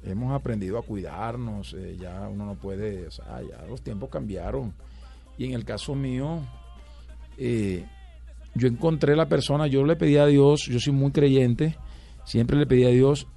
hemos 0.04 0.32
aprendido 0.32 0.78
a 0.78 0.82
cuidarnos, 0.82 1.74
eh, 1.74 1.96
ya 1.98 2.28
uno 2.28 2.46
no 2.46 2.54
puede, 2.54 3.06
o 3.06 3.10
sea, 3.10 3.40
ya 3.42 3.64
los 3.66 3.82
tiempos 3.82 4.08
cambiaron. 4.10 4.72
Y 5.36 5.44
en 5.44 5.52
el 5.52 5.64
caso 5.64 5.94
mío 5.94 6.40
eh, 7.36 7.84
yo 8.54 8.66
encontré 8.66 9.14
la 9.14 9.28
persona, 9.28 9.66
yo 9.66 9.84
le 9.84 9.96
pedí 9.96 10.16
a 10.16 10.26
Dios, 10.26 10.66
yo 10.66 10.80
soy 10.80 10.92
muy 10.92 11.12
creyente, 11.12 11.76
siempre 12.24 12.56
le 12.56 12.66
pedí 12.66 12.84
a 12.84 12.88
Dios 12.88 13.28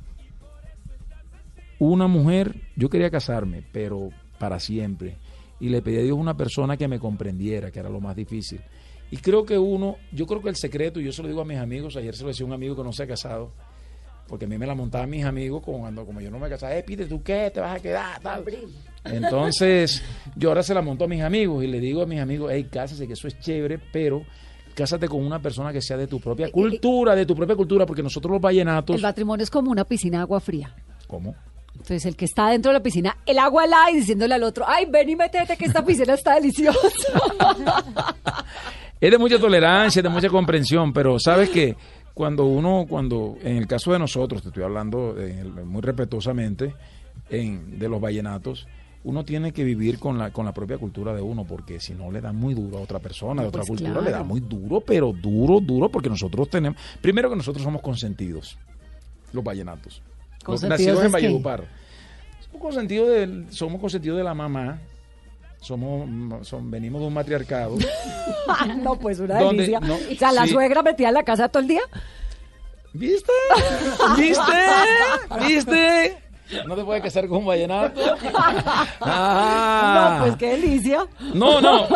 una 1.78 2.08
mujer, 2.08 2.56
yo 2.76 2.90
quería 2.90 3.10
casarme, 3.10 3.64
pero 3.72 4.10
para 4.40 4.60
siempre. 4.60 5.18
Y 5.60 5.70
le 5.70 5.82
pedí 5.82 5.98
a 5.98 6.02
Dios 6.02 6.18
una 6.18 6.36
persona 6.36 6.78
que 6.78 6.88
me 6.88 7.00
comprendiera, 7.00 7.72
que 7.72 7.80
era 7.80 7.90
lo 7.90 8.00
más 8.00 8.16
difícil. 8.16 8.62
Y 9.12 9.18
creo 9.18 9.46
que 9.46 9.58
uno, 9.58 9.98
yo 10.12 10.26
creo 10.26 10.42
que 10.42 10.50
el 10.50 10.56
secreto, 10.56 11.00
y 11.00 11.06
yo 11.06 11.12
se 11.12 11.22
lo 11.22 11.28
digo 11.28 11.42
a 11.42 11.46
mis 11.46 11.58
amigos, 11.58 11.96
ayer 11.98 12.16
se 12.16 12.24
lo 12.24 12.30
decía 12.30 12.46
un 12.46 12.54
amigo 12.54 12.76
que 12.76 12.84
no 12.84 12.94
se 12.94 13.04
ha 13.04 13.08
casado, 13.08 13.52
porque 14.32 14.46
a 14.46 14.48
mí 14.48 14.58
me 14.58 14.66
la 14.66 14.74
montaban 14.74 15.10
mis 15.10 15.26
amigos 15.26 15.62
como 15.62 15.80
cuando 15.80 16.06
como 16.06 16.22
yo 16.22 16.32
no 16.32 16.40
me 16.40 16.48
casaba, 16.48 16.74
eh, 16.74 16.84
Peter, 16.84 17.06
¿tú 17.06 17.22
qué? 17.22 17.52
¿Te 17.54 17.60
vas 17.60 17.76
a 17.76 17.80
quedar? 17.82 18.18
Tal. 18.22 18.46
Entonces, 19.04 20.02
yo 20.38 20.48
ahora 20.48 20.64
se 20.64 20.74
la 20.74 20.82
monto 20.82 21.04
a 21.04 21.08
mis 21.10 21.22
amigos 21.22 21.62
y 21.66 21.68
le 21.68 21.82
digo 21.82 22.02
a 22.02 22.06
mis 22.06 22.22
amigos, 22.22 22.50
hey, 22.54 22.66
cásate, 22.72 23.08
que 23.08 23.12
eso 23.12 23.28
es 23.28 23.38
chévere, 23.42 23.78
pero 23.92 24.24
cásate 24.74 25.10
con 25.10 25.22
una 25.22 25.42
persona 25.42 25.74
que 25.74 25.82
sea 25.82 25.98
de 25.98 26.08
tu 26.08 26.22
propia 26.22 26.50
cultura, 26.50 27.14
de 27.14 27.26
tu 27.26 27.36
propia 27.36 27.58
cultura, 27.58 27.86
porque 27.86 28.02
nosotros 28.02 28.32
los 28.32 28.42
vallenatos... 28.42 28.96
El 28.96 29.02
matrimonio 29.02 29.44
es 29.44 29.50
como 29.50 29.70
una 29.70 29.84
piscina 29.84 30.20
de 30.20 30.22
agua 30.22 30.40
fría. 30.40 30.74
¿Cómo? 31.08 31.36
Entonces 31.74 32.06
el 32.06 32.16
que 32.16 32.24
está 32.24 32.48
dentro 32.52 32.72
de 32.72 32.78
la 32.78 32.84
piscina, 32.84 33.18
el 33.26 33.38
agua 33.38 33.66
helada 33.66 33.92
y 33.92 33.96
diciéndole 33.96 34.36
al 34.36 34.44
otro, 34.44 34.64
ay, 34.66 34.86
ven 34.90 35.10
y 35.10 35.18
métete 35.18 35.58
que 35.58 35.66
esta 35.66 35.84
piscina 35.84 36.14
está 36.14 36.36
deliciosa. 36.36 36.80
Es 39.02 39.10
de 39.10 39.18
mucha 39.18 39.40
tolerancia, 39.40 40.00
es 40.00 40.04
de 40.04 40.10
mucha 40.10 40.30
comprensión, 40.30 40.94
pero 40.94 41.18
sabes 41.18 41.50
que 41.50 41.76
cuando 42.14 42.46
uno, 42.46 42.86
cuando, 42.88 43.38
en 43.42 43.58
el 43.58 43.68
caso 43.68 43.94
de 43.94 44.00
nosotros, 44.00 44.42
te 44.42 44.50
estoy 44.50 44.64
hablando 44.64 45.16
eh, 45.18 45.44
muy 45.44 45.82
respetuosamente, 45.82 46.74
en, 47.30 47.80
de 47.80 47.88
los 47.90 48.02
vallenatos, 48.02 48.68
uno 49.04 49.26
tiene 49.26 49.52
que 49.52 49.64
vivir 49.64 49.98
con 49.98 50.18
la, 50.18 50.32
con 50.32 50.46
la 50.46 50.54
propia 50.54 50.78
cultura 50.78 51.14
de 51.14 51.22
uno, 51.22 51.46
porque 51.46 51.80
si 51.80 51.94
no 51.94 52.12
le 52.12 52.22
da 52.22 52.32
muy 52.32 52.54
duro 52.54 52.78
a 52.78 52.82
otra 52.82 53.00
persona, 53.00 53.42
de 53.42 53.48
otra 53.48 53.62
Pues 53.62 53.70
cultura, 53.70 53.92
claro. 53.94 54.06
le 54.06 54.12
da 54.12 54.24
muy 54.24 54.42
duro, 54.42 54.82
pero 54.82 55.12
duro, 55.12 55.60
duro, 55.60 55.90
porque 55.90 56.10
nosotros 56.10 56.50
tenemos, 56.50 56.80
primero 57.02 57.30
que 57.30 57.36
nosotros 57.36 57.64
somos 57.64 57.82
consentidos, 57.82 58.58
los 59.34 59.44
vallenatos, 59.44 60.02
los 60.32 60.44
¿Consentidos 60.44 60.80
nacidos 60.80 61.06
en? 61.06 61.12
Valledupar. 61.12 61.66
Somos 62.46 62.62
consentidos 62.62 63.10
de, 63.10 63.46
somos 63.50 63.82
consentidos 63.82 64.18
de 64.18 64.24
la 64.24 64.34
mamá, 64.34 64.80
somos, 65.62 66.48
son, 66.48 66.70
venimos 66.70 67.02
de 67.02 67.08
un 67.08 67.14
matriarcado. 67.14 67.78
no, 68.82 68.96
pues 68.96 69.20
una 69.20 69.36
delicia. 69.40 69.80
No, 69.80 69.96
o 69.96 70.16
sea, 70.18 70.32
la 70.32 70.46
sí. 70.46 70.50
suegra 70.54 70.82
metida 70.82 71.10
en 71.10 71.14
la 71.14 71.24
casa 71.24 71.48
todo 71.48 71.62
el 71.62 71.70
día. 71.70 71.82
¿Viste? 72.94 73.32
¿Viste? 74.18 74.52
¿Viste? 75.48 76.18
No 76.68 76.76
te 76.76 76.84
puedes 76.84 77.02
casar 77.02 77.28
con 77.28 77.38
un 77.40 77.46
vallenato. 77.46 78.02
Ah. 79.04 80.18
No, 80.20 80.26
pues 80.26 80.36
qué 80.38 80.52
delicia. 80.58 81.08
No, 81.34 81.60
no. 81.60 81.88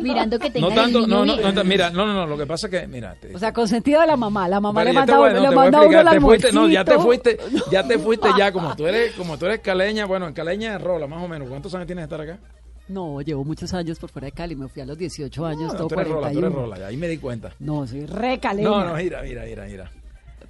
Mirando 0.00 0.38
que 0.38 0.50
tenga 0.50 0.68
No 0.68 0.74
tanto, 0.74 0.98
el 0.98 1.04
niño 1.06 1.24
no, 1.24 1.36
no, 1.36 1.52
no, 1.52 1.64
mira, 1.64 1.90
no, 1.90 2.04
no, 2.04 2.12
no, 2.12 2.26
lo 2.26 2.36
que 2.36 2.46
pasa 2.46 2.66
es 2.66 2.70
que, 2.70 2.86
mira, 2.86 3.14
te- 3.14 3.34
O 3.34 3.38
sea, 3.38 3.52
consentido 3.52 4.00
de 4.02 4.06
la 4.06 4.16
mamá. 4.16 4.48
La 4.48 4.60
mamá 4.60 4.80
pero 4.80 4.92
le 4.92 4.98
manda, 4.98 5.16
voy- 5.16 5.32
no, 5.32 5.40
le 5.40 5.50
manda 5.50 5.78
a 5.78 5.82
uno 5.82 6.20
fuiste, 6.20 6.52
no, 6.52 6.68
ya 6.68 6.84
te 6.84 6.98
fuiste, 6.98 7.38
ya 7.70 7.86
te 7.86 7.98
fuiste 7.98 8.28
ya, 8.36 8.52
como 8.52 8.76
tú 8.76 8.86
eres, 8.86 9.12
como 9.14 9.38
tú 9.38 9.46
eres 9.46 9.60
caleña, 9.60 10.04
bueno, 10.04 10.26
en 10.26 10.34
caleña 10.34 10.76
rola, 10.78 11.06
más 11.06 11.22
o 11.22 11.28
menos. 11.28 11.48
¿Cuántos 11.48 11.74
años 11.74 11.86
tienes 11.86 12.08
de 12.08 12.14
estar 12.14 12.20
acá? 12.20 12.38
No, 12.92 13.20
llevo 13.22 13.44
muchos 13.44 13.72
años 13.74 13.98
por 13.98 14.10
fuera 14.10 14.26
de 14.26 14.32
Cali. 14.32 14.54
Me 14.54 14.68
fui 14.68 14.82
a 14.82 14.86
los 14.86 14.98
18 14.98 15.46
años, 15.46 15.72
No, 15.72 15.78
todo 15.78 15.88
tú 15.88 15.94
eres 15.94 16.08
rola, 16.08 16.28
tú 16.32 16.34
41. 16.40 16.46
eres 16.46 16.54
rola, 16.58 16.78
ya, 16.78 16.86
ahí 16.88 16.96
me 16.96 17.08
di 17.08 17.18
cuenta. 17.18 17.52
No, 17.58 17.86
soy 17.86 18.06
re 18.06 18.38
caleña. 18.38 18.68
No, 18.68 18.84
no, 18.84 18.94
mira, 18.96 19.22
mira, 19.22 19.44
mira, 19.44 19.64
mira. 19.66 19.90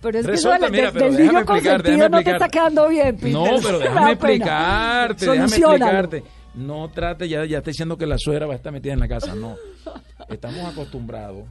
Pero 0.00 0.18
es 0.18 0.26
que 0.26 0.32
eso 0.32 0.50
del, 0.50 0.70
mira, 0.72 0.84
del- 0.84 0.92
pero 0.94 1.04
del 1.06 1.16
déjame 1.16 1.32
niño 1.38 1.46
consentido 1.46 2.08
no 2.08 2.22
te 2.22 2.30
está 2.32 2.48
quedando 2.48 2.88
bien, 2.88 3.16
Peter. 3.16 3.32
No, 3.32 3.44
pero 3.62 3.78
déjame 3.78 4.12
explicarte, 4.12 5.26
déjame 5.26 5.44
explicarte. 5.56 6.24
No 6.54 6.90
trate, 6.90 7.28
ya, 7.28 7.44
ya 7.46 7.58
está 7.58 7.70
diciendo 7.70 7.96
que 7.96 8.06
la 8.06 8.18
suegra 8.18 8.46
va 8.46 8.52
a 8.54 8.56
estar 8.56 8.72
metida 8.72 8.92
en 8.92 9.00
la 9.00 9.08
casa. 9.08 9.34
No. 9.34 9.56
Estamos 10.28 10.64
acostumbrados 10.64 11.44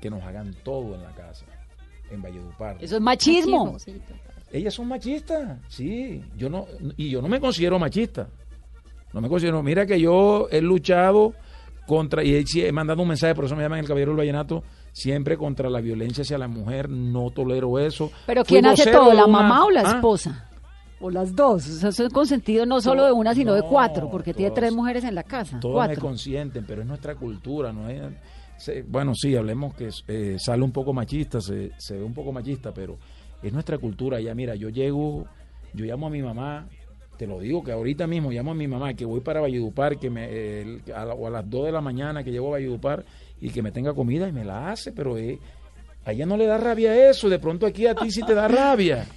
que 0.00 0.08
nos 0.10 0.22
hagan 0.22 0.54
todo 0.64 0.94
en 0.94 1.02
la 1.02 1.10
casa, 1.10 1.44
en 2.10 2.22
Valledupar. 2.22 2.76
Eso 2.80 2.96
es 2.96 3.00
machismo. 3.02 3.72
Machismo. 3.72 4.00
Ellas 4.52 4.72
son 4.74 4.88
machistas, 4.88 5.58
sí. 5.68 6.24
Yo 6.36 6.48
no, 6.48 6.66
y 6.96 7.10
yo 7.10 7.20
no 7.20 7.28
me 7.28 7.40
considero 7.40 7.78
machista. 7.78 8.28
No 9.12 9.20
me 9.20 9.28
considero. 9.28 9.62
Mira 9.62 9.86
que 9.86 10.00
yo 10.00 10.48
he 10.50 10.60
luchado 10.60 11.32
contra, 11.86 12.22
y 12.24 12.44
he, 12.56 12.72
mandado 12.72 13.02
un 13.02 13.08
mensaje, 13.08 13.34
por 13.34 13.44
eso 13.44 13.54
me 13.56 13.62
llaman 13.62 13.78
el 13.78 13.86
Caballero 13.86 14.10
del 14.10 14.18
Vallenato, 14.18 14.62
siempre 14.92 15.36
contra 15.36 15.70
la 15.70 15.80
violencia 15.80 16.22
hacia 16.22 16.36
la 16.38 16.48
mujer. 16.48 16.88
No 16.90 17.30
tolero 17.30 17.78
eso. 17.78 18.10
Pero 18.26 18.44
Fui 18.44 18.54
¿quién 18.56 18.66
hace 18.66 18.90
todo? 18.90 19.12
¿La 19.14 19.24
una- 19.26 19.38
mamá 19.42 19.64
o 19.66 19.70
la 19.70 19.80
Ah, 19.82 19.94
esposa? 19.94 20.48
O 21.00 21.10
las 21.10 21.36
dos. 21.36 21.66
O 21.68 21.72
sea, 21.72 21.88
eso 21.90 22.06
es 22.06 22.12
consentido 22.12 22.64
no 22.66 22.80
solo 22.80 23.04
de 23.04 23.12
una, 23.12 23.34
sino 23.34 23.54
de 23.54 23.62
cuatro, 23.62 24.08
porque 24.10 24.32
tiene 24.34 24.50
tres 24.52 24.72
mujeres 24.72 25.04
en 25.04 25.14
la 25.14 25.22
casa. 25.22 25.60
Todos 25.60 25.74
me 25.74 25.86
Cuatro. 25.88 26.00
consienten, 26.02 26.64
pero 26.66 26.80
es 26.82 26.88
nuestra 26.88 27.14
cultura, 27.14 27.72
no 27.72 27.88
es... 27.88 28.02
se- 28.56 28.82
bueno, 28.82 29.14
sí, 29.14 29.36
hablemos 29.36 29.74
que 29.74 29.90
eh, 30.08 30.36
sale 30.38 30.62
un 30.62 30.72
poco 30.72 30.94
machista, 30.94 31.40
se, 31.42 31.70
se 31.76 31.96
ve 31.98 32.02
un 32.02 32.14
poco 32.14 32.32
machista, 32.32 32.72
pero 32.72 32.96
es 33.42 33.52
nuestra 33.52 33.76
cultura. 33.76 34.18
Ya 34.20 34.34
mira, 34.34 34.54
yo 34.54 34.70
llego, 34.70 35.26
yo 35.74 35.84
llamo 35.84 36.06
a 36.06 36.10
mi 36.10 36.22
mamá, 36.22 36.66
te 37.16 37.26
lo 37.26 37.40
digo 37.40 37.62
que 37.64 37.72
ahorita 37.72 38.06
mismo 38.06 38.30
llamo 38.30 38.50
a 38.50 38.54
mi 38.54 38.68
mamá, 38.68 38.94
que 38.94 39.04
voy 39.04 39.20
para 39.20 39.40
Valledupar, 39.40 39.98
que 39.98 40.10
me, 40.10 40.26
eh, 40.26 40.62
el- 40.62 40.92
a 40.92 41.04
la- 41.04 41.14
o 41.14 41.26
a 41.26 41.30
las 41.30 41.48
2 41.48 41.66
de 41.66 41.72
la 41.72 41.80
mañana 41.80 42.22
que 42.22 42.30
llego 42.30 42.48
a 42.48 42.50
Valledupar 42.52 43.04
y 43.40 43.50
que 43.50 43.62
me 43.62 43.72
tenga 43.72 43.94
comida 43.94 44.28
y 44.28 44.32
me 44.32 44.44
la 44.44 44.70
hace, 44.70 44.92
pero 44.92 45.16
eh, 45.18 45.38
a 46.04 46.12
ella 46.12 46.26
no 46.26 46.36
le 46.36 46.46
da 46.46 46.56
rabia 46.58 47.10
eso, 47.10 47.28
de 47.28 47.38
pronto 47.38 47.66
aquí 47.66 47.86
a 47.86 47.94
ti 47.94 48.10
sí 48.10 48.22
te 48.22 48.34
da 48.34 48.48
rabia. 48.48 49.06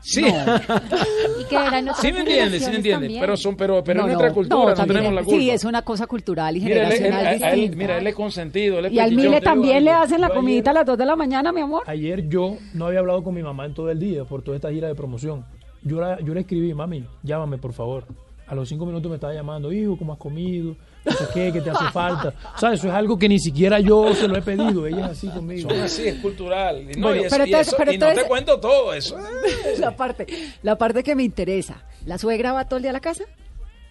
Sí, 0.00 0.24
Y 1.40 1.44
que 1.48 1.56
eran 1.56 1.88
otras 1.88 1.98
sí 2.00 2.12
me 2.12 2.20
entiendes, 2.20 2.62
sí 2.62 2.70
me 2.70 2.76
entiendes, 2.76 3.00
también. 3.08 3.20
pero 3.20 3.36
son, 3.36 3.56
pero, 3.56 3.82
pero 3.82 4.02
No, 4.02 4.06
es 4.06 4.12
nuestra 4.12 4.28
no, 4.28 4.34
cultura, 4.36 4.74
no, 4.76 4.86
tenemos 4.86 5.12
la 5.12 5.24
culpa. 5.24 5.40
Sí, 5.40 5.50
es 5.50 5.64
una 5.64 5.82
cosa 5.82 6.06
cultural 6.06 6.56
y 6.56 6.60
Mira, 6.60 6.86
él, 6.86 6.92
él- 6.92 6.98
generacional 6.98 7.42
a- 7.42 7.52
él- 7.54 7.76
mira, 7.76 7.98
él 7.98 8.06
es 8.06 8.14
consentido. 8.14 8.78
Él 8.78 8.84
es 8.86 8.92
y 8.92 9.00
al 9.00 9.10
Mile 9.10 9.22
digo 9.28 9.40
también 9.40 9.84
le 9.84 9.90
hacen 9.90 10.20
la 10.20 10.28
Yo 10.28 10.34
comidita 10.34 10.70
a 10.70 10.74
las 10.74 10.86
dos 10.86 10.96
de 10.96 11.04
la 11.04 11.16
mañana, 11.16 11.50
mi 11.50 11.62
amor. 11.62 11.82
Ayer 11.88 12.28
yo 12.28 12.58
no 12.74 12.86
había 12.86 13.00
hablado 13.00 13.24
con 13.24 13.34
mi 13.34 13.42
mamá 13.42 13.66
en 13.66 13.74
todo 13.74 13.90
el 13.90 13.98
día 13.98 14.24
por 14.24 14.42
toda 14.42 14.56
esta 14.56 14.70
gira 14.70 14.86
de 14.86 14.94
promoción. 14.94 15.44
Yo, 15.84 16.00
la- 16.00 16.20
yo 16.20 16.32
le 16.34 16.40
escribí, 16.40 16.72
mami, 16.74 17.04
llámame 17.22 17.58
por 17.58 17.72
favor. 17.72 18.04
A 18.46 18.54
los 18.54 18.68
cinco 18.68 18.84
minutos 18.84 19.08
me 19.08 19.14
estaba 19.16 19.32
llamando, 19.32 19.72
hijo, 19.72 19.96
¿cómo 19.96 20.12
has 20.12 20.18
comido? 20.18 20.76
No 21.04 21.12
sé 21.12 21.24
qué, 21.32 21.52
¿qué 21.52 21.60
te 21.62 21.70
hace 21.70 21.84
falta? 21.90 22.34
O 22.54 22.58
sea, 22.58 22.72
eso 22.74 22.86
es 22.88 22.92
algo 22.94 23.18
que 23.18 23.28
ni 23.28 23.38
siquiera 23.38 23.80
yo 23.80 24.14
se 24.14 24.28
lo 24.28 24.36
he 24.36 24.42
pedido. 24.42 24.86
Ella 24.86 25.06
es 25.06 25.12
así 25.12 25.28
conmigo. 25.28 25.70
Son 25.70 25.80
así, 25.80 26.06
es 26.08 26.16
cultural. 26.20 26.82
Y, 26.82 26.94
no, 26.96 27.08
Bueno, 27.08 27.22
y 27.22 27.24
eso- 27.24 27.30
pero 27.36 27.46
y 27.48 27.54
eso- 27.54 27.76
pero 27.78 27.92
y 27.92 27.98
no 27.98 28.12
te 28.12 28.24
cuento 28.24 28.60
todo 28.60 28.92
eso. 28.92 29.16
la 29.78 29.96
parte, 29.96 30.26
la 30.62 30.76
parte 30.76 31.02
que 31.02 31.14
me 31.16 31.22
interesa. 31.22 31.82
¿La 32.04 32.18
suegra 32.18 32.52
va 32.52 32.66
todo 32.68 32.76
el 32.76 32.82
día 32.82 32.90
a 32.90 32.94
la 32.94 33.00
casa? 33.00 33.24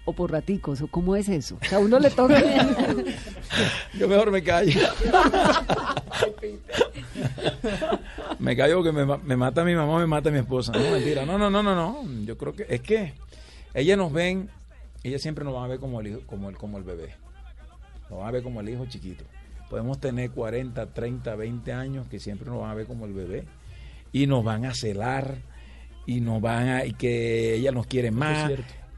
¿O 0.04 0.14
por 0.14 0.32
raticos? 0.32 0.82
¿O 0.82 0.88
cómo 0.88 1.16
es 1.16 1.30
eso? 1.30 1.58
O 1.62 1.66
sea, 1.66 1.78
a 1.78 1.82
uno 1.82 2.00
le 2.00 2.10
toca... 2.10 2.42
Yo 3.98 4.08
mejor 4.08 4.32
me 4.32 4.42
callo. 4.42 4.80
me 8.40 8.56
callo 8.56 8.78
porque 8.78 8.92
me, 8.92 9.06
me 9.06 9.38
mata 9.38 9.64
mi 9.64 9.76
mamá, 9.76 10.00
me 10.00 10.08
mata 10.08 10.32
mi 10.32 10.40
esposa. 10.40 10.72
No, 10.72 10.92
mentira. 10.92 11.26
No, 11.26 11.38
no, 11.38 11.52
no, 11.52 11.62
no, 11.62 11.76
no. 11.76 12.04
Yo 12.26 12.38
creo 12.38 12.54
que 12.54 12.66
es 12.68 12.82
que 12.82 13.14
ellas 13.74 13.98
nos 13.98 14.12
ven, 14.12 14.50
ellas 15.04 15.22
siempre 15.22 15.46
nos 15.46 15.54
van 15.54 15.66
a 15.66 15.68
ver 15.68 15.80
como 15.80 16.02
el 16.02 16.08
hijo, 16.08 16.22
como 16.26 16.50
el, 16.50 16.58
como 16.58 16.78
el 16.80 16.84
bebé. 16.84 17.14
Nos 18.10 18.20
van 18.20 18.28
a 18.28 18.32
ver 18.32 18.44
como 18.44 18.60
el 18.62 18.70
hijo 18.70 18.86
chiquito. 18.88 19.24
Podemos 19.70 20.00
tener 20.00 20.32
40, 20.32 20.94
30, 20.94 21.36
20 21.36 21.74
años 21.74 22.08
que 22.08 22.20
siempre 22.20 22.50
nos 22.50 22.60
van 22.62 22.72
a 22.72 22.74
ver 22.74 22.88
como 22.88 23.06
el 23.06 23.14
bebé. 23.14 23.46
Y 24.12 24.28
nos 24.28 24.44
van 24.44 24.66
a 24.66 24.74
celar. 24.74 25.38
Y 26.08 26.20
nos 26.22 26.42
van 26.42 26.68
a, 26.68 26.86
y 26.86 26.94
que 26.94 27.56
ella 27.56 27.72
nos 27.72 27.86
quiere 27.86 28.10
más. 28.12 28.52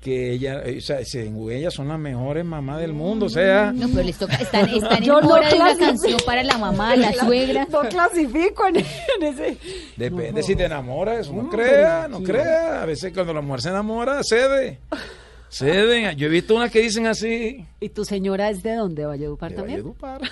Que 0.04 0.32
ella, 0.34 0.62
eh, 0.66 0.80
o 0.80 0.82
sea, 0.82 1.06
según 1.06 1.52
ellas 1.52 1.74
son 1.74 1.88
las 1.88 1.98
mejores 1.98 2.44
mamás 2.44 2.82
del 2.82 2.92
mundo. 2.92 3.28
O 3.28 3.30
sea, 3.30 3.72
No, 3.74 3.88
pero 3.88 4.04
les 4.04 4.18
toca, 4.18 4.36
están, 4.36 4.68
están 4.76 5.02
en 5.02 5.08
no 5.10 5.22
de 5.22 5.28
una 5.56 5.78
canción 5.78 6.20
para 6.26 6.44
la 6.44 6.58
mamá, 6.58 6.96
la 6.96 7.14
suegra. 7.14 7.66
No 7.72 7.82
clasifico 7.88 8.68
en, 8.68 8.78
en 8.78 9.24
ese... 9.24 9.58
Depende 9.96 10.44
si 10.44 10.56
te 10.56 10.66
enamoras, 10.66 11.20
eso 11.22 11.34
no 11.34 11.42
Hombre, 11.42 11.64
crea, 11.64 12.08
no 12.10 12.18
sí. 12.18 12.24
crea. 12.26 12.82
A 12.82 12.86
veces 12.86 13.14
cuando 13.14 13.34
la 13.34 13.42
mujer 13.42 13.62
se 13.62 13.70
enamora, 13.70 14.22
cede. 14.24 14.80
Ceden. 15.54 16.18
Yo 16.18 16.26
he 16.26 16.30
visto 16.32 16.56
unas 16.56 16.72
que 16.72 16.82
dicen 16.82 17.06
así. 17.06 17.64
¿Y 17.80 17.90
tu 17.90 18.06
señora 18.06 18.50
es 18.50 18.64
de 18.64 18.74
dónde? 18.74 19.06
¿Valledupar 19.06 19.52
de 19.52 19.56
también? 19.58 19.94
Valledupar. 20.02 20.22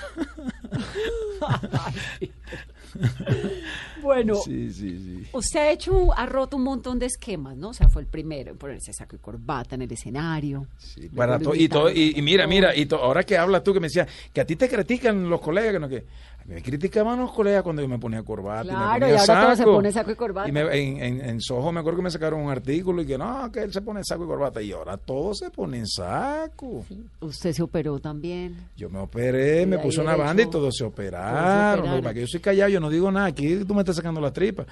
Bueno, 4.01 4.35
Sí, 4.35 4.71
sí, 4.73 4.89
sí. 4.97 5.27
usted 5.33 5.59
ha 5.59 5.71
hecho, 5.71 6.11
ha 6.17 6.25
roto 6.25 6.57
un 6.57 6.63
montón 6.63 6.97
de 6.97 7.05
esquemas, 7.05 7.55
¿no? 7.55 7.69
O 7.69 7.73
sea, 7.73 7.87
fue 7.87 8.01
el 8.01 8.07
primero 8.07 8.51
en 8.51 8.57
ponerse 8.57 8.91
saco 8.93 9.15
y 9.15 9.19
corbata 9.19 9.75
en 9.75 9.83
el 9.83 9.91
escenario. 9.91 10.65
Sí, 10.79 11.07
para 11.09 11.39
y, 11.55 11.69
todo, 11.69 11.89
y, 11.91 12.13
y 12.17 12.21
mira, 12.21 12.47
mira, 12.47 12.75
y 12.75 12.87
to- 12.87 12.97
ahora 12.97 13.23
que 13.23 13.37
hablas 13.37 13.63
tú 13.63 13.73
que 13.73 13.79
me 13.79 13.87
decías 13.87 14.07
que 14.33 14.41
a 14.41 14.45
ti 14.45 14.55
te 14.55 14.67
critican 14.67 15.29
los 15.29 15.39
colegas, 15.39 15.73
que 15.73 15.79
no 15.79 15.87
que 15.89 16.05
me 16.45 16.61
criticaban 16.61 17.19
los 17.19 17.31
colegas 17.31 17.63
cuando 17.63 17.81
yo 17.81 17.87
me 17.87 17.97
ponía 17.99 18.23
corbata 18.23 18.63
y 18.63 18.67
me 18.67 18.71
Claro, 18.73 18.99
ponía 18.99 19.07
y 19.07 19.17
ahora 19.17 19.41
todo 19.41 19.51
se 19.51 19.57
saco. 19.57 19.73
pone 19.73 19.91
saco 19.91 20.11
y 20.11 20.15
corbata. 20.15 20.49
Y 20.49 20.51
me- 20.51 20.61
en, 20.61 20.97
en, 21.03 21.29
en 21.29 21.41
Soho 21.41 21.71
me 21.71 21.79
acuerdo 21.79 21.97
que 21.97 22.03
me 22.03 22.11
sacaron 22.11 22.41
un 22.41 22.49
artículo 22.51 23.01
y 23.01 23.05
que 23.05 23.17
no, 23.17 23.51
que 23.51 23.59
él 23.61 23.71
se 23.71 23.81
pone 23.81 24.01
saco 24.03 24.23
y 24.23 24.27
corbata 24.27 24.61
y 24.61 24.71
ahora 24.71 24.97
todos 24.97 25.37
se 25.39 25.49
ponen 25.49 25.87
saco. 25.87 26.83
Usted 27.21 27.53
se 27.53 27.61
operó 27.63 27.99
también. 27.99 28.57
Yo 28.75 28.89
me 28.89 28.99
operé, 28.99 29.61
Y 29.63 29.65
me 29.65 29.77
puse 29.79 30.01
una 30.01 30.15
banda 30.15 30.43
y 30.43 30.49
todos 30.49 30.75
se 30.75 30.83
operaron. 30.83 32.01
Para 32.01 32.13
que 32.13 32.21
yo 32.21 32.27
soy 32.27 32.39
callado, 32.39 32.69
yo 32.69 32.79
no 32.79 32.89
digo 32.89 33.11
nada. 33.11 33.27
Aquí 33.27 33.63
tú 33.65 33.73
me 33.73 33.81
estás 33.81 33.95
sacando 33.95 34.19
la 34.19 34.31
tripa. 34.33 34.65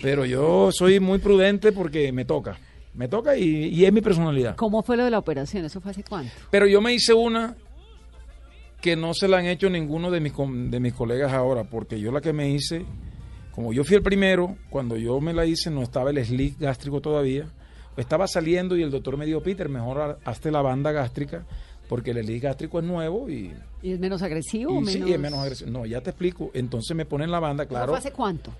Pero 0.00 0.24
yo 0.24 0.70
soy 0.72 1.00
muy 1.00 1.18
prudente 1.18 1.72
porque 1.72 2.12
me 2.12 2.24
toca. 2.24 2.56
Me 2.94 3.08
toca 3.08 3.36
y, 3.36 3.44
y 3.74 3.84
es 3.84 3.92
mi 3.92 4.00
personalidad. 4.00 4.56
¿Cómo 4.56 4.82
fue 4.82 4.96
lo 4.96 5.04
de 5.04 5.10
la 5.10 5.18
operación? 5.18 5.64
¿Eso 5.66 5.82
fue 5.82 5.90
hace 5.90 6.02
cuánto? 6.02 6.32
Pero 6.50 6.66
yo 6.66 6.80
me 6.80 6.94
hice 6.94 7.12
una 7.12 7.54
que 8.86 8.94
no 8.94 9.14
se 9.14 9.26
la 9.26 9.38
han 9.38 9.46
hecho 9.46 9.68
ninguno 9.68 10.12
de 10.12 10.20
mis, 10.20 10.32
de 10.36 10.78
mis 10.78 10.92
colegas 10.94 11.32
ahora, 11.32 11.64
porque 11.64 11.98
yo 11.98 12.12
la 12.12 12.20
que 12.20 12.32
me 12.32 12.50
hice, 12.50 12.84
como 13.50 13.72
yo 13.72 13.82
fui 13.82 13.96
el 13.96 14.02
primero, 14.02 14.56
cuando 14.70 14.96
yo 14.96 15.20
me 15.20 15.32
la 15.32 15.44
hice 15.44 15.72
no 15.72 15.82
estaba 15.82 16.10
el 16.10 16.24
slick 16.24 16.56
gástrico 16.60 17.00
todavía, 17.00 17.46
estaba 17.96 18.28
saliendo 18.28 18.76
y 18.76 18.82
el 18.84 18.92
doctor 18.92 19.16
me 19.16 19.26
dijo, 19.26 19.42
Peter, 19.42 19.68
mejor 19.68 20.00
ha- 20.00 20.18
hazte 20.30 20.52
la 20.52 20.62
banda 20.62 20.92
gástrica, 20.92 21.44
porque 21.88 22.12
el 22.12 22.22
slick 22.24 22.44
gástrico 22.44 22.78
es 22.78 22.84
nuevo 22.84 23.28
y, 23.28 23.52
¿Y 23.82 23.90
es 23.90 23.98
menos 23.98 24.22
agresivo 24.22 24.78
o 24.78 24.82
y 24.82 24.86
sí, 24.86 24.94
menos...? 25.00 25.10
es 25.10 25.18
menos 25.18 25.38
agresivo. 25.40 25.70
No, 25.72 25.84
ya 25.84 26.00
te 26.00 26.10
explico. 26.10 26.52
Entonces 26.54 26.96
me 26.96 27.06
ponen 27.06 27.32
la 27.32 27.40
banda, 27.40 27.64
¿Eso 27.64 27.70
claro. 27.70 27.88
fue 27.88 27.98
hace 27.98 28.12
cuánto? 28.12 28.52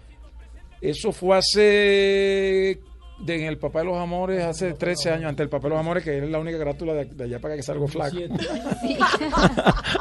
Eso 0.80 1.12
fue 1.12 1.36
hace 1.38 2.80
de, 3.18 3.34
en 3.36 3.44
el 3.44 3.58
Papá 3.58 3.80
de 3.80 3.86
los 3.86 3.96
Amores, 3.96 4.44
hace 4.44 4.72
13 4.74 5.10
años, 5.10 5.28
ante 5.28 5.42
el 5.42 5.48
Papá 5.48 5.64
de 5.64 5.70
los 5.70 5.78
Amores, 5.80 6.04
que 6.04 6.18
es 6.18 6.28
la 6.30 6.38
única 6.38 6.58
carátula 6.58 6.92
de, 6.94 7.04
de 7.06 7.24
allá 7.24 7.38
para 7.40 7.56
que 7.56 7.62
salga 7.62 7.86
flaco. 7.88 8.16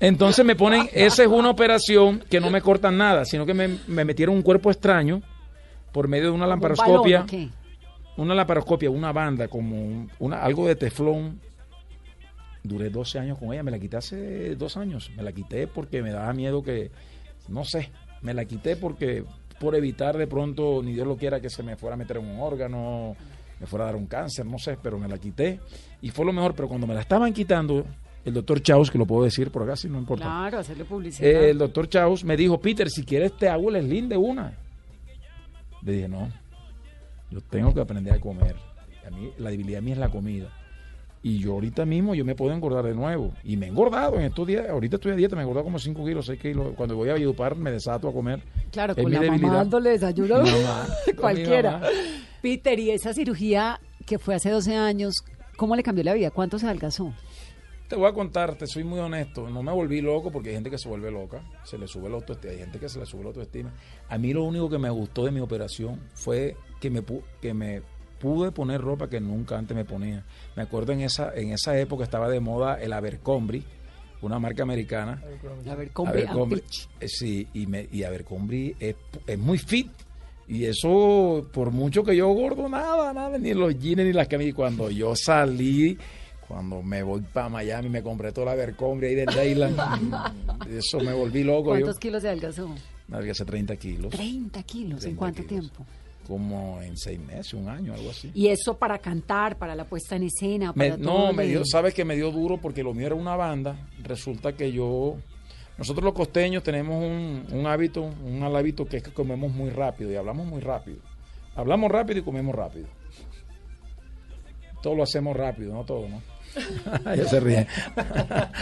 Entonces 0.00 0.44
me 0.44 0.56
ponen, 0.56 0.88
esa 0.92 1.22
es 1.22 1.28
una 1.28 1.50
operación 1.50 2.22
que 2.30 2.40
no 2.40 2.50
me 2.50 2.60
cortan 2.60 2.96
nada, 2.98 3.24
sino 3.24 3.46
que 3.46 3.54
me, 3.54 3.78
me 3.86 4.04
metieron 4.04 4.34
un 4.36 4.42
cuerpo 4.42 4.70
extraño 4.70 5.22
por 5.92 6.08
medio 6.08 6.24
de 6.26 6.30
una 6.32 6.44
¿Un 6.44 6.50
lamparoscopia, 6.50 7.20
balón 7.20 7.52
una 8.18 8.34
lamparoscopia, 8.34 8.90
una 8.90 9.12
banda, 9.12 9.46
como 9.48 9.76
un- 9.76 10.10
una, 10.18 10.42
algo 10.42 10.66
de 10.66 10.74
teflón. 10.76 11.38
Duré 12.62 12.88
12 12.90 13.18
años 13.18 13.38
con 13.38 13.52
ella, 13.52 13.62
me 13.62 13.70
la 13.70 13.78
quité 13.78 13.96
hace 13.98 14.54
dos 14.56 14.76
años, 14.76 15.10
me 15.16 15.22
la 15.22 15.32
quité 15.32 15.66
porque 15.68 16.02
me 16.02 16.10
daba 16.10 16.32
miedo 16.32 16.62
que, 16.62 16.90
no 17.48 17.64
sé, 17.64 17.90
me 18.22 18.34
la 18.34 18.44
quité 18.44 18.74
porque 18.76 19.22
por 19.58 19.74
evitar 19.74 20.16
de 20.16 20.26
pronto, 20.26 20.82
ni 20.82 20.92
Dios 20.92 21.06
lo 21.06 21.16
quiera, 21.16 21.40
que 21.40 21.50
se 21.50 21.62
me 21.62 21.76
fuera 21.76 21.94
a 21.94 21.96
meter 21.96 22.18
en 22.18 22.26
un 22.26 22.40
órgano, 22.40 23.16
me 23.60 23.66
fuera 23.66 23.84
a 23.84 23.86
dar 23.88 23.96
un 23.96 24.06
cáncer, 24.06 24.44
no 24.44 24.58
sé, 24.58 24.76
pero 24.82 24.98
me 24.98 25.08
la 25.08 25.18
quité 25.18 25.60
y 26.02 26.10
fue 26.10 26.24
lo 26.24 26.32
mejor, 26.32 26.54
pero 26.54 26.68
cuando 26.68 26.86
me 26.86 26.94
la 26.94 27.00
estaban 27.00 27.32
quitando, 27.32 27.84
el 28.24 28.34
doctor 28.34 28.60
Chaus, 28.60 28.90
que 28.90 28.98
lo 28.98 29.06
puedo 29.06 29.24
decir 29.24 29.50
por 29.50 29.62
acá, 29.62 29.76
si 29.76 29.88
no 29.88 29.98
importa. 29.98 30.24
Claro, 30.24 30.58
hacerle 30.58 30.84
publicidad. 30.84 31.30
Eh, 31.30 31.50
el 31.50 31.58
doctor 31.58 31.88
Chaus 31.88 32.24
me 32.24 32.36
dijo, 32.36 32.60
Peter, 32.60 32.90
si 32.90 33.04
quieres 33.04 33.36
te 33.36 33.48
hago 33.48 33.70
el 33.70 33.82
slim 33.84 34.08
de 34.08 34.16
una. 34.16 34.52
Le 35.82 35.92
dije, 35.92 36.08
no, 36.08 36.28
yo 37.30 37.40
tengo 37.40 37.72
que 37.72 37.80
aprender 37.80 38.14
a 38.14 38.20
comer. 38.20 38.56
A 39.06 39.10
mí, 39.10 39.30
la 39.38 39.50
debilidad 39.50 39.80
mía 39.80 39.94
es 39.94 40.00
la 40.00 40.08
comida. 40.08 40.50
Y 41.26 41.40
yo 41.40 41.54
ahorita 41.54 41.84
mismo 41.84 42.14
yo 42.14 42.24
me 42.24 42.36
puedo 42.36 42.54
engordar 42.54 42.84
de 42.84 42.94
nuevo. 42.94 43.32
Y 43.42 43.56
me 43.56 43.66
he 43.66 43.68
engordado 43.68 44.14
en 44.14 44.26
estos 44.26 44.46
días. 44.46 44.68
Ahorita 44.70 44.94
estoy 44.94 45.10
a 45.10 45.16
dieta, 45.16 45.34
me 45.34 45.42
he 45.42 45.42
engordado 45.42 45.64
como 45.64 45.80
5 45.80 46.04
kilos, 46.04 46.26
6 46.26 46.40
kilos. 46.40 46.72
Cuando 46.76 46.94
voy 46.94 47.08
a 47.08 47.14
Valledupar 47.14 47.56
me 47.56 47.72
desato 47.72 48.08
a 48.08 48.12
comer. 48.12 48.40
Claro, 48.70 48.92
Es 48.96 49.02
con 49.02 49.10
mi 49.10 49.18
la 49.18 49.32
mamá 49.32 49.56
dándole 49.56 49.90
desayuno. 49.90 50.36
Mamá, 50.36 50.86
Cualquiera. 51.20 51.82
Peter, 52.40 52.78
y 52.78 52.92
esa 52.92 53.12
cirugía 53.12 53.80
que 54.06 54.20
fue 54.20 54.36
hace 54.36 54.50
12 54.50 54.76
años, 54.76 55.24
¿cómo 55.56 55.74
le 55.74 55.82
cambió 55.82 56.04
la 56.04 56.14
vida? 56.14 56.30
¿Cuánto 56.30 56.60
se 56.60 56.66
adelgazó? 56.66 57.12
Te 57.88 57.96
voy 57.96 58.06
a 58.08 58.12
contar, 58.12 58.54
te 58.54 58.68
soy 58.68 58.84
muy 58.84 59.00
honesto. 59.00 59.50
No 59.50 59.64
me 59.64 59.72
volví 59.72 60.00
loco 60.02 60.30
porque 60.30 60.50
hay 60.50 60.54
gente 60.54 60.70
que 60.70 60.78
se 60.78 60.88
vuelve 60.88 61.10
loca. 61.10 61.42
Se 61.64 61.76
le 61.76 61.88
sube 61.88 62.08
la 62.08 62.16
autoestima. 62.18 62.52
Hay 62.52 62.58
gente 62.60 62.78
que 62.78 62.88
se 62.88 63.00
le 63.00 63.06
sube 63.06 63.22
la 63.22 63.30
autoestima. 63.30 63.74
A 64.08 64.16
mí 64.16 64.32
lo 64.32 64.44
único 64.44 64.70
que 64.70 64.78
me 64.78 64.90
gustó 64.90 65.24
de 65.24 65.32
mi 65.32 65.40
operación 65.40 66.00
fue 66.14 66.56
que 66.78 66.88
me, 66.88 67.02
que 67.40 67.52
me 67.52 67.82
pude 68.18 68.52
poner 68.52 68.80
ropa 68.80 69.08
que 69.08 69.20
nunca 69.20 69.58
antes 69.58 69.76
me 69.76 69.84
ponía. 69.84 70.24
Me 70.54 70.62
acuerdo 70.62 70.92
en 70.92 71.00
esa, 71.00 71.34
en 71.34 71.52
esa 71.52 71.78
época 71.78 72.04
estaba 72.04 72.28
de 72.28 72.40
moda 72.40 72.80
el 72.80 72.92
Abercrombie, 72.92 73.64
una 74.22 74.38
marca 74.38 74.62
americana. 74.62 75.22
Abercrombie, 75.66 76.62
eh, 77.00 77.08
sí, 77.08 77.46
y, 77.54 77.66
me, 77.66 77.88
y 77.90 78.02
Abercrombie 78.04 78.76
es, 78.78 78.96
es 79.26 79.38
muy 79.38 79.58
fit. 79.58 79.90
Y 80.48 80.64
eso, 80.64 81.48
por 81.52 81.72
mucho 81.72 82.04
que 82.04 82.16
yo 82.16 82.28
gordo, 82.28 82.68
nada, 82.68 83.12
nada, 83.12 83.36
ni 83.36 83.52
los 83.52 83.76
jeans 83.78 84.04
ni 84.04 84.12
las 84.12 84.28
camisas. 84.28 84.54
Cuando 84.54 84.90
yo 84.90 85.14
salí, 85.16 85.98
cuando 86.46 86.82
me 86.82 87.02
voy 87.02 87.20
para 87.20 87.48
Miami, 87.48 87.88
me 87.88 88.02
compré 88.02 88.30
toda 88.30 88.46
la 88.46 88.52
Abercrombie 88.52 89.08
ahí 89.08 89.14
del 89.16 89.26
Dayland. 89.26 89.76
eso 90.70 91.00
me 91.00 91.12
volví 91.12 91.42
loco. 91.42 91.74
Yo, 91.74 91.80
¿Cuántos 91.80 91.98
kilos 91.98 92.22
se 92.22 92.28
adelgazó? 92.28 92.72
me 93.08 93.30
hace 93.30 93.44
30 93.44 93.76
kilos. 93.76 94.10
30 94.10 94.62
kilos. 94.62 95.04
¿En 95.04 95.16
30 95.16 95.18
cuánto 95.18 95.46
kilos. 95.46 95.72
tiempo? 95.72 95.86
Como 96.26 96.80
en 96.82 96.96
seis 96.96 97.20
meses, 97.20 97.54
un 97.54 97.68
año, 97.68 97.94
algo 97.94 98.10
así. 98.10 98.30
Y 98.34 98.48
eso 98.48 98.76
para 98.76 98.98
cantar, 98.98 99.56
para 99.58 99.76
la 99.76 99.84
puesta 99.84 100.16
en 100.16 100.24
escena, 100.24 100.72
Me- 100.74 100.90
para 100.90 100.96
no, 100.96 101.32
me 101.32 101.46
dio, 101.46 101.64
sabes 101.64 101.94
que 101.94 102.04
me 102.04 102.16
dio 102.16 102.32
duro 102.32 102.58
porque 102.60 102.82
lo 102.82 102.92
mío 102.94 103.06
era 103.06 103.14
una 103.14 103.36
banda. 103.36 103.76
Resulta 104.02 104.52
que 104.54 104.72
yo, 104.72 105.16
nosotros 105.78 106.04
los 106.04 106.14
costeños 106.14 106.64
tenemos 106.64 107.00
un, 107.02 107.46
un 107.52 107.66
hábito, 107.66 108.02
un 108.02 108.40
mal 108.40 108.56
hábito 108.56 108.86
que 108.86 108.96
es 108.96 109.02
que 109.04 109.12
comemos 109.12 109.52
muy 109.52 109.70
rápido 109.70 110.10
y 110.10 110.16
hablamos 110.16 110.46
muy 110.46 110.60
rápido. 110.60 110.98
Hablamos 111.54 111.90
rápido 111.92 112.18
y 112.18 112.22
comemos 112.22 112.54
rápido. 112.54 112.86
Todo 114.82 114.94
lo 114.96 115.02
hacemos 115.04 115.36
rápido, 115.36 115.72
no 115.74 115.84
todo, 115.84 116.08
¿no? 116.08 116.22
ya 117.16 117.24
se 117.28 117.38
ríen. 117.40 117.66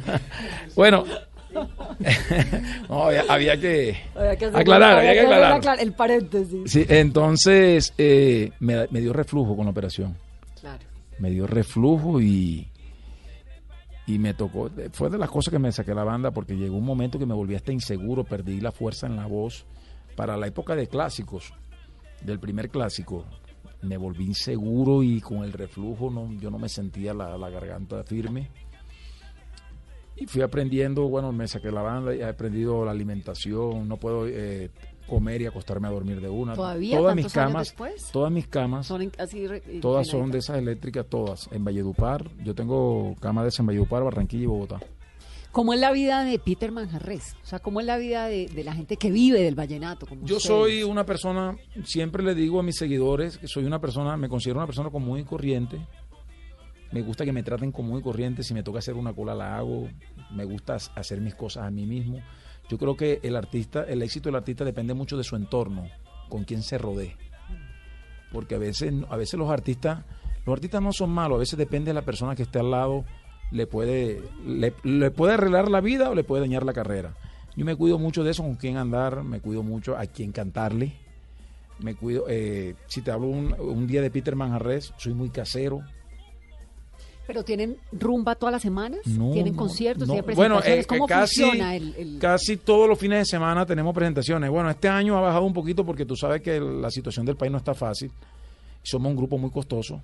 bueno, 0.76 1.04
no, 2.88 3.04
había, 3.04 3.24
había 3.28 3.60
que 3.60 3.96
Había 4.14 4.36
que 4.36 4.44
hacer- 4.46 4.60
aclarar, 4.60 4.98
había 4.98 5.12
que 5.12 5.18
hacer 5.20 5.32
aclarar. 5.32 5.52
aclar- 5.60 5.80
El 5.80 5.92
paréntesis. 5.92 6.70
Sí, 6.70 6.84
entonces 6.88 7.92
eh, 7.98 8.52
me, 8.60 8.86
me 8.90 9.00
dio 9.00 9.12
reflujo 9.12 9.56
con 9.56 9.64
la 9.66 9.70
operación 9.72 10.16
Claro. 10.60 10.82
me 11.18 11.30
dio 11.30 11.46
reflujo 11.46 12.20
y, 12.20 12.68
y 14.06 14.18
me 14.18 14.34
tocó, 14.34 14.70
fue 14.92 15.08
de 15.10 15.18
las 15.18 15.30
cosas 15.30 15.52
que 15.52 15.58
me 15.58 15.72
saqué 15.72 15.94
la 15.94 16.04
banda 16.04 16.30
porque 16.30 16.54
llegó 16.56 16.76
un 16.76 16.84
momento 16.84 17.18
que 17.18 17.26
me 17.26 17.34
volví 17.34 17.54
hasta 17.54 17.72
inseguro, 17.72 18.24
perdí 18.24 18.60
la 18.60 18.72
fuerza 18.72 19.06
en 19.06 19.16
la 19.16 19.26
voz. 19.26 19.64
Para 20.16 20.36
la 20.36 20.46
época 20.48 20.74
de 20.74 20.86
clásicos, 20.86 21.52
del 22.22 22.38
primer 22.38 22.68
clásico, 22.68 23.24
me 23.82 23.96
volví 23.96 24.26
inseguro 24.26 25.02
y 25.02 25.20
con 25.20 25.38
el 25.44 25.52
reflujo 25.52 26.10
no, 26.10 26.30
yo 26.38 26.50
no 26.50 26.58
me 26.58 26.68
sentía 26.68 27.14
la, 27.14 27.38
la 27.38 27.48
garganta 27.48 28.02
firme. 28.04 28.50
Y 30.20 30.26
fui 30.26 30.42
aprendiendo, 30.42 31.08
bueno, 31.08 31.32
me 31.32 31.48
saqué 31.48 31.72
la 31.72 31.82
banda 31.82 32.14
y 32.14 32.20
he 32.20 32.24
aprendido 32.24 32.84
la 32.84 32.90
alimentación, 32.90 33.88
no 33.88 33.96
puedo 33.96 34.26
eh, 34.28 34.70
comer 35.08 35.40
y 35.42 35.46
acostarme 35.46 35.88
a 35.88 35.90
dormir 35.90 36.20
de 36.20 36.28
una. 36.28 36.54
¿Todavía? 36.54 36.98
Todas 36.98 37.16
mis 37.16 37.24
¿Tantos 37.24 37.36
años 37.38 37.52
camas, 37.52 37.68
después? 37.68 38.12
todas 38.12 38.30
mis 38.30 38.46
camas 38.46 38.86
Son 38.86 39.02
en- 39.02 39.12
así 39.18 39.46
Todas 39.80 40.06
son 40.06 40.30
de 40.30 40.38
esas 40.38 40.58
eléctricas, 40.58 41.06
todas. 41.08 41.48
En 41.52 41.64
Valledupar, 41.64 42.30
yo 42.44 42.54
tengo 42.54 43.16
cama 43.20 43.42
de 43.42 43.48
esas 43.48 43.60
en 43.60 43.66
Valledupar, 43.66 44.04
Barranquilla 44.04 44.42
y 44.44 44.46
Bogotá. 44.46 44.78
¿Cómo 45.52 45.72
es 45.74 45.80
la 45.80 45.90
vida 45.90 46.22
de 46.22 46.38
Peter 46.38 46.70
Manjarres? 46.70 47.34
O 47.42 47.46
sea, 47.46 47.58
¿cómo 47.58 47.80
es 47.80 47.86
la 47.86 47.96
vida 47.98 48.26
de, 48.28 48.46
de 48.46 48.62
la 48.62 48.72
gente 48.72 48.96
que 48.96 49.10
vive 49.10 49.40
del 49.42 49.56
vallenato? 49.56 50.06
como 50.06 50.20
Yo 50.24 50.36
ustedes? 50.36 50.42
soy 50.44 50.82
una 50.84 51.04
persona, 51.04 51.56
siempre 51.82 52.22
le 52.22 52.36
digo 52.36 52.60
a 52.60 52.62
mis 52.62 52.76
seguidores 52.76 53.36
que 53.36 53.48
soy 53.48 53.64
una 53.64 53.80
persona, 53.80 54.16
me 54.16 54.28
considero 54.28 54.60
una 54.60 54.66
persona 54.66 54.90
común 54.90 55.18
y 55.18 55.24
corriente. 55.24 55.80
Me 56.92 57.02
gusta 57.02 57.24
que 57.24 57.32
me 57.32 57.42
traten 57.42 57.72
común 57.72 58.00
y 58.00 58.02
corriente. 58.02 58.42
Si 58.42 58.54
me 58.54 58.62
toca 58.62 58.80
hacer 58.80 58.94
una 58.94 59.12
cola, 59.12 59.34
la 59.34 59.56
hago. 59.56 59.88
Me 60.32 60.44
gusta 60.44 60.76
hacer 60.94 61.20
mis 61.20 61.34
cosas 61.34 61.64
a 61.64 61.70
mí 61.70 61.86
mismo. 61.86 62.20
Yo 62.68 62.78
creo 62.78 62.96
que 62.96 63.20
el 63.22 63.36
artista, 63.36 63.84
el 63.84 64.02
éxito 64.02 64.28
del 64.28 64.36
artista 64.36 64.64
depende 64.64 64.94
mucho 64.94 65.16
de 65.16 65.24
su 65.24 65.36
entorno, 65.36 65.88
con 66.28 66.44
quién 66.44 66.62
se 66.62 66.78
rodee. 66.78 67.16
Porque 68.32 68.54
a 68.54 68.58
veces, 68.58 68.92
a 69.08 69.16
veces 69.16 69.38
los 69.38 69.50
artistas, 69.50 70.04
los 70.46 70.52
artistas 70.52 70.80
no 70.80 70.92
son 70.92 71.10
malos, 71.10 71.36
a 71.36 71.40
veces 71.40 71.58
depende 71.58 71.90
de 71.90 71.94
la 71.94 72.02
persona 72.02 72.36
que 72.36 72.44
esté 72.44 72.60
al 72.60 72.70
lado, 72.70 73.04
le 73.50 73.66
puede, 73.66 74.22
le, 74.46 74.72
le 74.84 75.10
puede 75.10 75.34
arreglar 75.34 75.68
la 75.68 75.80
vida 75.80 76.10
o 76.10 76.14
le 76.14 76.22
puede 76.22 76.42
dañar 76.42 76.64
la 76.64 76.72
carrera. 76.72 77.16
Yo 77.56 77.64
me 77.64 77.74
cuido 77.74 77.98
mucho 77.98 78.22
de 78.22 78.30
eso, 78.30 78.44
con 78.44 78.54
quién 78.54 78.76
andar, 78.76 79.24
me 79.24 79.40
cuido 79.40 79.64
mucho 79.64 79.96
a 79.96 80.06
quién 80.06 80.30
cantarle. 80.30 80.92
Me 81.80 81.96
cuido, 81.96 82.26
eh, 82.28 82.76
si 82.86 83.02
te 83.02 83.10
hablo 83.10 83.26
un, 83.26 83.52
un 83.58 83.86
día 83.88 84.00
de 84.00 84.10
Peter 84.10 84.36
Manjarres, 84.36 84.94
soy 84.96 85.14
muy 85.14 85.30
casero. 85.30 85.82
¿Pero 87.32 87.44
tienen 87.44 87.76
rumba 87.92 88.34
todas 88.34 88.52
las 88.52 88.62
semanas? 88.62 89.00
No, 89.06 89.30
¿Tienen 89.30 89.52
no, 89.54 89.58
conciertos? 89.60 90.08
no. 90.08 90.14
¿Tienen 90.14 90.34
Bueno, 90.34 90.56
presentaciones? 90.56 90.84
eh, 90.84 90.88
¿Cómo 90.88 91.06
casi, 91.06 91.40
funciona 91.42 91.76
el, 91.76 91.94
el- 91.96 92.18
casi 92.18 92.56
todos 92.56 92.88
los 92.88 92.98
fines 92.98 93.18
de 93.20 93.24
semana 93.24 93.64
tenemos 93.64 93.94
presentaciones. 93.94 94.50
Bueno, 94.50 94.68
este 94.68 94.88
año 94.88 95.16
ha 95.16 95.20
bajado 95.20 95.44
un 95.44 95.52
poquito 95.54 95.86
porque 95.86 96.04
tú 96.04 96.16
sabes 96.16 96.42
que 96.42 96.58
la 96.58 96.90
situación 96.90 97.24
del 97.24 97.36
país 97.36 97.52
no 97.52 97.58
está 97.58 97.72
fácil. 97.72 98.10
Somos 98.82 99.10
un 99.10 99.16
grupo 99.16 99.38
muy 99.38 99.50
costoso. 99.50 99.94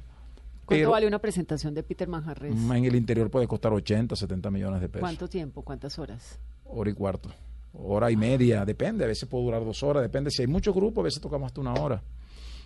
¿Cuánto 0.64 0.68
Pero 0.68 0.90
vale 0.92 1.06
una 1.08 1.18
presentación 1.18 1.74
de 1.74 1.82
Peter 1.82 2.06
Manjarres? 2.06 2.52
en 2.54 2.84
el 2.84 2.94
interior 2.94 3.28
puede 3.28 3.48
costar 3.48 3.72
80, 3.72 4.14
70 4.14 4.50
millones 4.50 4.80
de 4.80 4.88
pesos. 4.88 5.00
¿Cuánto 5.00 5.28
tiempo? 5.28 5.62
¿Cuántas 5.62 5.98
horas? 5.98 6.38
Hora 6.64 6.90
y 6.90 6.92
cuarto. 6.94 7.28
hora 7.74 8.10
y 8.10 8.16
media, 8.16 8.64
depende, 8.64 9.04
a 9.04 9.08
veces 9.08 9.28
puede 9.28 9.44
durar 9.44 9.64
dos 9.64 9.82
horas, 9.82 10.02
depende. 10.02 10.30
Si 10.30 10.42
hay 10.42 10.48
muchos 10.48 10.74
grupos, 10.74 11.02
a 11.02 11.04
veces 11.04 11.20
tocamos 11.20 11.46
hasta 11.46 11.60
una 11.60 11.74
hora. 11.74 12.00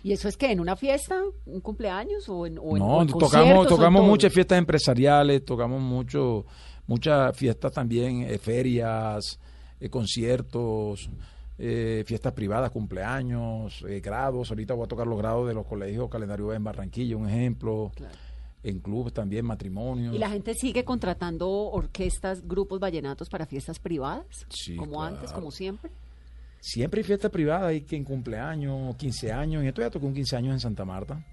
¿Y 0.03 0.13
eso 0.13 0.27
es 0.27 0.37
que 0.37 0.51
en 0.51 0.59
una 0.59 0.75
fiesta, 0.75 1.21
un 1.45 1.61
cumpleaños 1.61 2.27
o 2.27 2.45
en, 2.45 2.57
o 2.57 2.77
No, 2.77 3.01
en 3.01 3.07
tocamos, 3.07 3.31
conciertos 3.31 3.57
o 3.57 3.61
en 3.61 3.67
tocamos 3.67 4.05
muchas 4.05 4.33
fiestas 4.33 4.57
empresariales, 4.57 5.45
tocamos 5.45 5.81
mucho, 5.81 6.45
muchas 6.87 7.37
fiestas 7.37 7.71
también, 7.71 8.23
eh, 8.23 8.37
ferias, 8.37 9.39
eh, 9.79 9.89
conciertos, 9.89 11.09
eh, 11.63 12.03
fiestas 12.07 12.33
privadas, 12.33 12.71
cumpleaños, 12.71 13.85
eh, 13.87 13.99
grados. 13.99 14.49
Ahorita 14.49 14.73
voy 14.73 14.85
a 14.85 14.87
tocar 14.87 15.05
los 15.05 15.17
grados 15.17 15.47
de 15.47 15.53
los 15.53 15.67
colegios 15.67 16.09
Calendario 16.09 16.47
B 16.47 16.55
en 16.55 16.63
Barranquilla, 16.63 17.15
un 17.15 17.29
ejemplo. 17.29 17.91
Claro. 17.95 18.15
En 18.63 18.79
clubes 18.79 19.11
también, 19.13 19.43
matrimonios. 19.43 20.15
¿Y 20.15 20.19
la 20.19 20.29
gente 20.29 20.53
sigue 20.53 20.83
contratando 20.83 21.49
orquestas, 21.49 22.47
grupos 22.47 22.79
vallenatos 22.79 23.27
para 23.27 23.47
fiestas 23.47 23.79
privadas? 23.79 24.25
Sí, 24.49 24.75
como 24.75 24.91
claro. 24.93 25.15
antes, 25.15 25.31
como 25.31 25.49
siempre. 25.49 25.91
Siempre 26.61 27.01
hay 27.01 27.03
fiestas 27.03 27.31
privadas, 27.31 27.69
hay 27.69 27.81
que 27.81 27.95
en 27.95 28.03
cumpleaños, 28.03 28.95
15 28.95 29.31
años. 29.31 29.63
Y 29.63 29.67
esto 29.67 29.81
ya 29.81 29.89
toqué 29.89 30.05
un 30.05 30.13
15 30.13 30.35
años 30.37 30.53
en 30.53 30.59
Santa 30.59 30.85
Marta. 30.85 31.25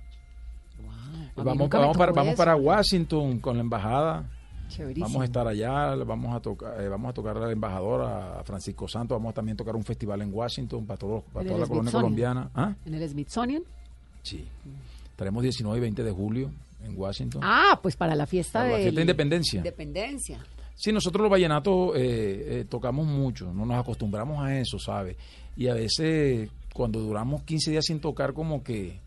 Wow. 0.80 0.90
A 1.36 1.42
Vamos, 1.44 1.68
vamos, 1.68 1.96
para, 1.96 2.12
tocó 2.12 2.20
vamos 2.20 2.34
para 2.34 2.56
Washington 2.56 3.38
con 3.38 3.56
la 3.56 3.62
embajada. 3.62 4.26
Chéverísimo. 4.68 5.06
Vamos 5.06 5.22
a 5.22 5.24
estar 5.26 5.46
allá, 5.46 5.94
vamos 5.96 6.34
a 6.34 6.40
tocar, 6.40 6.80
eh, 6.80 6.88
vamos 6.88 7.10
a 7.10 7.12
tocar 7.12 7.36
al 7.36 7.50
embajador 7.50 8.02
a 8.02 8.42
Francisco 8.44 8.88
Santos, 8.88 9.16
vamos 9.16 9.30
a 9.30 9.34
también 9.34 9.56
tocar 9.56 9.76
un 9.76 9.84
festival 9.84 10.22
en 10.22 10.32
Washington 10.32 10.86
para 10.86 10.98
todos, 10.98 11.24
para 11.32 11.46
toda 11.46 11.60
la 11.60 11.66
colonia 11.66 11.92
colombiana. 11.92 12.50
¿Ah? 12.54 12.74
¿En 12.84 12.94
el 12.94 13.08
Smithsonian? 13.08 13.62
Sí. 14.22 14.46
Estaremos 15.10 15.42
19 15.42 15.76
y 15.76 15.80
20 15.80 16.04
de 16.04 16.10
julio 16.10 16.50
en 16.84 16.98
Washington. 16.98 17.42
Ah, 17.44 17.78
pues 17.82 17.96
para 17.96 18.14
la 18.14 18.26
fiesta 18.26 18.60
Para 18.60 18.70
la 18.70 18.76
de 18.76 18.82
fiesta 18.84 18.96
de 18.96 19.02
Independencia. 19.02 19.58
Independencia. 19.58 20.38
Sí, 20.80 20.92
nosotros 20.92 21.22
los 21.22 21.30
vallenatos 21.30 21.96
eh, 21.96 22.60
eh, 22.60 22.64
tocamos 22.68 23.04
mucho, 23.04 23.52
no 23.52 23.66
nos 23.66 23.78
acostumbramos 23.80 24.38
a 24.40 24.56
eso, 24.60 24.78
¿sabes? 24.78 25.16
Y 25.56 25.66
a 25.66 25.74
veces 25.74 26.48
cuando 26.72 27.00
duramos 27.00 27.42
15 27.42 27.72
días 27.72 27.84
sin 27.84 27.98
tocar 28.00 28.32
como 28.32 28.62
que 28.62 29.00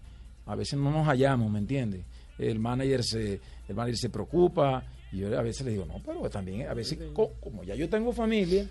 a 0.46 0.56
veces 0.56 0.78
no 0.78 0.92
nos 0.92 1.08
hallamos, 1.08 1.50
¿me 1.50 1.60
entiendes? 1.60 2.04
El 2.38 2.60
manager 2.60 3.04
se 3.06 3.40
el 3.70 3.76
manager 3.76 3.98
se 3.98 4.10
preocupa 4.10 4.84
y 5.14 5.20
yo 5.20 5.40
a 5.40 5.42
veces 5.42 5.66
le 5.66 5.72
digo, 5.72 5.86
"No, 5.86 6.02
pero 6.06 6.30
también 6.30 6.68
a 6.68 6.74
veces 6.74 7.00
co- 7.14 7.32
como 7.40 7.64
ya 7.64 7.74
yo 7.76 7.88
tengo 7.90 8.12
familia, 8.12 8.68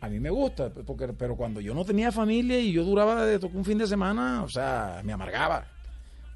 a 0.00 0.08
mí 0.08 0.18
me 0.20 0.30
gusta, 0.30 0.70
porque 0.70 1.08
pero 1.08 1.36
cuando 1.36 1.60
yo 1.60 1.74
no 1.74 1.84
tenía 1.84 2.10
familia 2.12 2.58
y 2.58 2.72
yo 2.72 2.82
duraba 2.84 3.26
de 3.26 3.38
tocar 3.38 3.56
un 3.58 3.64
fin 3.64 3.76
de 3.78 3.86
semana, 3.86 4.42
o 4.42 4.48
sea, 4.48 5.02
me 5.04 5.12
amargaba. 5.12 5.66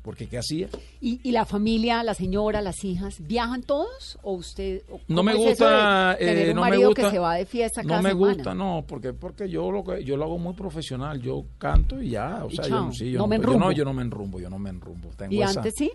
Porque 0.08 0.26
¿qué 0.26 0.38
hacía? 0.38 0.68
¿Y, 1.02 1.20
y 1.22 1.32
la 1.32 1.44
familia, 1.44 2.02
la 2.02 2.14
señora, 2.14 2.62
las 2.62 2.82
hijas, 2.82 3.16
viajan 3.28 3.60
todos 3.62 4.18
o 4.22 4.32
usted? 4.32 4.80
o 4.90 5.00
No 5.06 5.22
me 5.22 5.34
gusta, 5.34 6.16
tener 6.18 6.46
eh, 6.46 6.48
un 6.48 6.56
no 6.56 6.62
me 6.64 6.70
marido 6.70 6.88
gusta. 6.88 7.02
que 7.02 7.10
se 7.10 7.18
va 7.18 7.34
de 7.34 7.44
fiesta 7.44 7.82
No 7.82 7.88
cada 7.90 8.00
me 8.00 8.08
semana? 8.12 8.32
gusta, 8.34 8.54
no, 8.54 8.84
porque 8.88 9.12
porque 9.12 9.50
yo 9.50 9.70
lo 9.70 9.84
que- 9.84 10.02
yo 10.04 10.16
lo 10.16 10.24
hago 10.24 10.38
muy 10.38 10.54
profesional, 10.54 11.20
yo 11.20 11.44
canto 11.58 12.00
y 12.00 12.08
ya, 12.08 12.42
o 12.42 12.50
sea, 12.50 12.66
yo, 12.66 12.84
no- 12.86 12.92
sí, 12.94 13.10
yo 13.10 13.18
No 13.18 13.26
me 13.26 13.36
yo 13.36 13.42
enrumbo. 13.42 13.58
no, 13.66 13.72
yo 13.72 13.84
no 13.84 13.92
me 13.92 14.00
enrumbo, 14.00 14.40
yo 14.40 14.48
no 14.48 14.58
me 14.58 14.70
enrumbo. 14.70 15.10
Tengo 15.10 15.34
¿Y 15.34 15.42
esa- 15.42 15.60
antes 15.60 15.74
sí? 15.76 15.90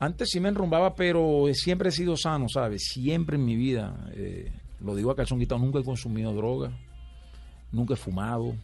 Antes 0.00 0.28
sí 0.30 0.40
me 0.40 0.48
enrumbaba, 0.48 0.96
pero 0.96 1.44
siempre 1.52 1.90
he 1.90 1.92
sido 1.92 2.16
sano, 2.16 2.48
¿sabes? 2.48 2.82
Siempre 2.92 3.36
en 3.36 3.44
mi 3.44 3.54
vida, 3.54 4.08
eh, 4.16 4.50
lo 4.80 4.96
digo 4.96 5.12
a 5.12 5.14
calzón 5.14 5.38
quitado, 5.38 5.60
nunca 5.60 5.78
he 5.78 5.84
consumido 5.84 6.32
droga, 6.32 6.72
nunca 7.70 7.94
he 7.94 7.96
fumado. 7.96 8.56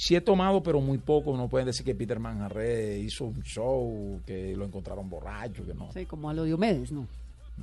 Sí 0.00 0.14
he 0.14 0.20
tomado, 0.20 0.62
pero 0.62 0.80
muy 0.80 0.98
poco. 0.98 1.36
No 1.36 1.48
pueden 1.48 1.66
decir 1.66 1.84
que 1.84 1.94
Peter 1.94 2.20
Manjarre 2.20 2.98
hizo 3.00 3.24
un 3.24 3.42
show, 3.42 4.20
que 4.24 4.54
lo 4.54 4.64
encontraron 4.64 5.10
borracho, 5.10 5.64
que 5.66 5.74
no. 5.74 5.90
Sí, 5.92 6.06
como 6.06 6.30
a 6.30 6.34
lo 6.34 6.44
Diomedes, 6.44 6.92
¿no? 6.92 7.08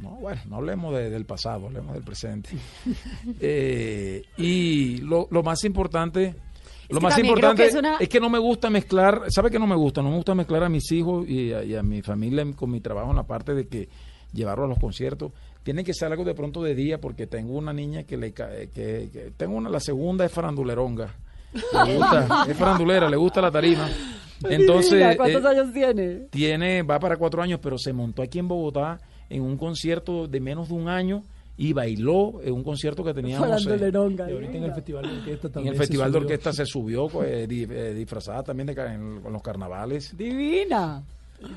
No, 0.01 0.09
bueno, 0.17 0.41
no 0.49 0.57
hablemos 0.57 0.93
de- 0.93 1.09
del 1.09 1.23
pasado, 1.25 1.67
hablemos 1.67 1.93
del 1.93 2.03
presente. 2.03 2.49
Eh, 3.39 4.23
y 4.37 4.97
lo, 4.97 5.27
lo 5.31 5.43
más 5.43 5.63
importante, 5.63 6.35
lo 6.89 6.99
que 6.99 7.03
más 7.03 7.17
importante 7.17 7.61
que 7.63 8.03
es, 8.03 8.09
que 8.09 8.19
no 8.19 8.29
me 8.29 8.37
gusta 8.39 8.69
mezclar, 8.69 9.23
¿sabe 9.29 9.49
qué 9.49 9.57
no 9.57 9.67
me 9.67 9.75
gusta? 9.75 10.01
No 10.01 10.09
me 10.09 10.17
gusta 10.17 10.35
mezclar 10.35 10.63
a 10.63 10.69
mis 10.69 10.91
hijos 10.91 11.25
y 11.29 11.53
a, 11.53 11.63
y 11.63 11.75
a 11.75 11.83
mi 11.83 12.01
familia 12.01 12.45
con 12.55 12.69
mi 12.69 12.81
trabajo 12.81 13.09
en 13.11 13.15
la 13.15 13.23
parte 13.23 13.53
de 13.53 13.67
que 13.67 13.87
llevarlo 14.33 14.65
a 14.65 14.67
los 14.67 14.79
conciertos. 14.79 15.31
Tiene 15.63 15.83
que 15.85 15.93
ser 15.93 16.11
algo 16.11 16.25
de 16.25 16.33
pronto 16.35 16.61
de 16.61 16.75
día 16.75 16.99
porque 16.99 17.25
tengo 17.27 17.53
una 17.57 17.71
niña 17.71 18.03
que 18.03 18.17
le 18.17 18.27
eh, 18.27 18.33
que, 18.73 19.09
que- 19.13 19.31
tengo 19.37 19.55
una, 19.55 19.69
la 19.69 19.79
segunda 19.79 20.25
es 20.25 20.31
faranduleronga. 20.33 21.15
Le 21.85 21.95
gusta, 21.97 22.45
es 22.49 22.57
farandulera, 22.57 23.09
le 23.09 23.17
gusta 23.17 23.41
la 23.41 23.51
tarima. 23.51 23.87
Entonces, 24.49 25.15
¿Cuántos 25.17 25.43
eh, 25.43 25.47
años 25.47 25.73
tiene? 25.73 26.15
tiene, 26.29 26.83
va 26.83 26.99
para 26.99 27.17
cuatro 27.17 27.41
años, 27.41 27.59
pero 27.63 27.77
se 27.77 27.93
montó 27.93 28.21
aquí 28.21 28.39
en 28.39 28.47
Bogotá 28.47 28.99
en 29.29 29.41
un 29.41 29.57
concierto 29.57 30.27
de 30.27 30.39
menos 30.39 30.67
de 30.69 30.75
un 30.75 30.87
año 30.89 31.23
y 31.57 31.71
bailó 31.71 32.41
en 32.43 32.53
un 32.53 32.63
concierto 32.63 33.01
que 33.03 33.13
teníamos 33.13 33.47
eh, 33.47 33.51
Faranduleronga, 33.51 34.29
Y 34.29 34.33
ahorita 34.33 34.57
en 34.57 34.63
el 34.65 34.73
Festival 34.73 35.03
de 35.07 35.17
Orquesta 35.17 35.59
en 35.59 35.67
el 35.67 35.73
se 35.73 35.77
Festival 35.79 36.11
de 36.11 36.17
subió. 36.19 36.27
Orquesta 36.27 36.53
se 36.53 36.65
subió 36.65 37.23
eh, 37.23 37.47
di- 37.47 37.63
eh, 37.69 37.93
disfrazada 37.95 38.43
también 38.43 38.67
de 38.67 38.73
en, 38.73 39.23
los 39.31 39.41
carnavales. 39.41 40.15
Divina. 40.17 41.01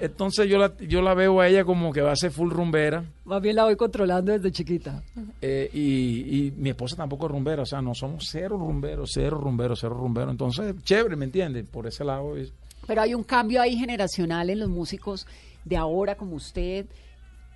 Entonces 0.01 0.49
yo 0.49 0.59
la, 0.59 0.77
yo 0.79 1.01
la 1.03 1.15
veo 1.15 1.41
a 1.41 1.49
ella 1.49 1.65
como 1.65 1.93
que 1.93 2.01
va 2.03 2.13
a 2.13 2.17
ser 2.17 2.31
full 2.31 2.51
rumbera 2.51 3.05
Más 3.25 3.41
bien 3.41 3.57
la 3.57 3.65
voy 3.65 3.77
controlando 3.77 4.33
desde 4.33 4.51
chiquita. 4.53 5.03
eh, 5.41 5.71
y, 5.73 6.47
y 6.47 6.51
mi 6.57 6.71
esposa 6.71 6.97
tampoco 6.97 7.27
es 7.27 7.33
rumbera, 7.33 7.63
o 7.63 7.67
sea, 7.67 7.81
no 7.81 7.95
somos 7.95 8.25
cero 8.31 8.57
rumberos, 8.59 9.11
cero 9.15 9.39
rumberos, 9.41 9.79
cero 9.81 9.95
rumberos. 9.95 10.31
Entonces, 10.33 10.75
chévere, 10.85 11.17
¿me 11.17 11.25
entiendes? 11.27 11.67
Por 11.69 11.87
ese 11.87 12.05
lado 12.05 12.37
es- 12.37 12.53
Pero 12.87 13.03
hay 13.03 13.15
un 13.15 13.23
cambio 13.25 13.61
ahí 13.63 13.77
generacional 13.77 14.51
en 14.51 14.59
los 14.61 14.69
músicos 14.69 15.27
de 15.65 15.77
ahora 15.77 16.17
como 16.17 16.35
usted 16.37 16.87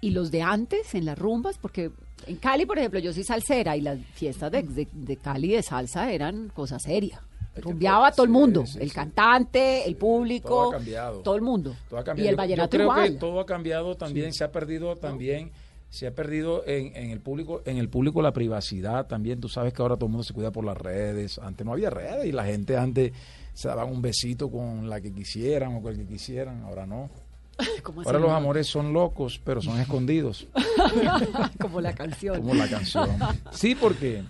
y 0.01 0.11
los 0.11 0.31
de 0.31 0.43
antes 0.43 0.95
en 0.95 1.05
las 1.05 1.19
rumbas, 1.19 1.59
porque 1.59 1.91
en 2.27 2.37
Cali, 2.37 2.67
por 2.67 2.79
ejemplo, 2.79 2.99
yo 3.01 3.13
soy 3.13 3.25
salsera 3.25 3.77
y 3.77 3.81
las 3.83 3.99
fiestas 4.15 4.51
de, 4.53 4.63
de, 4.63 4.89
de 4.93 5.17
Cali 5.17 5.53
de 5.53 5.63
salsa 5.63 6.13
eran 6.13 6.49
cosa 6.55 6.79
seria. 6.79 7.21
Rumbeaba 7.57 8.13
todo- 8.13 8.25
el 8.25 8.31
mundo, 8.31 8.65
sí, 8.67 8.79
el 8.81 8.93
cantante, 8.93 9.87
el 9.87 9.97
público, 9.97 10.49
todo 10.49 10.69
ha 10.71 10.73
cambiado. 10.73 11.19
todo 11.21 11.37
el 11.37 11.43
mundo. 11.43 11.77
Todo 11.91 12.01
ha 12.01 12.05
Y 12.19 12.27
el 12.27 12.31
Yo- 12.31 12.37
vallenato 12.37 12.67
yo 12.67 12.71
creo 12.79 12.83
igual. 12.93 13.13
que 13.13 13.19
todo 13.19 13.41
ha 13.41 13.47
cambiado 13.47 13.95
también, 13.97 14.33
se 14.33 14.43
ha 14.45 14.51
perdido 14.51 14.97
también, 14.97 15.51
se 15.91 16.07
ha 16.07 16.15
perdido 16.15 16.65
en, 16.67 16.97
en 16.97 17.11
el 17.11 17.21
público, 17.21 17.61
en 17.67 17.77
el 17.77 17.91
público 17.91 18.23
la 18.23 18.33
privacidad 18.33 19.07
también. 19.07 19.41
Tú 19.41 19.49
sabes 19.51 19.75
que 19.75 19.83
ahora 19.83 19.97
todo 19.97 20.07
el 20.07 20.13
mundo 20.13 20.25
se 20.25 20.33
cuida 20.33 20.51
por 20.51 20.65
las 20.65 20.79
redes. 20.79 21.39
Antes 21.39 21.67
no 21.67 21.73
había 21.75 21.91
redes 21.91 22.25
y 22.25 22.33
la 22.33 22.45
gente 22.47 22.79
antes 22.79 23.13
se 23.53 23.69
daban 23.69 23.91
un 23.91 24.01
besito 24.01 24.51
con 24.51 24.89
la 24.89 25.03
que 25.03 25.13
quisieran 25.13 25.75
o 25.77 25.83
con 25.83 25.93
el 25.93 25.99
que 25.99 26.07
quisieran. 26.07 26.63
Ahora 26.63 26.87
no. 26.87 27.11
¿Cómo 27.83 28.03
se 28.03 28.09
Ahora 28.09 28.19
los 28.19 28.31
amores 28.31 28.67
son 28.67 28.95
locos, 28.95 29.39
pero 29.45 29.61
son 29.61 29.79
escondidos, 29.79 30.49
como 31.61 31.83
la 31.83 31.93
canción. 31.95 32.39
como 32.41 32.55
la 32.55 32.67
canción. 32.67 33.11
Sí, 33.51 33.75
porque 33.75 34.23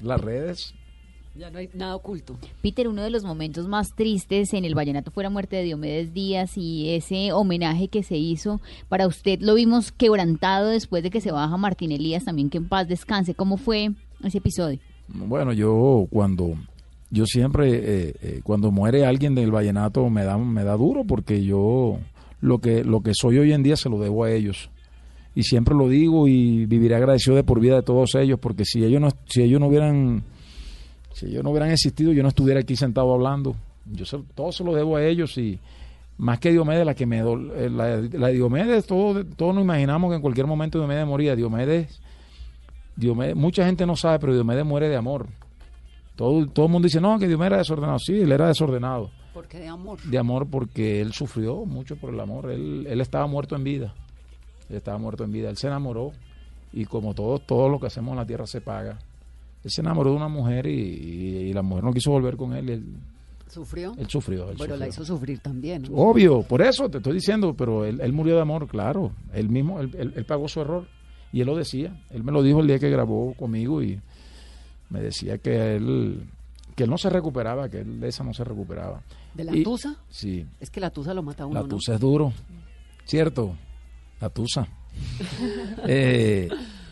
las 0.00 0.18
redes 0.18 0.74
Ya 1.38 1.50
no 1.50 1.58
hay 1.58 1.68
nada 1.72 1.94
oculto. 1.94 2.36
Peter, 2.62 2.88
uno 2.88 3.00
de 3.00 3.10
los 3.10 3.22
momentos 3.22 3.68
más 3.68 3.94
tristes 3.94 4.52
en 4.54 4.64
el 4.64 4.74
Vallenato 4.74 5.12
fue 5.12 5.22
la 5.22 5.30
muerte 5.30 5.54
de 5.54 5.62
Diomedes 5.62 6.12
Díaz 6.12 6.58
y 6.58 6.90
ese 6.96 7.32
homenaje 7.32 7.86
que 7.86 8.02
se 8.02 8.16
hizo 8.16 8.60
para 8.88 9.06
usted 9.06 9.38
lo 9.40 9.54
vimos 9.54 9.92
quebrantado 9.92 10.70
después 10.70 11.04
de 11.04 11.10
que 11.10 11.20
se 11.20 11.30
baja 11.30 11.56
Martín 11.56 11.92
Elías, 11.92 12.24
también 12.24 12.50
que 12.50 12.58
en 12.58 12.68
paz 12.68 12.88
descanse. 12.88 13.36
¿Cómo 13.36 13.56
fue 13.56 13.92
ese 14.24 14.38
episodio? 14.38 14.80
Bueno, 15.06 15.52
yo 15.52 16.08
cuando 16.10 16.54
yo 17.08 17.24
siempre 17.24 17.70
eh, 17.72 18.14
eh, 18.20 18.40
cuando 18.42 18.72
muere 18.72 19.06
alguien 19.06 19.36
del 19.36 19.52
vallenato 19.52 20.10
me 20.10 20.24
da 20.24 20.36
me 20.36 20.64
da 20.64 20.76
duro 20.76 21.04
porque 21.04 21.44
yo 21.44 22.00
lo 22.40 22.58
que 22.58 22.82
lo 22.82 23.00
que 23.00 23.12
soy 23.14 23.38
hoy 23.38 23.52
en 23.52 23.62
día 23.62 23.76
se 23.76 23.88
lo 23.88 24.00
debo 24.00 24.24
a 24.24 24.32
ellos 24.32 24.70
y 25.36 25.44
siempre 25.44 25.76
lo 25.76 25.88
digo 25.88 26.26
y 26.26 26.66
viviré 26.66 26.96
agradecido 26.96 27.36
de 27.36 27.44
por 27.44 27.60
vida 27.60 27.76
de 27.76 27.82
todos 27.82 28.16
ellos 28.16 28.40
porque 28.40 28.64
si 28.64 28.82
ellos 28.82 29.00
no 29.00 29.10
si 29.26 29.42
ellos 29.42 29.60
no 29.60 29.68
hubieran 29.68 30.24
si 31.18 31.26
ellos 31.26 31.42
no 31.44 31.50
hubieran 31.50 31.70
existido 31.70 32.12
yo 32.12 32.22
no 32.22 32.28
estuviera 32.28 32.60
aquí 32.60 32.76
sentado 32.76 33.12
hablando 33.12 33.54
yo 33.86 34.04
se- 34.04 34.22
todo 34.34 34.52
se 34.52 34.62
lo 34.64 34.74
debo 34.74 34.96
a 34.96 35.04
ellos 35.04 35.36
y 35.38 35.58
más 36.18 36.38
que 36.40 36.50
Diomedes 36.50 36.84
la 36.84 36.94
que 36.94 37.06
me 37.06 37.18
eh, 37.20 37.70
la, 37.70 37.96
la 37.96 38.26
de 38.28 38.32
Diomedes 38.34 38.86
todo 38.86 39.24
todos 39.24 39.54
nos 39.54 39.64
imaginamos 39.64 40.10
que 40.10 40.16
en 40.16 40.22
cualquier 40.22 40.46
momento 40.46 40.78
Diomedes 40.78 41.06
moría 41.06 41.34
Diomedes 41.36 42.00
Diomedes, 42.96 43.36
mucha 43.36 43.64
gente 43.64 43.86
no 43.86 43.94
sabe, 43.94 44.18
pero 44.18 44.34
Diomedes 44.34 44.64
muere 44.64 44.88
de 44.88 44.96
amor. 44.96 45.28
Todo, 46.16 46.44
todo 46.48 46.66
el 46.66 46.72
mundo 46.72 46.86
dice, 46.86 47.00
no, 47.00 47.16
que 47.16 47.28
Diomedes 47.28 47.50
era 47.52 47.58
desordenado. 47.58 47.98
Sí, 48.00 48.20
él 48.20 48.32
era 48.32 48.48
desordenado. 48.48 49.10
Porque 49.32 49.60
de 49.60 49.68
amor. 49.68 50.00
De 50.02 50.18
amor 50.18 50.48
porque 50.50 51.00
él 51.00 51.12
sufrió 51.12 51.64
mucho 51.64 51.94
por 51.94 52.12
el 52.12 52.18
amor. 52.18 52.50
Él, 52.50 52.88
él 52.90 53.00
estaba 53.00 53.28
muerto 53.28 53.54
en 53.54 53.62
vida. 53.62 53.94
Él 54.68 54.74
estaba 54.78 54.98
muerto 54.98 55.22
en 55.22 55.30
vida. 55.30 55.48
Él 55.48 55.56
se 55.56 55.68
enamoró 55.68 56.10
y 56.72 56.86
como 56.86 57.14
todo, 57.14 57.38
todo 57.38 57.68
lo 57.68 57.78
que 57.78 57.86
hacemos 57.86 58.10
en 58.10 58.16
la 58.18 58.26
tierra 58.26 58.48
se 58.48 58.60
paga. 58.60 58.98
Él 59.64 59.70
se 59.70 59.80
enamoró 59.80 60.10
de 60.10 60.16
una 60.16 60.28
mujer 60.28 60.66
y, 60.66 60.70
y- 60.70 61.36
y 61.48 61.52
la 61.52 61.62
mujer 61.62 61.84
no 61.84 61.92
quiso 61.92 62.10
volver 62.10 62.36
con 62.36 62.52
él. 62.54 62.68
Él, 62.68 62.84
¿Sufrió? 63.48 63.94
él 63.98 64.08
sufrió. 64.08 64.50
él 64.50 64.56
bueno, 64.56 64.76
la 64.76 64.86
sufrió. 64.86 65.02
hizo 65.04 65.14
sufrir 65.14 65.38
también. 65.40 65.82
¿no? 65.82 65.96
Obvio, 65.96 66.42
por 66.42 66.60
eso 66.62 66.88
te 66.90 66.98
estoy 66.98 67.14
diciendo, 67.14 67.54
pero 67.54 67.84
él, 67.84 68.00
él 68.00 68.12
murió 68.12 68.34
de 68.36 68.42
amor, 68.42 68.68
claro. 68.68 69.12
Él 69.32 69.48
mismo, 69.48 69.80
él, 69.80 69.90
él- 69.98 70.12
él 70.16 70.24
pagó 70.24 70.48
su 70.48 70.60
error. 70.60 70.86
Y 71.32 71.40
él 71.40 71.46
lo 71.46 71.56
decía. 71.56 71.94
Él 72.10 72.22
me 72.24 72.32
lo 72.32 72.42
dijo 72.42 72.60
el 72.60 72.66
día 72.66 72.78
que 72.78 72.88
grabó 72.90 73.34
conmigo 73.34 73.82
y 73.82 74.00
me 74.90 75.00
decía 75.00 75.38
que 75.38 75.76
él, 75.76 76.22
que 76.74 76.84
él 76.84 76.90
no 76.90 76.96
se 76.98 77.10
recuperaba, 77.10 77.68
que 77.68 77.80
él 77.80 78.00
de 78.00 78.08
esa 78.08 78.22
no 78.24 78.32
se 78.32 78.44
recuperaba. 78.44 79.02
¿De 79.34 79.44
la 79.44 79.54
Y- 79.56 79.62
tusa? 79.62 79.96
Sí, 80.08 80.46
Es 80.60 80.70
que 80.70 80.80
la 80.80 80.90
tusa 80.90 81.12
lo 81.12 81.22
mata 81.22 81.42
a 81.42 81.46
uno, 81.46 81.54
la 81.54 81.62
¿no? 81.62 81.68
tusa 81.68 81.94
es 81.94 82.00
duro, 82.00 82.32
¿cierto? 83.04 83.54
La 84.20 84.28
tusa. 84.30 84.66
Eh, 85.86 86.48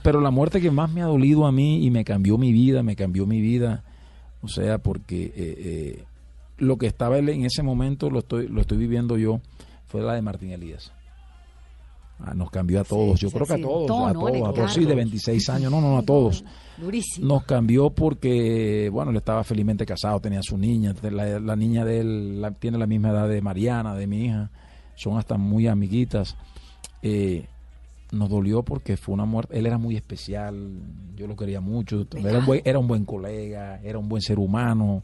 pero 0.06 0.20
la 0.20 0.30
muerte 0.30 0.60
que 0.60 0.70
más 0.70 0.88
me 0.92 1.02
ha 1.02 1.06
dolido 1.06 1.46
a 1.46 1.50
mí 1.52 1.84
y 1.84 1.90
me 1.90 2.04
cambió 2.04 2.38
mi 2.38 2.52
vida, 2.52 2.84
me 2.84 2.94
cambió 2.94 3.26
mi 3.26 3.40
vida, 3.40 3.82
o 4.40 4.46
sea, 4.46 4.78
porque 4.78 5.24
eh, 5.24 5.32
eh, 5.36 6.04
lo 6.58 6.76
que 6.78 6.86
estaba 6.86 7.18
en 7.18 7.44
ese 7.44 7.64
momento 7.64 8.08
lo 8.08 8.20
estoy, 8.20 8.46
lo 8.46 8.60
estoy 8.60 8.78
viviendo 8.78 9.18
yo, 9.18 9.40
fue 9.86 10.02
la 10.02 10.14
de 10.14 10.22
Martín 10.22 10.52
Elías. 10.52 10.92
Ah, 12.20 12.34
nos 12.34 12.52
cambió 12.52 12.80
a 12.80 12.84
todos, 12.84 13.18
yo 13.18 13.28
sí, 13.30 13.34
creo 13.34 13.46
que 13.48 13.54
a 13.54 13.60
todos, 13.60 13.86
todo, 13.88 14.06
a 14.06 14.12
todos, 14.12 14.48
a 14.48 14.52
todos, 14.52 14.72
sí, 14.72 14.84
de 14.84 14.94
26 14.94 15.50
años, 15.50 15.72
no, 15.72 15.80
no, 15.80 15.98
a 15.98 16.02
todos. 16.06 16.44
Durísimo. 16.76 17.26
Nos 17.26 17.42
cambió 17.42 17.90
porque, 17.90 18.88
bueno, 18.92 19.10
él 19.10 19.16
estaba 19.16 19.42
felizmente 19.42 19.84
casado, 19.84 20.20
tenía 20.20 20.40
su 20.40 20.56
niña, 20.56 20.94
la, 21.02 21.40
la 21.40 21.56
niña 21.56 21.84
de 21.84 21.98
él 21.98 22.40
la- 22.40 22.52
tiene 22.52 22.78
la 22.78 22.86
misma 22.86 23.10
edad 23.10 23.28
de 23.28 23.42
Mariana, 23.42 23.96
de 23.96 24.06
mi 24.06 24.26
hija, 24.26 24.50
son 24.94 25.18
hasta 25.18 25.36
muy 25.36 25.66
amiguitas. 25.66 26.36
Eh, 27.02 27.46
nos 28.12 28.28
dolió 28.28 28.62
porque 28.62 28.96
fue 28.96 29.14
una 29.14 29.24
muerte, 29.24 29.58
él 29.58 29.66
era 29.66 29.78
muy 29.78 29.96
especial, 29.96 30.80
yo 31.16 31.26
lo 31.26 31.36
quería 31.36 31.60
mucho, 31.60 32.06
era 32.16 32.38
un, 32.38 32.46
buen, 32.46 32.62
era 32.64 32.78
un 32.78 32.86
buen 32.86 33.04
colega, 33.04 33.80
era 33.82 33.98
un 33.98 34.08
buen 34.08 34.22
ser 34.22 34.38
humano, 34.38 35.02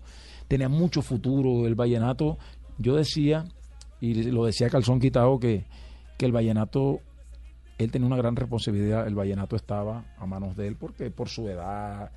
tenía 0.49 0.69
mucho 0.69 1.03
futuro 1.03 1.67
el 1.67 1.75
vallenato. 1.75 2.39
Yo 2.79 2.97
decía, 2.97 3.45
y 4.01 4.31
lo 4.31 4.45
decía 4.45 4.69
Calzón 4.71 5.01
Quitado, 5.01 5.39
que, 5.39 5.65
que 6.17 6.27
el 6.27 6.33
vallenato 6.33 7.01
él 7.79 7.91
tenía 7.91 8.07
una 8.07 8.17
gran 8.17 8.37
responsabilidad, 8.37 9.07
el 9.07 9.15
vallenato 9.15 9.57
estaba 9.57 10.05
a 10.17 10.27
manos 10.27 10.57
de 10.57 10.69
él 10.69 10.77
porque 10.77 11.11
por 11.11 11.29
su 11.29 11.49
edad, 11.49 12.11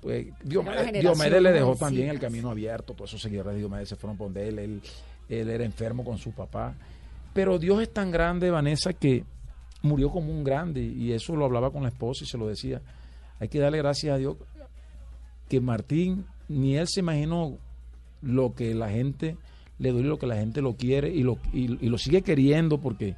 pues, 0.00 0.26
Diomedes, 0.42 0.92
Diomedes 1.00 1.42
le 1.42 1.52
dejó 1.52 1.76
también 1.76 2.08
el 2.08 2.18
camino 2.18 2.50
abierto, 2.50 2.94
todos 2.94 3.10
esos 3.10 3.22
seguidores 3.22 3.52
de 3.52 3.58
Diomedes 3.60 3.88
se 3.88 3.96
fueron 3.96 4.16
por 4.16 4.26
donde 4.28 4.48
él, 4.48 4.58
él, 4.58 4.82
él 5.28 5.50
era 5.50 5.64
enfermo 5.64 6.04
con 6.04 6.18
su 6.18 6.32
papá, 6.32 6.74
pero 7.32 7.58
Dios 7.58 7.80
es 7.82 7.92
tan 7.92 8.10
grande, 8.10 8.50
Vanessa, 8.50 8.92
que 8.92 9.24
murió 9.82 10.10
como 10.10 10.30
un 10.30 10.44
grande 10.44 10.82
y 10.82 11.12
eso 11.12 11.36
lo 11.36 11.44
hablaba 11.44 11.70
con 11.70 11.82
la 11.82 11.88
esposa 11.88 12.24
y 12.24 12.26
se 12.26 12.38
lo 12.38 12.48
decía, 12.48 12.80
hay 13.38 13.48
que 13.48 13.58
darle 13.60 13.78
gracias 13.78 14.14
a 14.14 14.18
Dios 14.18 14.36
que 15.48 15.60
Martín 15.60 16.26
ni 16.48 16.76
él 16.76 16.86
se 16.88 17.00
imaginó 17.00 17.56
lo 18.22 18.54
que 18.54 18.74
la 18.74 18.90
gente 18.90 19.36
le 19.78 19.92
duele, 19.92 20.08
lo 20.08 20.18
que 20.18 20.26
la 20.26 20.36
gente 20.36 20.60
lo 20.60 20.74
quiere 20.74 21.10
y 21.10 21.22
lo, 21.22 21.38
y, 21.52 21.84
y 21.84 21.88
lo 21.88 21.98
sigue 21.98 22.22
queriendo 22.22 22.78
porque 22.78 23.16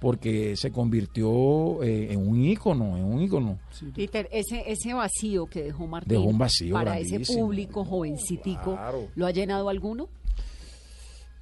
porque 0.00 0.56
se 0.56 0.70
convirtió 0.70 1.82
eh, 1.82 2.12
en 2.12 2.28
un 2.28 2.44
ícono, 2.44 2.96
en 2.98 3.04
un 3.04 3.22
ícono. 3.22 3.58
Peter, 3.94 4.28
ese, 4.30 4.62
ese 4.70 4.92
vacío 4.92 5.46
que 5.46 5.62
dejó 5.64 5.86
Martín 5.86 6.10
Dejó 6.10 6.24
un 6.24 6.38
vacío 6.38 6.74
para 6.74 6.98
ese 6.98 7.20
público 7.20 7.84
jovencitico, 7.84 8.74
Claro. 8.74 9.08
¿lo 9.14 9.26
ha 9.26 9.30
llenado 9.30 9.68
alguno? 9.70 10.08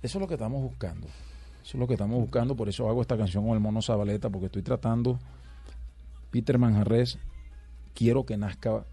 Eso 0.03 0.19
es 0.19 0.21
lo 0.23 0.29
que 0.29 0.35
estamos 0.35 0.63
buscando. 0.63 1.09
Eso 1.65 1.79
es 1.79 1.81
lo 1.81 1.87
que 1.87 1.95
estamos 1.95 2.21
buscando, 2.21 2.55
por 2.55 2.69
eso 2.69 2.87
hago 2.91 3.01
esta 3.01 3.17
canción 3.17 3.47
con 3.47 3.55
el 3.55 3.61
mono 3.61 3.81
Zabaleta, 3.81 4.29
porque 4.29 4.47
estoy 4.47 4.61
tratando, 4.61 5.19
Peter 6.31 6.59
Manjarres, 6.59 7.19
quiero 7.95 8.27
que 8.27 8.37
nazca 8.37 8.85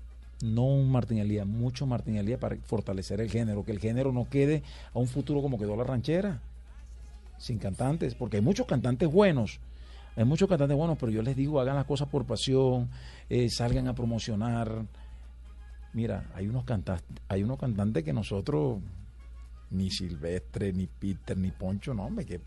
no 0.41 0.63
un 0.63 0.89
Martín 0.89 1.17
Elías, 1.17 1.45
mucho 1.45 1.85
Martín 1.85 2.15
Elías 2.15 2.39
para 2.39 2.55
fortalecer 2.55 3.19
el 3.19 3.29
género, 3.29 3.65
que 3.65 3.73
el 3.73 3.79
género 3.79 4.13
no 4.13 4.29
quede 4.29 4.63
a 4.93 4.99
un 4.99 5.07
futuro 5.07 5.41
como 5.41 5.59
quedó 5.59 5.75
la 5.75 5.83
ranchera, 5.83 6.39
sin 7.37 7.57
cantantes, 7.57 8.15
porque 8.15 8.37
hay 8.37 8.41
muchos 8.41 8.65
cantantes 8.67 9.11
buenos, 9.11 9.59
hay 10.15 10.23
muchos 10.23 10.47
cantantes 10.47 10.77
buenos, 10.77 10.97
pero 10.97 11.11
yo 11.11 11.21
les 11.21 11.35
digo, 11.35 11.59
hagan 11.59 11.75
las 11.75 11.85
cosas 11.85 12.07
por 12.07 12.25
pasión, 12.25 12.89
eh, 13.29 13.49
salgan 13.49 13.89
a 13.89 13.93
promocionar. 13.93 14.85
Mira, 15.91 16.31
hay 16.33 16.47
unos 16.47 16.63
cantantes, 16.63 17.05
hay 17.27 17.43
unos 17.43 17.59
cantantes 17.59 18.01
que 18.05 18.13
nosotros, 18.13 18.79
ni 19.71 19.89
Silvestre, 19.89 20.71
ni 20.71 20.87
Peter, 20.87 21.37
ni 21.37 21.51
Poncho, 21.51 21.93
no, 21.93 22.05
hombre, 22.05 22.25
que, 22.25 22.39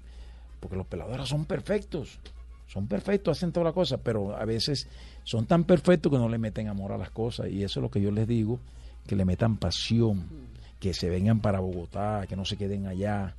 porque 0.64 0.78
los 0.78 0.86
pelados 0.86 1.12
ahora 1.12 1.26
son 1.26 1.44
perfectos, 1.44 2.18
son 2.66 2.86
perfectos, 2.86 3.36
hacen 3.36 3.52
toda 3.52 3.64
la 3.64 3.72
cosa, 3.74 3.98
pero 3.98 4.34
a 4.34 4.46
veces 4.46 4.88
son 5.22 5.44
tan 5.44 5.64
perfectos 5.64 6.10
que 6.10 6.16
no 6.16 6.26
le 6.26 6.38
meten 6.38 6.68
amor 6.68 6.92
a 6.92 6.96
las 6.96 7.10
cosas, 7.10 7.50
y 7.50 7.62
eso 7.62 7.80
es 7.80 7.82
lo 7.82 7.90
que 7.90 8.00
yo 8.00 8.10
les 8.10 8.26
digo, 8.26 8.58
que 9.06 9.14
le 9.14 9.26
metan 9.26 9.58
pasión, 9.58 10.26
que 10.80 10.94
se 10.94 11.10
vengan 11.10 11.40
para 11.40 11.60
Bogotá, 11.60 12.24
que 12.26 12.34
no 12.34 12.46
se 12.46 12.56
queden 12.56 12.86
allá 12.86 13.34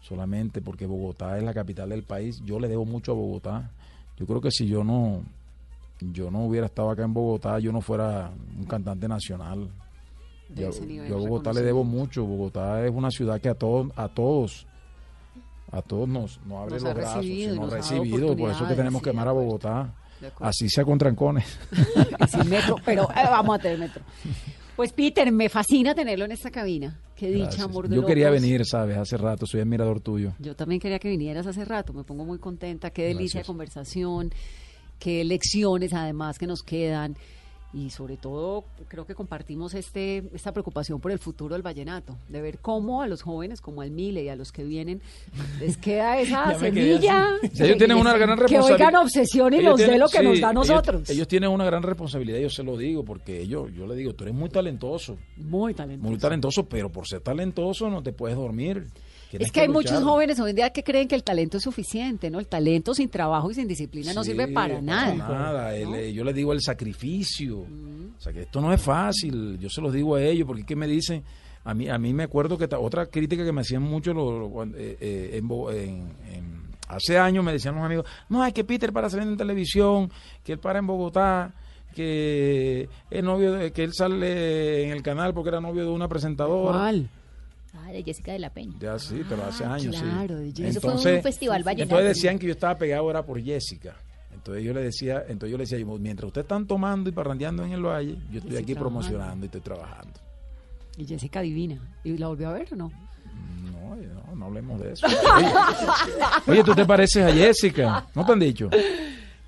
solamente 0.00 0.62
porque 0.62 0.86
Bogotá 0.86 1.36
es 1.36 1.44
la 1.44 1.52
capital 1.52 1.90
del 1.90 2.02
país. 2.02 2.40
Yo 2.46 2.58
le 2.58 2.66
debo 2.66 2.86
mucho 2.86 3.12
a 3.12 3.14
Bogotá. 3.14 3.70
Yo 4.16 4.24
creo 4.24 4.40
que 4.40 4.50
si 4.50 4.66
yo 4.66 4.82
no 4.82 5.22
yo 6.00 6.30
no 6.30 6.46
hubiera 6.46 6.64
estado 6.64 6.88
acá 6.88 7.04
en 7.04 7.12
Bogotá, 7.12 7.58
yo 7.58 7.72
no 7.72 7.82
fuera 7.82 8.30
un 8.58 8.64
cantante 8.64 9.06
nacional. 9.06 9.68
De 10.48 10.62
Yo, 10.62 10.70
yo 11.06 11.16
a 11.16 11.18
Bogotá 11.18 11.52
le 11.52 11.60
debo 11.60 11.84
mucho. 11.84 12.24
Bogotá 12.24 12.86
es 12.86 12.90
una 12.90 13.10
ciudad 13.10 13.38
que 13.38 13.50
a 13.50 13.54
todos 13.54 13.92
a 13.96 14.08
todos 14.08 14.66
a 15.74 15.82
todos 15.82 16.08
nos, 16.08 16.40
nos 16.46 16.58
abre 16.58 16.74
Nos 16.74 16.82
los 16.82 16.94
brazos, 16.94 17.16
recibido 17.16 17.56
nos 17.56 17.72
ha 17.72 17.76
recibido, 17.76 18.36
por 18.36 18.50
eso 18.50 18.62
es 18.62 18.70
que 18.70 18.76
tenemos 18.76 19.02
que 19.02 19.10
sí, 19.10 19.16
de 19.16 19.20
amar 19.20 19.28
a. 19.28 19.32
Bogotá. 19.32 19.94
Así 20.40 20.68
sea 20.68 20.84
con 20.84 20.96
trancones. 20.98 21.58
Y 22.24 22.26
sin 22.28 22.48
metro, 22.48 22.76
pero 22.84 23.02
eh, 23.10 23.24
vamos 23.28 23.56
a 23.56 23.58
tener 23.58 23.78
metro. 23.78 24.02
Pues 24.76 24.92
Peter, 24.92 25.30
me 25.30 25.48
fascina 25.48 25.94
tenerlo 25.94 26.24
en 26.24 26.32
esta 26.32 26.50
cabina. 26.50 26.98
Qué 27.14 27.28
dicha, 27.28 27.44
Gracias. 27.44 27.64
amor 27.64 27.88
de 27.88 27.96
Yo 27.96 28.06
quería 28.06 28.30
venir, 28.30 28.64
sabes, 28.64 28.96
hace 28.96 29.16
rato, 29.16 29.46
soy 29.46 29.60
admirador 29.60 30.00
tuyo. 30.00 30.32
Yo 30.38 30.56
también 30.56 30.80
quería 30.80 30.98
que 30.98 31.08
vinieras 31.08 31.46
hace 31.46 31.64
rato, 31.64 31.92
me 31.92 32.04
pongo 32.04 32.24
muy 32.24 32.38
contenta, 32.38 32.90
qué 32.90 33.04
delicia 33.04 33.40
de 33.40 33.46
conversación, 33.46 34.32
qué 34.98 35.24
lecciones 35.24 35.92
además 35.92 36.38
que 36.38 36.46
nos 36.46 36.62
quedan 36.62 37.16
y 37.74 37.90
sobre 37.90 38.16
todo 38.16 38.64
creo 38.88 39.04
que 39.04 39.14
compartimos 39.16 39.74
este 39.74 40.22
esta 40.32 40.52
preocupación 40.52 41.00
por 41.00 41.10
el 41.10 41.18
futuro 41.18 41.54
del 41.54 41.62
vallenato, 41.62 42.16
de 42.28 42.40
ver 42.40 42.58
cómo 42.60 43.02
a 43.02 43.08
los 43.08 43.22
jóvenes 43.22 43.60
como 43.60 43.82
al 43.82 43.90
Mile 43.90 44.22
y 44.22 44.28
a 44.28 44.36
los 44.36 44.52
que 44.52 44.62
vienen 44.64 45.00
les 45.58 45.76
queda 45.76 46.18
esa 46.20 46.54
semilla. 46.58 47.26
Sí, 47.52 47.64
ellos 47.64 47.76
tienen 47.78 47.96
una 47.96 48.16
gran 48.16 48.36
Que 48.36 48.42
responsabilidad. 48.42 48.88
oigan 48.88 48.96
obsesión 49.02 49.52
y 49.52 49.56
Ellos 49.56 49.70
nos 49.70 49.78
dé 49.78 49.84
tienen- 49.86 50.00
lo 50.00 50.08
que 50.08 50.18
sí, 50.18 50.24
nos 50.24 50.40
da 50.40 50.48
a 50.48 50.52
nosotros. 50.52 51.10
Ellos, 51.10 51.26
tienen 51.28 51.50
una 51.50 51.64
gran 51.64 51.82
responsabilidad, 51.82 52.38
yo 52.38 52.48
se 52.50 52.62
lo 52.62 52.76
digo, 52.76 53.04
porque 53.04 53.40
ellos, 53.40 53.72
yo 53.74 53.86
le 53.86 53.96
digo, 53.96 54.14
tú 54.14 54.24
eres 54.24 54.34
muy 54.36 54.48
talentoso, 54.50 55.16
muy 55.36 55.74
talentosos. 55.74 56.10
muy 56.10 56.18
talentoso, 56.18 56.68
pero 56.68 56.90
por 56.90 57.08
ser 57.08 57.20
talentoso 57.22 57.90
no 57.90 58.02
te 58.02 58.12
puedes 58.12 58.36
dormir. 58.36 58.86
Es 59.32 59.50
que 59.52 59.60
hay 59.60 59.66
luchar. 59.68 59.92
muchos 59.94 60.02
jóvenes 60.04 60.38
hoy 60.40 60.50
en 60.50 60.56
día 60.56 60.70
que 60.70 60.82
creen 60.84 61.08
que 61.08 61.14
el 61.14 61.24
talento 61.24 61.56
es 61.58 61.62
suficiente, 61.64 62.30
¿no? 62.30 62.38
El 62.38 62.46
talento 62.46 62.94
sin 62.94 63.08
trabajo 63.08 63.50
y 63.50 63.54
sin 63.54 63.66
disciplina 63.66 64.12
no 64.12 64.22
sirve 64.24 64.48
para 64.48 64.80
nada. 64.80 65.14
nada. 65.14 65.76
El, 65.76 65.90
¿no? 65.90 65.96
eh, 65.96 66.12
yo 66.12 66.22
les 66.24 66.34
digo 66.34 66.52
el 66.52 66.60
sacrificio. 66.60 67.60
O 67.60 68.20
sea, 68.20 68.32
que 68.32 68.42
esto 68.42 68.60
no 68.60 68.72
es 68.72 68.80
fácil. 68.80 69.58
Yo 69.58 69.68
se 69.68 69.80
los 69.80 69.92
digo 69.92 70.14
a 70.16 70.22
ellos, 70.22 70.46
porque 70.46 70.60
es 70.62 70.66
que 70.66 70.76
me 70.76 70.86
dicen, 70.86 71.22
a 71.64 71.74
mí, 71.74 71.88
a 71.88 71.98
mí 71.98 72.12
me 72.14 72.24
acuerdo 72.24 72.56
que 72.58 72.68
ta- 72.68 72.78
otra 72.78 73.06
crítica 73.06 73.44
que 73.44 73.52
me 73.52 73.62
hacían 73.62 73.82
mucho 73.82 74.12
lo- 74.14 74.64
eh, 74.64 74.96
eh, 75.00 75.30
en, 75.34 75.48
Bo- 75.48 75.70
en- 75.72 76.12
en- 76.32 76.64
hace 76.88 77.18
años 77.18 77.42
me 77.44 77.52
decían 77.52 77.74
los 77.74 77.84
amigos, 77.84 78.06
no, 78.28 78.44
es 78.44 78.52
que 78.52 78.62
Peter 78.64 78.92
para 78.92 79.08
salir 79.10 79.26
en 79.26 79.36
televisión, 79.36 80.10
que 80.44 80.52
él 80.52 80.58
para 80.58 80.78
en 80.78 80.86
Bogotá, 80.86 81.52
que 81.94 82.88
es 83.10 83.22
novio 83.24 83.52
de- 83.52 83.72
que 83.72 83.84
él 83.84 83.92
sale 83.94 84.84
en 84.84 84.90
el 84.90 85.02
canal 85.02 85.32
porque 85.32 85.48
era 85.50 85.60
novio 85.60 85.84
de 85.84 85.90
una 85.90 86.08
presentadora. 86.08 86.78
¿Cuál? 86.78 87.08
Ah, 87.76 87.90
de 87.92 88.02
Jessica 88.02 88.32
de 88.32 88.38
la 88.38 88.50
Peña. 88.50 88.74
Ya 88.80 88.98
sí, 88.98 89.22
pero 89.28 89.44
hace 89.44 89.64
Ah, 89.64 89.74
años 89.74 89.96
claro, 90.00 90.36
de 90.36 90.46
sí. 90.52 90.62
Jessica. 90.62 90.68
Eso 90.68 90.80
fue 90.80 91.16
un 91.16 91.22
festival 91.22 91.62
vallenato. 91.64 91.94
Entonces 91.96 92.16
decían 92.16 92.38
que 92.38 92.46
yo 92.46 92.52
estaba 92.52 92.76
pegado 92.78 93.10
era 93.10 93.24
por 93.24 93.40
Jessica. 93.42 93.94
Entonces 94.32 94.62
yo 94.64 94.72
le 94.72 94.82
decía, 94.82 95.24
entonces 95.28 95.50
yo 95.50 95.56
le 95.58 95.64
decía, 95.64 95.78
mientras 95.98 96.26
ustedes 96.28 96.44
están 96.44 96.66
tomando 96.66 97.08
y 97.08 97.12
parrandeando 97.12 97.64
en 97.64 97.72
el 97.72 97.82
valle, 97.84 98.16
yo 98.30 98.38
estoy 98.40 98.56
aquí 98.56 98.74
trabajando. 98.74 98.80
promocionando 98.80 99.44
y 99.44 99.46
estoy 99.46 99.60
trabajando. 99.60 100.20
Y 100.96 101.04
Jessica 101.06 101.40
Divina. 101.40 101.80
¿Y 102.04 102.16
la 102.18 102.28
volvió 102.28 102.48
a 102.48 102.52
ver 102.52 102.68
o 102.72 102.76
no? 102.76 102.92
No, 103.72 103.96
no, 103.96 104.36
no 104.36 104.46
hablemos 104.46 104.80
de 104.80 104.92
eso. 104.92 105.06
Oye, 106.46 106.62
tú 106.62 106.74
te 106.74 106.84
pareces 106.84 107.24
a 107.24 107.32
Jessica, 107.32 108.06
¿no 108.14 108.24
te 108.24 108.32
han 108.32 108.38
dicho? 108.40 108.68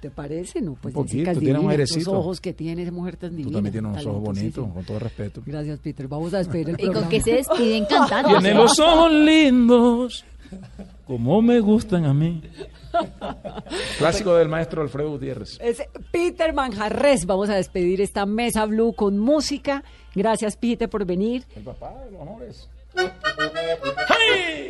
¿Te 0.06 0.10
parece? 0.12 0.60
No, 0.60 0.74
pues 0.74 0.94
Un 0.94 1.02
poquito, 1.02 1.32
tiene 1.32 1.58
un. 1.58 1.68
Esos 1.72 2.06
ojos 2.06 2.40
que 2.40 2.52
tiene 2.52 2.82
esa 2.82 2.92
mujer 2.92 3.16
tan 3.16 3.30
divina. 3.30 3.48
Tú 3.48 3.54
también 3.54 3.72
tienes 3.72 3.90
unos 3.90 4.06
ojos 4.06 4.22
bonitos, 4.22 4.72
con 4.72 4.84
todo 4.84 5.00
respeto. 5.00 5.42
Gracias, 5.44 5.80
Peter. 5.80 6.06
Vamos 6.06 6.32
a 6.32 6.38
despedir 6.38 6.70
el 6.70 6.76
¿Y 6.78 6.92
con 6.92 7.08
qué 7.08 7.20
se 7.20 7.32
despiden 7.32 7.86
cantando? 7.90 8.28
Tiene 8.28 8.54
los 8.54 8.78
ojos 8.78 9.10
lindos, 9.10 10.24
como 11.08 11.42
me 11.42 11.58
gustan 11.58 12.04
a 12.04 12.14
mí. 12.14 12.40
Clásico 13.98 14.36
del 14.36 14.48
maestro 14.48 14.80
Alfredo 14.80 15.10
Gutiérrez. 15.10 15.58
Es 15.60 15.82
Peter 16.12 16.54
Manjarres. 16.54 17.26
Vamos 17.26 17.50
a 17.50 17.56
despedir 17.56 18.00
esta 18.00 18.26
mesa 18.26 18.64
blue 18.64 18.92
con 18.92 19.18
música. 19.18 19.82
Gracias, 20.14 20.56
Peter, 20.56 20.88
por 20.88 21.04
venir. 21.04 21.46
El 21.56 21.64
papá 21.64 21.92
de 22.04 22.12
los 22.12 22.20
amores. 22.20 22.68
¡Hey! 22.94 24.68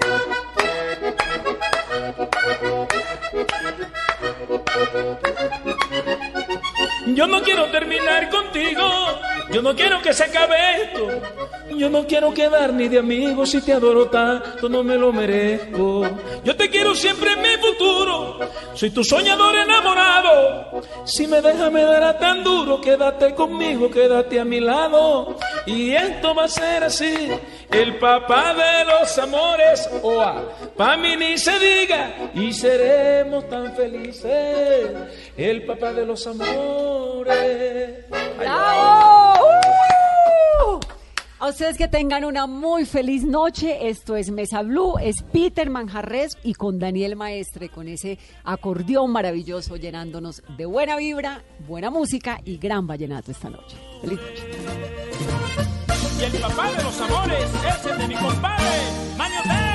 Yo 7.06 7.26
no 7.26 7.40
quiero 7.42 7.66
terminar 7.70 8.28
contigo, 8.30 8.82
yo 9.50 9.62
no 9.62 9.74
quiero 9.74 10.02
que 10.02 10.12
se 10.12 10.24
acabe 10.24 10.56
esto, 10.82 11.08
yo 11.76 11.88
no 11.88 12.06
quiero 12.06 12.34
quedar 12.34 12.72
ni 12.72 12.88
de 12.88 12.98
amigos 12.98 13.50
si 13.50 13.60
te 13.60 13.72
adoro 13.72 14.10
tanto, 14.10 14.68
no 14.68 14.82
me 14.82 14.96
lo 14.96 15.12
merezco. 15.12 16.04
Yo 16.44 16.56
te 16.56 16.68
quiero 16.68 16.94
siempre 16.94 17.32
en 17.32 17.42
mi 17.42 17.56
futuro, 17.60 18.40
soy 18.74 18.90
tu 18.90 19.04
soñador 19.04 19.56
enamorado. 19.56 20.82
Si 21.04 21.26
me 21.26 21.40
dejas 21.40 21.70
me 21.72 21.82
dará 21.82 22.18
tan 22.18 22.42
duro, 22.42 22.80
quédate 22.80 23.34
conmigo, 23.34 23.90
quédate 23.90 24.40
a 24.40 24.44
mi 24.44 24.60
lado. 24.60 25.36
Y 25.64 25.92
esto 25.92 26.34
va 26.34 26.44
a 26.44 26.48
ser 26.48 26.84
así, 26.84 27.30
El 27.70 27.98
papá 27.98 28.54
de 28.54 28.84
los 28.84 29.18
amores, 29.18 29.88
oa, 30.02 30.42
pa' 30.76 30.96
mí 30.96 31.16
ni 31.16 31.36
se 31.36 31.58
diga, 31.58 32.30
y 32.34 32.52
seremos 32.52 33.48
tan 33.48 33.74
felices. 33.74 34.90
El 35.36 35.66
papá 35.66 35.92
de 35.92 36.06
los 36.06 36.26
amores. 36.26 38.04
¡Bravo! 38.38 39.40
¡Uh! 40.64 40.80
A 41.38 41.48
ustedes 41.48 41.76
que 41.76 41.86
tengan 41.86 42.24
una 42.24 42.46
muy 42.46 42.86
feliz 42.86 43.22
noche. 43.24 43.88
Esto 43.88 44.16
es 44.16 44.30
Mesa 44.30 44.62
Blue, 44.62 44.98
es 44.98 45.22
Peter 45.22 45.68
Manjarres 45.68 46.38
y 46.42 46.54
con 46.54 46.78
Daniel 46.78 47.14
Maestre, 47.14 47.68
con 47.68 47.88
ese 47.88 48.18
acordeón 48.44 49.10
maravilloso 49.10 49.76
llenándonos 49.76 50.42
de 50.56 50.64
buena 50.64 50.96
vibra, 50.96 51.42
buena 51.66 51.90
música 51.90 52.40
y 52.44 52.56
gran 52.56 52.86
vallenato 52.86 53.32
esta 53.32 53.50
noche. 53.50 53.76
Feliz 54.00 54.18
noche. 54.18 55.85
Y 56.18 56.24
el 56.24 56.32
papá 56.40 56.70
de 56.72 56.82
los 56.82 57.00
amores 57.00 57.44
es 57.44 57.86
el 57.90 57.98
de 57.98 58.08
mi 58.08 58.14
compadre, 58.14 58.64
Maño. 59.16 59.65